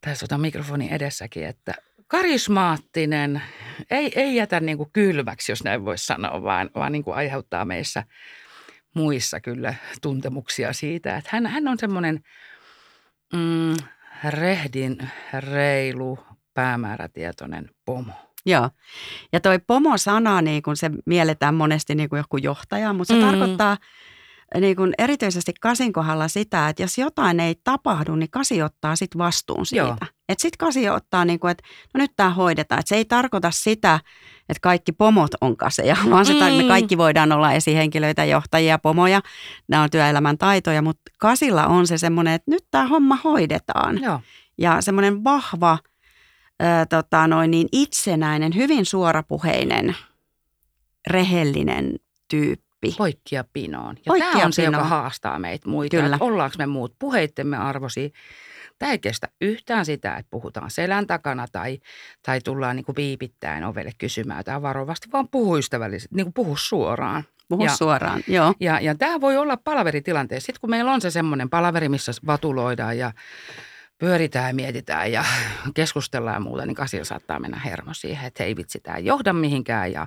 tässä 0.00 0.26
tota 0.26 0.38
mikrofonin 0.38 0.88
edessäkin, 0.88 1.46
että 1.46 1.74
karismaattinen, 2.06 3.42
ei, 3.90 4.12
ei 4.16 4.36
jätä 4.36 4.60
niin 4.60 4.76
kuin 4.76 4.90
kylmäksi, 4.92 5.52
jos 5.52 5.64
näin 5.64 5.84
voisi 5.84 6.06
sanoa, 6.06 6.42
vaan, 6.42 6.70
vaan 6.74 6.92
niin 6.92 7.04
kuin 7.04 7.16
aiheuttaa 7.16 7.64
meissä 7.64 8.04
muissa 8.94 9.40
kyllä 9.40 9.74
tuntemuksia 10.02 10.72
siitä, 10.72 11.16
että 11.16 11.30
hän, 11.32 11.46
hän 11.46 11.68
on 11.68 11.78
semmoinen 11.78 12.20
mm, 13.32 13.74
rehdin, 14.30 14.98
reilu, 15.40 16.18
päämäärätietoinen 16.54 17.70
pomo. 17.84 18.12
joo. 18.46 18.70
Ja 19.32 19.40
toi 19.40 19.58
pomo-sana, 19.66 20.42
niin 20.42 20.62
kun 20.62 20.76
se 20.76 20.90
mielletään 21.06 21.54
monesti 21.54 21.94
niin 21.94 22.08
kuin 22.08 22.18
joku 22.18 22.36
johtaja, 22.36 22.92
mutta 22.92 23.14
se 23.14 23.20
Mm. 23.20 23.26
tarkoittaa 23.26 23.76
niin 24.60 24.76
kuin 24.76 24.94
erityisesti 24.98 25.52
kasin 25.60 25.92
kohdalla 25.92 26.28
sitä, 26.28 26.68
että 26.68 26.82
jos 26.82 26.98
jotain 26.98 27.40
ei 27.40 27.54
tapahdu, 27.64 28.14
niin 28.16 28.30
kasi 28.30 28.62
ottaa 28.62 28.96
sitten 28.96 29.18
vastuun 29.18 29.66
siitä. 29.66 29.84
Joo. 29.86 29.96
Että 30.32 30.42
sitten 30.42 30.58
kasi 30.58 30.88
ottaa, 30.88 31.24
niin 31.24 31.40
kuin, 31.40 31.50
että 31.50 31.64
no 31.94 31.98
nyt 31.98 32.12
tämä 32.16 32.30
hoidetaan. 32.30 32.78
Että 32.78 32.88
se 32.88 32.96
ei 32.96 33.04
tarkoita 33.04 33.50
sitä, 33.50 34.00
että 34.48 34.60
kaikki 34.60 34.92
pomot 34.92 35.30
on 35.40 35.56
kaseja, 35.56 35.96
vaan 36.10 36.26
se, 36.26 36.32
mm. 36.32 36.56
me 36.56 36.64
kaikki 36.68 36.98
voidaan 36.98 37.32
olla 37.32 37.52
esihenkilöitä, 37.52 38.24
johtajia, 38.24 38.78
pomoja. 38.78 39.20
Nämä 39.68 39.82
on 39.82 39.90
työelämän 39.90 40.38
taitoja, 40.38 40.82
mutta 40.82 41.02
kasilla 41.18 41.66
on 41.66 41.86
se 41.86 41.98
semmoinen, 41.98 42.34
että 42.34 42.50
nyt 42.50 42.64
tämä 42.70 42.86
homma 42.86 43.18
hoidetaan. 43.24 44.02
Joo. 44.02 44.20
Ja 44.58 44.80
semmoinen 44.80 45.24
vahva, 45.24 45.78
ää, 46.60 46.86
tota, 46.86 47.26
noin 47.26 47.50
niin 47.50 47.68
itsenäinen, 47.72 48.54
hyvin 48.54 48.86
suorapuheinen, 48.86 49.96
rehellinen 51.06 51.94
tyyppi. 52.28 52.94
Poikkia 52.98 53.44
pinoon. 53.52 53.96
Ja 53.96 54.02
Poikkia 54.06 54.32
tämä 54.32 54.44
on 54.44 54.52
se, 54.52 54.62
joka 54.62 54.76
pinoon. 54.76 54.88
haastaa 54.88 55.38
meitä 55.38 55.68
muita. 55.68 55.96
Kyllä. 55.96 56.16
Ollaanko 56.20 56.54
me 56.58 56.66
muut 56.66 56.94
puheittemme 56.98 57.56
arvosi. 57.56 58.12
Tämä 58.82 58.92
ei 58.92 58.98
kestä 58.98 59.28
yhtään 59.40 59.84
sitä, 59.84 60.16
että 60.16 60.30
puhutaan 60.30 60.70
selän 60.70 61.06
takana 61.06 61.46
tai, 61.52 61.78
tai 62.26 62.40
tullaan 62.40 62.76
niin 62.76 62.84
kuin 62.84 62.96
viipittäen 62.96 63.64
ovelle 63.64 63.90
kysymään 63.98 64.38
jotain 64.38 64.62
varovasti, 64.62 65.08
vaan 65.12 65.28
puhu 65.28 65.56
ystävällisesti, 65.56 66.14
niin 66.14 66.24
kuin 66.24 66.32
puhu 66.32 66.56
suoraan. 66.56 67.24
Puhu 67.48 67.64
Ja- 67.64 67.76
suoraan, 67.76 68.20
joo. 68.26 68.54
Ja, 68.60 68.80
ja 68.80 68.94
tämä 68.94 69.20
voi 69.20 69.36
olla 69.36 69.56
palaveritilanteessa. 69.56 70.46
Sitten 70.46 70.60
kun 70.60 70.70
meillä 70.70 70.92
on 70.92 71.00
se 71.00 71.10
semmoinen 71.10 71.50
palaveri, 71.50 71.88
missä 71.88 72.12
vatuloidaan 72.26 72.98
ja 72.98 73.12
pyöritään 73.98 74.48
ja 74.48 74.54
mietitään 74.54 75.12
ja 75.12 75.24
keskustellaan 75.74 76.36
ja 76.36 76.40
muuta, 76.40 76.66
niin 76.66 76.74
kasilla 76.74 77.04
saattaa 77.04 77.38
mennä 77.38 77.58
hermo 77.64 77.94
siihen, 77.94 78.26
että 78.26 78.42
hei 78.42 78.56
vitsi, 78.56 78.80
tämä 78.80 78.96
ei 78.96 79.04
johda 79.04 79.32
mihinkään 79.32 79.92
ja 79.92 80.06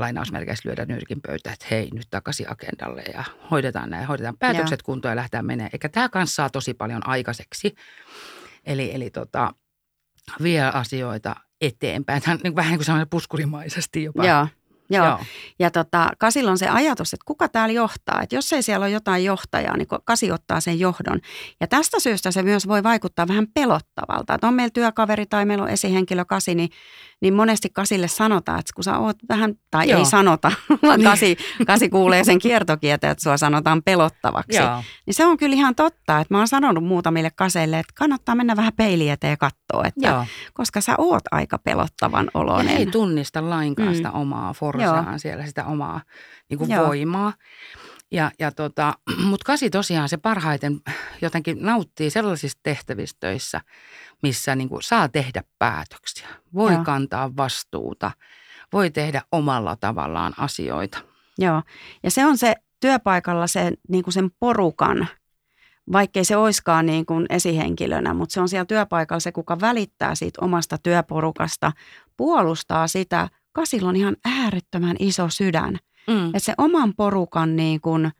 lainausmerkeissä 0.00 0.68
lyödä 0.68 0.84
nyrkin 0.84 1.20
pöytään, 1.26 1.52
että 1.52 1.66
hei 1.70 1.90
nyt 1.94 2.06
takaisin 2.10 2.52
agendalle 2.52 3.02
ja 3.14 3.24
hoidetaan 3.50 3.90
näin, 3.90 4.06
hoidetaan 4.06 4.38
päätökset 4.38 4.82
kuntoon 4.82 5.12
ja 5.12 5.16
lähdetään 5.16 5.46
menemään. 5.46 5.70
Eikä 5.72 5.88
tämä 5.88 6.08
kanssa 6.08 6.34
saa 6.34 6.50
tosi 6.50 6.74
paljon 6.74 7.08
aikaiseksi. 7.08 7.74
Eli, 8.64 8.94
eli 8.94 9.10
tota, 9.10 9.54
vie 10.42 10.62
asioita 10.62 11.36
eteenpäin. 11.60 12.22
Tämä 12.22 12.34
on 12.34 12.40
niin 12.42 12.56
vähän 12.56 12.78
niin 12.78 12.86
kuin 12.86 13.08
puskurimaisesti 13.10 14.04
jopa. 14.04 14.26
Joo, 14.26 14.46
joo. 14.90 15.06
Joo. 15.06 15.18
Ja 15.58 15.70
tota, 15.70 16.08
kasilla 16.18 16.50
on 16.50 16.58
se 16.58 16.68
ajatus, 16.68 17.12
että 17.14 17.24
kuka 17.26 17.48
täällä 17.48 17.72
johtaa. 17.72 18.20
Että 18.22 18.34
jos 18.34 18.52
ei 18.52 18.62
siellä 18.62 18.84
ole 18.84 18.90
jotain 18.90 19.24
johtajaa, 19.24 19.76
niin 19.76 19.88
kasi 20.04 20.32
ottaa 20.32 20.60
sen 20.60 20.80
johdon. 20.80 21.20
Ja 21.60 21.66
tästä 21.66 22.00
syystä 22.00 22.30
se 22.30 22.42
myös 22.42 22.68
voi 22.68 22.82
vaikuttaa 22.82 23.28
vähän 23.28 23.46
pelottavalta. 23.54 24.34
Että 24.34 24.46
on 24.48 24.54
meillä 24.54 24.70
työkaveri 24.74 25.26
tai 25.26 25.44
meillä 25.44 25.64
on 25.64 25.70
esihenkilö 25.70 26.24
kasi, 26.24 26.54
niin, 26.54 26.70
niin 27.22 27.34
monesti 27.34 27.68
kasille 27.72 28.08
sanotaan, 28.08 28.58
että 28.60 28.72
kun 28.74 28.84
sä 28.84 28.98
oot 28.98 29.16
vähän, 29.28 29.54
tai 29.70 29.88
Joo. 29.90 29.98
ei 29.98 30.04
sanota, 30.04 30.52
vaan 30.82 30.98
Niin. 31.00 31.10
kasi, 31.10 31.36
kasi 31.66 31.88
kuulee 31.88 32.24
sen 32.24 32.38
kiertokieteen, 32.38 33.10
että 33.10 33.22
sua 33.22 33.36
sanotaan 33.36 33.82
pelottavaksi. 33.82 34.58
Joo. 34.58 34.82
Niin 35.06 35.14
se 35.14 35.26
on 35.26 35.36
kyllä 35.36 35.54
ihan 35.54 35.74
totta, 35.74 36.20
että 36.20 36.34
mä 36.34 36.38
oon 36.38 36.48
sanonut 36.48 36.84
muutamille 36.84 37.30
kaseille, 37.36 37.78
että 37.78 37.92
kannattaa 37.98 38.34
mennä 38.34 38.56
vähän 38.56 38.72
peiliin 38.76 39.12
eteen 39.12 39.30
ja 39.30 39.36
katsoa, 39.36 39.84
että 39.84 40.08
Joo. 40.08 40.24
koska 40.54 40.80
sä 40.80 40.94
oot 40.98 41.22
aika 41.30 41.58
pelottavan 41.58 42.24
Ja 42.34 42.40
oloinen. 42.40 42.76
ei 42.76 42.86
tunnista 42.86 43.50
lainkaan 43.50 43.88
Mm. 43.88 43.94
sitä 43.94 44.10
omaa 44.10 44.52
forsaan 44.88 45.20
siellä, 45.20 45.46
sitä 45.46 45.64
omaa 45.64 46.00
niin 46.48 46.58
kuin 46.58 46.70
Joo. 46.70 46.86
voimaa. 46.86 47.32
Ja, 48.10 48.30
ja 48.38 48.52
tota, 48.52 48.94
Mutta 49.30 49.44
kasi 49.44 49.70
tosiaan 49.70 50.08
se 50.08 50.16
parhaiten 50.16 50.80
jotenkin 51.22 51.58
nauttii 51.60 52.10
sellaisista 52.10 52.60
tehtävistä 52.62 53.16
töissä, 53.20 53.60
missä 54.22 54.54
niin 54.54 54.68
kuin 54.68 54.82
saa 54.82 55.08
tehdä 55.08 55.44
päätöksiä, 55.58 56.28
voi 56.54 56.72
Joo. 56.72 56.84
kantaa 56.84 57.36
vastuuta, 57.36 58.10
voi 58.72 58.90
tehdä 58.90 59.22
omalla 59.32 59.76
tavallaan 59.76 60.34
asioita. 60.36 60.98
Joo, 61.38 61.62
ja 62.02 62.10
se 62.10 62.26
on 62.26 62.38
se 62.38 62.54
työpaikalla 62.80 63.46
se, 63.46 63.72
niin 63.88 64.04
kuin 64.04 64.14
sen 64.14 64.30
porukan, 64.40 65.08
vaikkei 65.92 66.24
se 66.24 66.36
oiskaan 66.36 66.86
niin 66.86 67.06
kuin 67.06 67.26
esihenkilönä, 67.30 68.14
mutta 68.14 68.32
se 68.32 68.40
on 68.40 68.48
siellä 68.48 68.64
työpaikalla 68.64 69.20
se, 69.20 69.32
kuka 69.32 69.60
välittää 69.60 70.14
siitä 70.14 70.44
omasta 70.44 70.78
työporukasta, 70.78 71.72
puolustaa 72.16 72.88
sitä. 72.88 73.28
Kasilla 73.52 73.88
on 73.88 73.96
ihan 73.96 74.16
äärettömän 74.24 74.96
iso 74.98 75.28
sydän. 75.28 75.78
Mm. 76.08 76.26
Että 76.26 76.38
se 76.38 76.54
oman 76.58 76.94
porukan 76.96 77.56
niin 77.56 77.80
kuin 77.80 78.10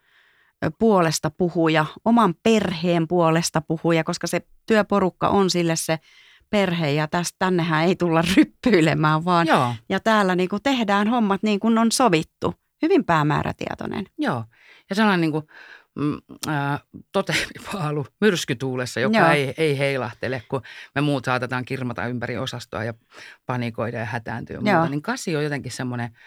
puolesta 0.79 1.31
puhuja, 1.31 1.85
oman 2.05 2.35
perheen 2.43 3.07
puolesta 3.07 3.61
puhuja, 3.61 4.03
koska 4.03 4.27
se 4.27 4.41
työporukka 4.65 5.27
on 5.27 5.49
sille 5.49 5.75
se 5.75 5.99
perhe 6.49 6.91
ja 6.91 7.07
tästä 7.07 7.35
tännehän 7.39 7.83
ei 7.83 7.95
tulla 7.95 8.23
ryppyilemään 8.35 9.25
vaan. 9.25 9.47
Joo. 9.47 9.75
Ja 9.89 9.99
täällä 9.99 10.35
niin 10.35 10.49
kuin 10.49 10.63
tehdään 10.63 11.07
hommat 11.07 11.43
niin 11.43 11.59
kuin 11.59 11.77
on 11.77 11.91
sovittu. 11.91 12.53
Hyvin 12.81 13.05
päämäärätietoinen. 13.05 14.05
Joo. 14.17 14.43
Ja 14.89 14.95
sellainen 14.95 15.21
niin 15.21 15.31
kuin, 15.31 15.43
äh, 16.47 16.81
toteamipaalu 17.11 18.05
myrskytuulessa, 18.21 18.99
joka 18.99 19.31
ei, 19.31 19.53
ei 19.57 19.77
heilahtele, 19.77 20.43
kun 20.49 20.61
me 20.95 21.01
muut 21.01 21.25
saatetaan 21.25 21.65
kirmata 21.65 22.07
ympäri 22.07 22.37
osastoa 22.37 22.83
ja 22.83 22.93
panikoida 23.45 23.97
ja 23.97 24.05
hätääntyä 24.05 24.55
ja 24.55 24.61
muuta. 24.61 24.89
Niin 24.89 25.01
kasi 25.01 25.35
on 25.35 25.43
jotenkin 25.43 25.71
semmoinen, 25.71 26.17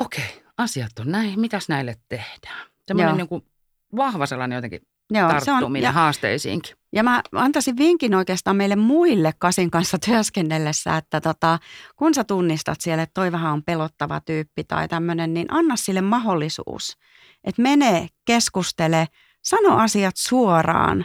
okei, 0.00 0.24
okay, 0.24 0.46
asiat 0.58 0.98
on 0.98 1.10
näin, 1.10 1.40
mitäs 1.40 1.68
näille 1.68 1.96
tehdään? 2.08 2.66
Semmoinen 2.86 3.16
niin 3.16 3.28
kuin 3.28 3.42
vahva 3.96 4.26
sellainen 4.26 4.56
jotenkin 4.56 4.80
Joo, 5.10 5.28
tarttuminen 5.28 5.82
se 5.82 5.88
on, 5.88 5.94
ja, 5.94 6.02
haasteisiinkin. 6.02 6.76
Ja 6.92 7.02
mä 7.02 7.22
antaisin 7.32 7.76
vinkin 7.76 8.14
oikeastaan 8.14 8.56
meille 8.56 8.76
muille 8.76 9.32
Kasin 9.38 9.70
kanssa 9.70 9.98
työskennellessä, 10.06 10.96
että 10.96 11.20
tota, 11.20 11.58
kun 11.96 12.14
sä 12.14 12.24
tunnistat 12.24 12.80
siellä, 12.80 13.02
että 13.02 13.14
toi 13.14 13.32
vähän 13.32 13.52
on 13.52 13.62
pelottava 13.62 14.20
tyyppi 14.20 14.64
tai 14.64 14.88
tämmöinen, 14.88 15.34
niin 15.34 15.46
anna 15.50 15.76
sille 15.76 16.00
mahdollisuus. 16.00 16.98
Että 17.46 17.62
mene, 17.62 18.08
keskustele, 18.24 19.06
sano 19.42 19.76
asiat 19.78 20.16
suoraan, 20.16 21.04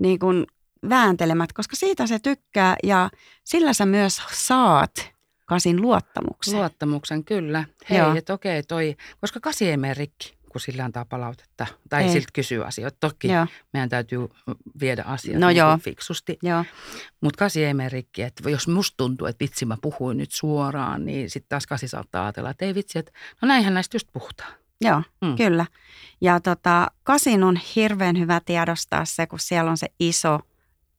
niin 0.00 0.18
kuin 0.18 0.46
vääntelemät, 0.88 1.52
koska 1.52 1.76
siitä 1.76 2.06
se 2.06 2.18
tykkää 2.18 2.76
ja 2.82 3.10
sillä 3.44 3.72
sä 3.72 3.86
myös 3.86 4.22
saat 4.32 5.16
Kasin 5.46 5.82
luottamuksen. 5.82 6.58
Luottamuksen, 6.58 7.24
kyllä. 7.24 7.64
Hei, 7.90 7.98
että 8.16 8.34
okei, 8.34 8.62
toi, 8.62 8.96
koska 9.20 9.40
Kasi 9.40 9.70
ei 9.70 9.76
mene 9.76 9.94
rikki 9.94 10.36
kun 10.56 10.60
sillä 10.60 10.84
antaa 10.84 11.04
palautetta 11.04 11.66
tai 11.88 12.02
Ei. 12.02 12.12
siltä 12.12 12.28
kysyy 12.32 12.66
asioita. 12.66 12.96
Toki 13.00 13.28
joo. 13.28 13.46
meidän 13.72 13.88
täytyy 13.88 14.18
viedä 14.80 15.02
asiat 15.02 15.40
no 15.40 15.48
niin 15.48 15.56
joo. 15.56 15.78
fiksusti, 15.78 16.38
mutta 17.20 17.38
kasi 17.38 17.64
ei 17.64 17.74
mene 17.74 17.88
rikki. 17.88 18.22
Että 18.22 18.50
jos 18.50 18.68
musta 18.68 18.96
tuntuu, 18.96 19.26
että 19.26 19.42
vitsi 19.42 19.64
mä 19.66 19.76
puhuin 19.82 20.16
nyt 20.16 20.32
suoraan, 20.32 21.04
niin 21.04 21.30
sitten 21.30 21.48
taas 21.48 21.66
kasi 21.66 21.88
saattaa 21.88 22.24
ajatella, 22.24 22.50
että 22.50 22.64
ei 22.64 22.74
vitsi, 22.74 22.98
että 22.98 23.12
no 23.42 23.48
näinhän 23.48 23.74
näistä 23.74 23.96
just 23.96 24.08
puhutaan. 24.12 24.52
Joo, 24.80 25.02
mm. 25.22 25.36
kyllä. 25.36 25.66
Ja 26.20 26.40
tota, 26.40 26.86
kasin 27.02 27.42
on 27.42 27.58
hirveän 27.76 28.18
hyvä 28.18 28.40
tiedostaa 28.44 29.04
se, 29.04 29.26
kun 29.26 29.38
siellä 29.38 29.70
on 29.70 29.76
se 29.76 29.86
iso 30.00 30.40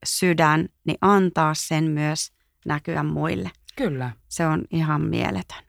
sydän, 0.05 0.69
niin 0.86 0.97
antaa 1.01 1.53
sen 1.53 1.84
myös 1.84 2.32
näkyä 2.65 3.03
muille. 3.03 3.51
Kyllä. 3.75 4.11
Se 4.28 4.47
on 4.47 4.63
ihan 4.71 5.01
mieletön. 5.01 5.63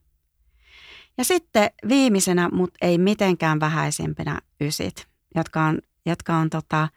Ja 1.18 1.24
sitten 1.24 1.70
viimeisenä, 1.88 2.48
mutta 2.52 2.78
ei 2.86 2.98
mitenkään 2.98 3.60
vähäisempänä 3.60 4.40
ysit, 4.60 5.08
jotka 5.34 5.64
on, 5.64 5.78
jotka 6.06 6.36
on 6.36 6.50
tota, 6.50 6.88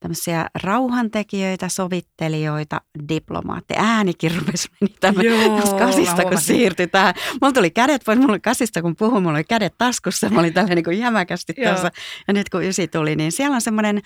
tämmöisiä 0.00 0.46
rauhantekijöitä, 0.62 1.68
sovittelijoita, 1.68 2.80
diplomaatteja. 3.08 3.80
Äänikin 3.82 4.36
rupesi 4.36 4.68
meni 4.80 4.94
tämä 5.00 5.22
kasista, 5.86 6.24
kun 6.24 6.40
siirtyi 6.40 6.86
tähän. 6.86 7.14
Mulla 7.40 7.52
tuli 7.52 7.70
kädet 7.70 8.02
pois, 8.06 8.18
mulla 8.18 8.32
oli 8.32 8.40
kasista, 8.40 8.82
kun 8.82 8.96
puhuin, 8.96 9.22
mulla 9.22 9.36
oli 9.36 9.44
kädet 9.44 9.74
taskussa. 9.78 10.28
Mä 10.28 10.40
olin 10.40 10.54
tällä 10.54 10.74
niin 10.74 10.84
kuin 10.84 10.98
jämäkästi 10.98 11.54
tuossa. 11.54 11.90
Ja 12.28 12.34
nyt 12.34 12.48
kun 12.48 12.64
ysi 12.64 12.88
tuli, 12.88 13.16
niin 13.16 13.32
siellä 13.32 13.54
on 13.54 13.60
semmoinen 13.60 14.00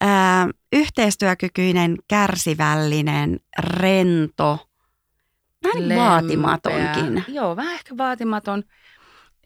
ää, 0.00 0.48
yhteistyökykyinen, 0.72 1.96
kärsivällinen, 2.08 3.40
rento, 3.58 4.68
vähän 5.64 5.98
vaatimatonkin. 5.98 7.24
Joo, 7.28 7.56
vähän 7.56 7.74
ehkä 7.74 7.96
vaatimaton 7.96 8.62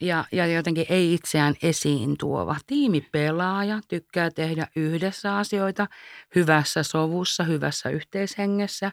ja, 0.03 0.25
ja 0.33 0.47
jotenkin 0.47 0.87
ei 0.89 1.15
itseään 1.15 1.55
esiin 1.63 2.19
tuova. 2.19 2.57
Tiimipelaaja 2.67 3.81
tykkää 3.89 4.31
tehdä 4.31 4.67
yhdessä 4.77 5.37
asioita 5.37 5.87
hyvässä 6.35 6.83
sovussa, 6.83 7.45
hyvässä 7.45 7.89
yhteishengessä. 7.89 8.93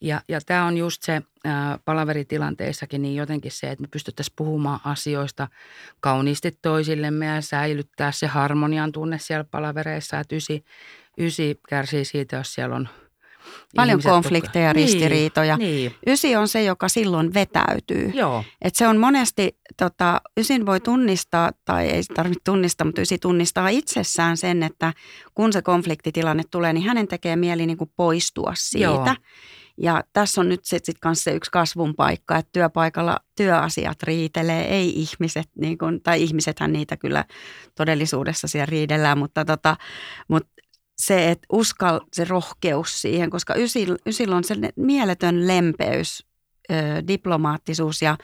Ja, 0.00 0.20
ja 0.28 0.40
tämä 0.46 0.64
on 0.64 0.76
just 0.76 1.02
se 1.02 1.22
ää, 1.44 1.78
palaveritilanteissakin 1.84 3.02
niin 3.02 3.16
jotenkin 3.16 3.52
se, 3.52 3.70
että 3.70 3.82
me 3.82 3.88
pystyttäisiin 3.90 4.34
puhumaan 4.36 4.80
asioista 4.84 5.48
kauniisti 6.00 6.58
toisillemme 6.62 7.26
ja 7.26 7.40
säilyttää 7.40 8.12
se 8.12 8.26
harmonian 8.26 8.92
tunne 8.92 9.18
siellä 9.18 9.44
palavereissa. 9.44 10.18
Että 10.18 10.36
ysi, 10.36 10.64
ysi 11.18 11.60
kärsii 11.68 12.04
siitä, 12.04 12.36
jos 12.36 12.54
siellä 12.54 12.76
on– 12.76 12.88
Paljon 13.76 14.02
konflikteja 14.02 14.66
ja 14.66 14.74
niin, 14.74 14.88
ristiriitoja. 14.88 15.56
Niin. 15.56 15.94
Ysi 16.06 16.36
on 16.36 16.48
se, 16.48 16.64
joka 16.64 16.88
silloin 16.88 17.34
vetäytyy. 17.34 18.10
Joo. 18.14 18.44
Et 18.62 18.74
se 18.74 18.88
on 18.88 18.96
monesti, 18.96 19.58
tota, 19.76 20.20
ysin 20.40 20.66
voi 20.66 20.80
tunnistaa, 20.80 21.50
tai 21.64 21.88
ei 21.88 22.02
tarvitse 22.14 22.40
tunnistaa, 22.44 22.84
mutta 22.84 23.00
ysi 23.00 23.18
tunnistaa 23.18 23.68
itsessään 23.68 24.36
sen, 24.36 24.62
että 24.62 24.92
kun 25.34 25.52
se 25.52 25.62
konfliktitilanne 25.62 26.42
tulee, 26.50 26.72
niin 26.72 26.86
hänen 26.86 27.08
tekee 27.08 27.36
mieli 27.36 27.66
niin 27.66 27.78
kuin 27.78 27.92
poistua 27.96 28.52
siitä. 28.56 28.86
Joo. 28.86 29.14
Ja 29.76 30.04
tässä 30.12 30.40
on 30.40 30.48
nyt 30.48 30.64
sitten 30.64 30.94
sit 30.94 31.24
se 31.24 31.34
yksi 31.34 31.50
kasvun 31.50 31.94
paikka, 31.94 32.36
että 32.36 32.50
työpaikalla 32.52 33.18
työasiat 33.36 34.02
riitelee, 34.02 34.64
ei 34.64 34.92
ihmiset, 35.00 35.48
niin 35.58 35.78
kun, 35.78 36.00
tai 36.02 36.22
ihmisethän 36.22 36.72
niitä 36.72 36.96
kyllä 36.96 37.24
todellisuudessa 37.74 38.48
siellä 38.48 38.66
riidellään, 38.66 39.18
mutta, 39.18 39.44
tota, 39.44 39.76
mutta 40.28 40.48
se, 41.06 41.30
että 41.30 41.46
uskal, 41.52 42.00
se 42.12 42.24
rohkeus 42.24 43.02
siihen, 43.02 43.30
koska 43.30 43.54
Ysil, 43.54 43.96
Ysil 44.06 44.32
on 44.32 44.44
se 44.44 44.54
mieletön 44.76 45.46
lempeys, 45.46 46.26
ö, 46.70 46.74
diplomaattisuus 47.08 48.02
ja 48.02 48.16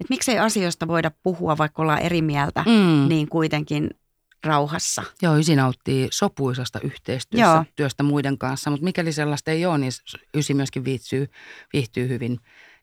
että 0.00 0.10
miksei 0.10 0.38
asioista 0.38 0.88
voida 0.88 1.10
puhua, 1.22 1.58
vaikka 1.58 1.82
ollaan 1.82 2.02
eri 2.02 2.22
mieltä, 2.22 2.64
mm. 2.66 3.08
niin 3.08 3.28
kuitenkin 3.28 3.90
rauhassa. 4.44 5.02
Joo, 5.22 5.36
Ysi 5.36 5.56
nauttii 5.56 6.08
sopuisasta 6.12 6.80
yhteistyöstä 6.80 7.46
Joo. 7.46 7.64
työstä 7.76 8.02
muiden 8.02 8.38
kanssa, 8.38 8.70
mutta 8.70 8.84
mikäli 8.84 9.12
sellaista 9.12 9.50
ei 9.50 9.66
ole, 9.66 9.78
niin 9.78 9.92
Ysi 10.34 10.54
myöskin 10.54 10.84
viihtyy, 10.84 11.26
viihtyy 11.72 12.08
hyvin 12.08 12.38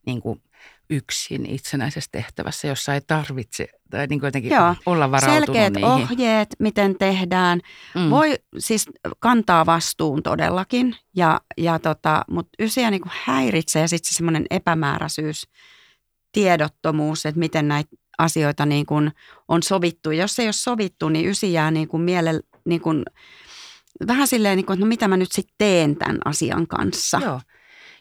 niin 0.06 0.22
kuin 0.22 0.42
yksin 0.96 1.46
itsenäisessä 1.46 2.10
tehtävässä, 2.12 2.68
jossa 2.68 2.94
ei 2.94 3.02
tarvitse 3.02 3.68
tai 3.90 4.08
niin 4.08 4.20
kuin 4.20 4.28
jotenkin 4.28 4.52
Joo. 4.52 4.76
olla 4.86 5.12
varautunut 5.12 5.46
Selkeät 5.46 5.74
niihin. 5.74 5.90
ohjeet, 5.90 6.56
miten 6.60 6.96
tehdään. 7.00 7.60
Mm. 7.96 8.10
Voi 8.10 8.36
siis 8.58 8.86
kantaa 9.20 9.66
vastuun 9.66 10.24
todellakin, 10.24 10.96
ja, 11.16 11.42
ja 11.58 11.80
tota, 11.80 12.26
mutta 12.30 12.52
ysiä 12.60 12.92
niin 12.92 13.02
kuin 13.02 13.12
häiritsee 13.24 13.88
sitten 13.88 14.14
se 14.14 14.18
semmoinen 14.18 14.46
epämääräisyys, 14.50 15.48
tiedottomuus, 16.32 17.26
että 17.26 17.40
miten 17.40 17.68
näitä 17.68 17.96
asioita 18.18 18.66
niin 18.66 18.86
kuin 18.86 19.12
on 19.48 19.64
sovittu. 19.64 20.12
Jos 20.12 20.40
ei 20.40 20.48
ole 20.48 20.54
sovittu, 20.54 21.10
niin 21.10 21.30
ysi 21.30 21.54
jää 21.54 21.72
niin 21.72 21.88
kuin 21.88 22.02
miele, 22.02 22.40
niin 22.66 22.82
kuin, 22.82 23.04
vähän 24.08 24.28
silleen, 24.28 24.56
niin 24.56 24.66
kuin, 24.66 24.74
että 24.74 24.86
no 24.86 24.90
mitä 24.90 25.08
mä 25.08 25.18
nyt 25.18 25.32
sitten 25.32 25.56
teen 25.58 25.96
tämän 25.96 26.18
asian 26.26 26.68
kanssa. 26.68 27.20
Joo. 27.24 27.42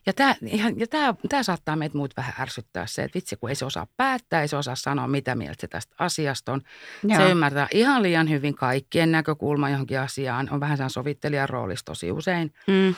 Ja 0.07 0.13
tämä, 0.13 0.35
ihan, 0.47 0.81
ja 0.81 0.87
tämä, 0.87 1.15
tämä 1.29 1.43
saattaa 1.43 1.77
meitä 1.77 1.99
muut 1.99 2.17
vähän 2.17 2.35
ärsyttää 2.39 2.87
se, 2.87 3.03
että 3.03 3.15
vitsi 3.15 3.37
kun 3.37 3.49
ei 3.49 3.55
se 3.55 3.65
osaa 3.65 3.87
päättää, 3.97 4.43
ei 4.43 4.49
se 4.49 4.57
osaa 4.57 4.75
sanoa 4.75 5.09
mitä 5.09 5.35
mieltä 5.35 5.61
se 5.61 5.69
tästä 5.69 5.95
asiasta 5.99 6.53
on. 6.53 6.63
Joo. 7.03 7.17
Se 7.17 7.31
ymmärtää 7.31 7.69
ihan 7.71 8.03
liian 8.03 8.31
hyvin 8.31 8.55
kaikkien 8.55 9.13
näkökulma 9.13 9.71
johonkin 9.71 10.01
asiaan. 10.01 10.49
On 10.51 10.61
vähän 10.61 10.77
sen 10.77 10.91
sovittelijan 10.91 11.49
roolissa 11.49 11.85
tosi 11.85 12.13
usein. 12.13 12.55
Mm. 12.67 12.95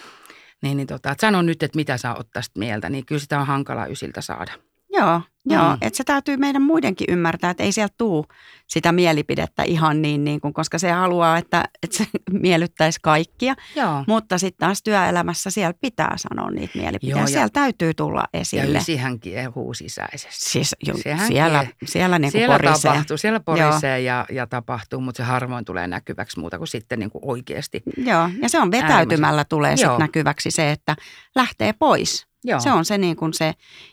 Niin, 0.62 0.76
niin 0.76 0.86
tota, 0.86 1.10
että 1.10 1.26
sano 1.26 1.42
nyt, 1.42 1.62
että 1.62 1.76
mitä 1.76 1.96
sä 1.96 2.14
oot 2.14 2.28
tästä 2.32 2.58
mieltä, 2.58 2.90
niin 2.90 3.06
kyllä 3.06 3.20
sitä 3.20 3.40
on 3.40 3.46
hankala 3.46 3.86
ysiltä 3.86 4.20
saada. 4.20 4.52
Joo, 4.94 5.18
mm. 5.18 5.54
joo. 5.54 5.76
että 5.80 5.96
se 5.96 6.04
täytyy 6.04 6.36
meidän 6.36 6.62
muidenkin 6.62 7.06
ymmärtää, 7.10 7.50
että 7.50 7.62
ei 7.62 7.72
sieltä 7.72 7.94
tule 7.98 8.24
sitä 8.66 8.92
mielipidettä 8.92 9.62
ihan 9.62 10.02
niin, 10.02 10.24
niin 10.24 10.40
kuin, 10.40 10.54
koska 10.54 10.78
se 10.78 10.90
haluaa, 10.90 11.38
että, 11.38 11.64
että 11.82 11.96
se 11.96 12.06
miellyttäisi 12.42 12.98
kaikkia. 13.02 13.54
Joo. 13.76 14.04
Mutta 14.06 14.38
sitten 14.38 14.66
taas 14.66 14.82
työelämässä 14.82 15.50
siellä 15.50 15.74
pitää 15.80 16.14
sanoa 16.16 16.50
niitä 16.50 16.78
mielipiteitä. 16.78 17.20
Joo, 17.20 17.26
siellä 17.26 17.48
täytyy 17.48 17.94
tulla 17.94 18.24
esille. 18.34 18.72
Ja 18.72 18.80
ysihän 18.80 19.20
kiehuu 19.20 19.74
sisäisesti. 19.74 20.50
Siis, 20.50 20.76
jo, 20.86 20.94
siellä, 21.26 21.64
kie... 21.64 21.74
siellä, 21.84 22.18
niin 22.18 22.32
siellä 22.32 22.58
porisee. 22.58 22.90
tapahtuu, 22.90 23.16
siellä 23.16 23.40
porisee 23.40 24.00
ja, 24.00 24.26
ja 24.32 24.46
tapahtuu, 24.46 25.00
mutta 25.00 25.16
se 25.16 25.22
harvoin 25.22 25.64
tulee 25.64 25.86
näkyväksi 25.86 26.40
muuta 26.40 26.58
kuin 26.58 26.68
sitten 26.68 26.98
niin 26.98 27.10
kuin 27.10 27.22
oikeasti. 27.26 27.82
Joo, 27.96 28.28
ja 28.42 28.48
se 28.48 28.60
on 28.60 28.70
vetäytymällä 28.70 29.44
tulee 29.44 29.76
sitten 29.76 29.98
näkyväksi 29.98 30.50
se, 30.50 30.70
että 30.70 30.96
lähtee 31.34 31.72
pois 31.72 32.33
Joo. 32.44 32.60
Se 32.60 32.72
on 32.72 32.84
se 32.84 32.98
niin 32.98 33.16
kuin 33.16 33.34
se, 33.34 33.52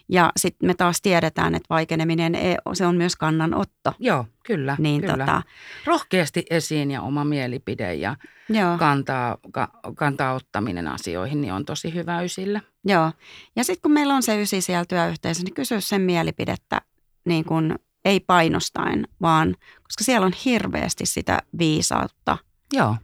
ja 0.10 0.32
sitten 0.38 0.68
me 0.68 0.74
taas 0.74 1.02
tiedetään, 1.02 1.56
että 1.56 1.68
vaikeneminen, 1.70 2.36
ei, 2.36 2.56
se 2.74 2.86
on 2.86 2.95
myös 2.97 3.16
kannanotto. 3.16 3.93
Joo, 3.99 4.26
kyllä. 4.45 4.76
Niin 4.80 5.02
kyllä. 5.02 5.18
Tota, 5.18 5.41
Rohkeasti 5.86 6.45
esiin 6.49 6.91
ja 6.91 7.02
oma 7.02 7.24
mielipide 7.24 7.93
ja 7.93 8.16
joo. 8.49 8.78
Kantaa, 8.78 9.38
ka, 9.52 9.70
kantaa 9.95 10.34
ottaminen 10.34 10.88
asioihin, 10.88 11.41
niin 11.41 11.54
on 11.54 11.66
tosi 11.66 11.93
hyvä 11.93 12.22
ysille. 12.22 12.62
Joo, 12.86 13.12
ja 13.56 13.64
sitten 13.64 13.82
kun 13.82 13.91
meillä 13.91 14.16
on 14.16 14.24
se 14.24 14.41
ysi 14.41 14.62
siellä 14.62 14.86
työyhteisössä, 14.86 15.45
niin 15.45 15.54
kysy 15.54 15.82
sen 15.82 16.02
mielipidettä 16.02 16.82
niin 17.26 17.45
kuin 17.45 17.76
ei 18.06 18.20
painostain, 18.20 19.08
vaan 19.22 19.56
koska 19.84 20.04
siellä 20.04 20.26
on 20.26 20.34
hirveästi 20.45 21.06
sitä 21.06 21.39
viisautta, 21.58 22.38
Joo. 22.74 22.95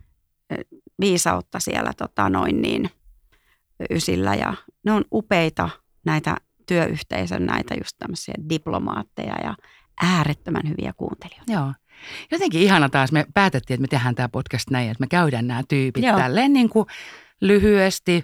viisautta 0.99 1.59
siellä 1.59 1.93
tota, 1.97 2.29
noin 2.29 2.61
niin 2.61 2.89
ysillä 3.89 4.35
ja 4.35 4.53
ne 4.83 4.91
on 4.91 5.05
upeita 5.13 5.69
näitä 6.05 6.37
työyhteisön 6.67 7.45
näitä 7.45 7.73
just 7.73 7.95
tämmöisiä 7.99 8.33
diplomaatteja 8.49 9.35
ja 9.43 9.55
äärettömän 10.03 10.69
hyviä 10.69 10.93
kuuntelijoita. 10.97 11.51
Joo. 11.51 11.73
Jotenkin 12.31 12.61
ihana 12.61 12.89
taas, 12.89 13.11
me 13.11 13.25
päätettiin, 13.33 13.75
että 13.75 13.81
me 13.81 13.87
tehdään 13.87 14.15
tämä 14.15 14.29
podcast 14.29 14.69
näin, 14.69 14.91
että 14.91 15.01
me 15.01 15.07
käydään 15.07 15.47
nämä 15.47 15.63
tyypit 15.67 16.03
Joo. 16.03 16.17
tälleen 16.17 16.53
niin 16.53 16.69
kuin 16.69 16.85
lyhyesti 17.41 18.23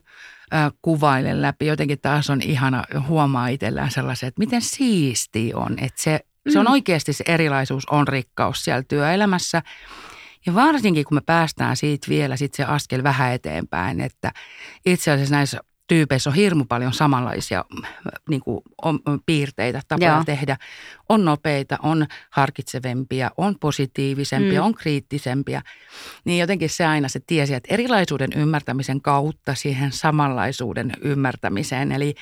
äh, 0.54 0.72
kuvailen 0.82 1.42
läpi. 1.42 1.66
Jotenkin 1.66 2.00
taas 2.02 2.30
on 2.30 2.42
ihana 2.42 2.84
huomaa 3.08 3.48
itsellään 3.48 3.92
sellaisen, 3.92 4.28
että 4.28 4.40
miten 4.40 4.62
siisti 4.62 5.52
on, 5.54 5.80
että 5.80 6.04
se, 6.04 6.20
se 6.50 6.60
on 6.60 6.66
mm. 6.66 6.72
oikeasti 6.72 7.14
se 7.14 7.24
erilaisuus 7.28 7.86
on 7.90 8.08
rikkaus 8.08 8.66
siellä 8.66 8.84
työelämässä. 8.88 9.62
Ja 10.46 10.54
varsinkin 10.56 11.06
kun 11.06 11.18
me 11.18 11.22
päästään 11.26 11.78
siitä 11.78 12.08
vielä 12.10 12.38
sit 12.38 12.54
se 12.54 12.64
askel 12.64 13.04
vähän 13.04 13.34
eteenpäin, 13.34 14.02
että 14.02 14.32
itse 14.86 15.12
asiassa 15.12 15.36
näissä 15.36 15.60
tyypeissä 15.88 16.30
on 16.30 16.36
hirmu 16.36 16.66
paljon 16.66 16.94
samanlaisia 16.94 17.66
niin 18.30 18.42
kuin, 18.42 18.62
on, 18.84 19.00
piirteitä, 19.26 19.82
tapoja 19.88 20.12
Joo. 20.12 20.24
tehdä. 20.26 20.58
On 21.10 21.26
nopeita, 21.26 21.78
on 21.84 22.06
harkitsevempia, 22.30 23.32
on 23.38 23.56
positiivisempia, 23.60 24.62
mm. 24.62 24.66
on 24.66 24.74
kriittisempiä. 24.74 25.62
Niin 26.26 26.40
jotenkin 26.40 26.70
se 26.70 26.86
aina 26.86 27.08
se 27.08 27.20
tiesi, 27.28 27.54
että 27.54 27.74
erilaisuuden 27.74 28.30
ymmärtämisen 28.36 29.02
kautta 29.02 29.56
siihen 29.56 29.92
samanlaisuuden 29.92 30.92
ymmärtämiseen. 31.02 31.92
Eli, 31.92 32.16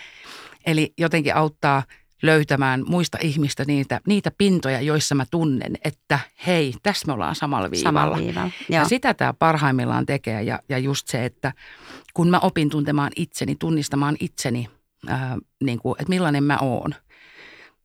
eli 0.65 0.93
jotenkin 0.97 1.35
auttaa– 1.35 1.83
löytämään 2.21 2.83
muista 2.87 3.17
ihmistä 3.21 3.65
niitä, 3.65 4.01
niitä 4.07 4.31
pintoja, 4.37 4.81
joissa 4.81 5.15
mä 5.15 5.25
tunnen, 5.31 5.77
että 5.83 6.19
hei, 6.47 6.73
tässä 6.83 7.07
me 7.07 7.13
ollaan 7.13 7.35
samalla 7.35 7.71
viivalla. 7.71 7.99
Samalla 7.99 8.17
viivalla. 8.17 8.51
Ja 8.69 8.85
sitä 8.85 9.13
tämä 9.13 9.33
parhaimmillaan 9.33 10.05
tekee 10.05 10.43
ja, 10.43 10.59
ja 10.69 10.77
just 10.77 11.07
se, 11.07 11.25
että 11.25 11.53
kun 12.13 12.29
mä 12.29 12.39
opin 12.39 12.69
tuntemaan 12.69 13.11
itseni, 13.15 13.55
tunnistamaan 13.55 14.17
itseni, 14.19 14.69
ää, 15.07 15.37
niin 15.63 15.79
kuin, 15.79 15.95
että 15.99 16.09
millainen 16.09 16.43
mä 16.43 16.57
oon– 16.61 16.95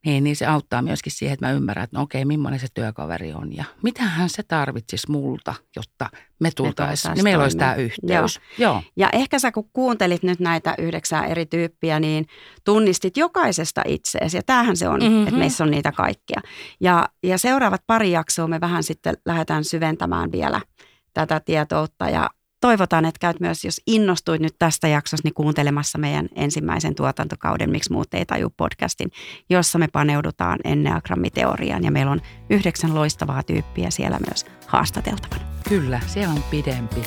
niin, 0.06 0.24
niin 0.24 0.36
se 0.36 0.46
auttaa 0.46 0.82
myöskin 0.82 1.12
siihen, 1.12 1.34
että 1.34 1.46
mä 1.46 1.52
ymmärrän, 1.52 1.84
että 1.84 1.96
no 1.96 2.02
okei, 2.02 2.24
millainen 2.24 2.60
se 2.60 2.66
työkaveri 2.74 3.32
on 3.32 3.56
ja 3.56 3.64
mitähän 3.82 4.28
se 4.28 4.42
tarvitsisi 4.42 5.10
multa, 5.10 5.54
jotta 5.76 6.10
me 6.40 6.50
tultaisiin, 6.56 7.14
niin 7.14 7.24
meillä 7.24 7.42
olisi 7.42 7.58
tämä 7.58 7.74
yhteys. 7.74 8.40
Joo. 8.58 8.72
Joo. 8.72 8.82
Ja 8.96 9.10
ehkä 9.12 9.38
sä 9.38 9.52
kun 9.52 9.70
kuuntelit 9.72 10.22
nyt 10.22 10.40
näitä 10.40 10.74
yhdeksää 10.78 11.26
eri 11.26 11.46
tyyppiä, 11.46 12.00
niin 12.00 12.26
tunnistit 12.64 13.16
jokaisesta 13.16 13.82
itseesi 13.86 14.36
ja 14.36 14.42
tämähän 14.46 14.76
se 14.76 14.88
on, 14.88 15.00
mm-hmm. 15.00 15.22
että 15.22 15.38
meissä 15.38 15.64
on 15.64 15.70
niitä 15.70 15.92
kaikkia. 15.92 16.40
Ja, 16.80 17.08
ja 17.22 17.38
seuraavat 17.38 17.82
pari 17.86 18.10
jaksoa 18.10 18.46
me 18.46 18.60
vähän 18.60 18.82
sitten 18.82 19.16
lähdetään 19.24 19.64
syventämään 19.64 20.32
vielä 20.32 20.60
tätä 21.14 21.40
tietoutta 21.40 22.10
ja 22.10 22.30
toivotaan, 22.66 23.04
että 23.04 23.18
käyt 23.18 23.40
myös, 23.40 23.64
jos 23.64 23.80
innostuit 23.86 24.42
nyt 24.42 24.54
tästä 24.58 24.88
jaksosta, 24.88 25.26
niin 25.26 25.34
kuuntelemassa 25.34 25.98
meidän 25.98 26.28
ensimmäisen 26.34 26.94
tuotantokauden 26.94 27.70
Miksi 27.70 27.92
muut 27.92 28.14
ei 28.14 28.26
taju 28.26 28.50
podcastin, 28.56 29.10
jossa 29.50 29.78
me 29.78 29.88
paneudutaan 29.92 30.58
enneagrammiteoriaan 30.64 31.84
ja 31.84 31.90
meillä 31.90 32.12
on 32.12 32.20
yhdeksän 32.50 32.94
loistavaa 32.94 33.42
tyyppiä 33.42 33.90
siellä 33.90 34.18
myös 34.26 34.46
haastateltavana. 34.66 35.44
Kyllä, 35.68 36.00
siellä 36.06 36.34
on 36.34 36.42
pidempi 36.42 37.02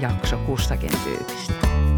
jakso 0.00 0.36
kustakin 0.36 0.90
tyypistä. 1.04 1.93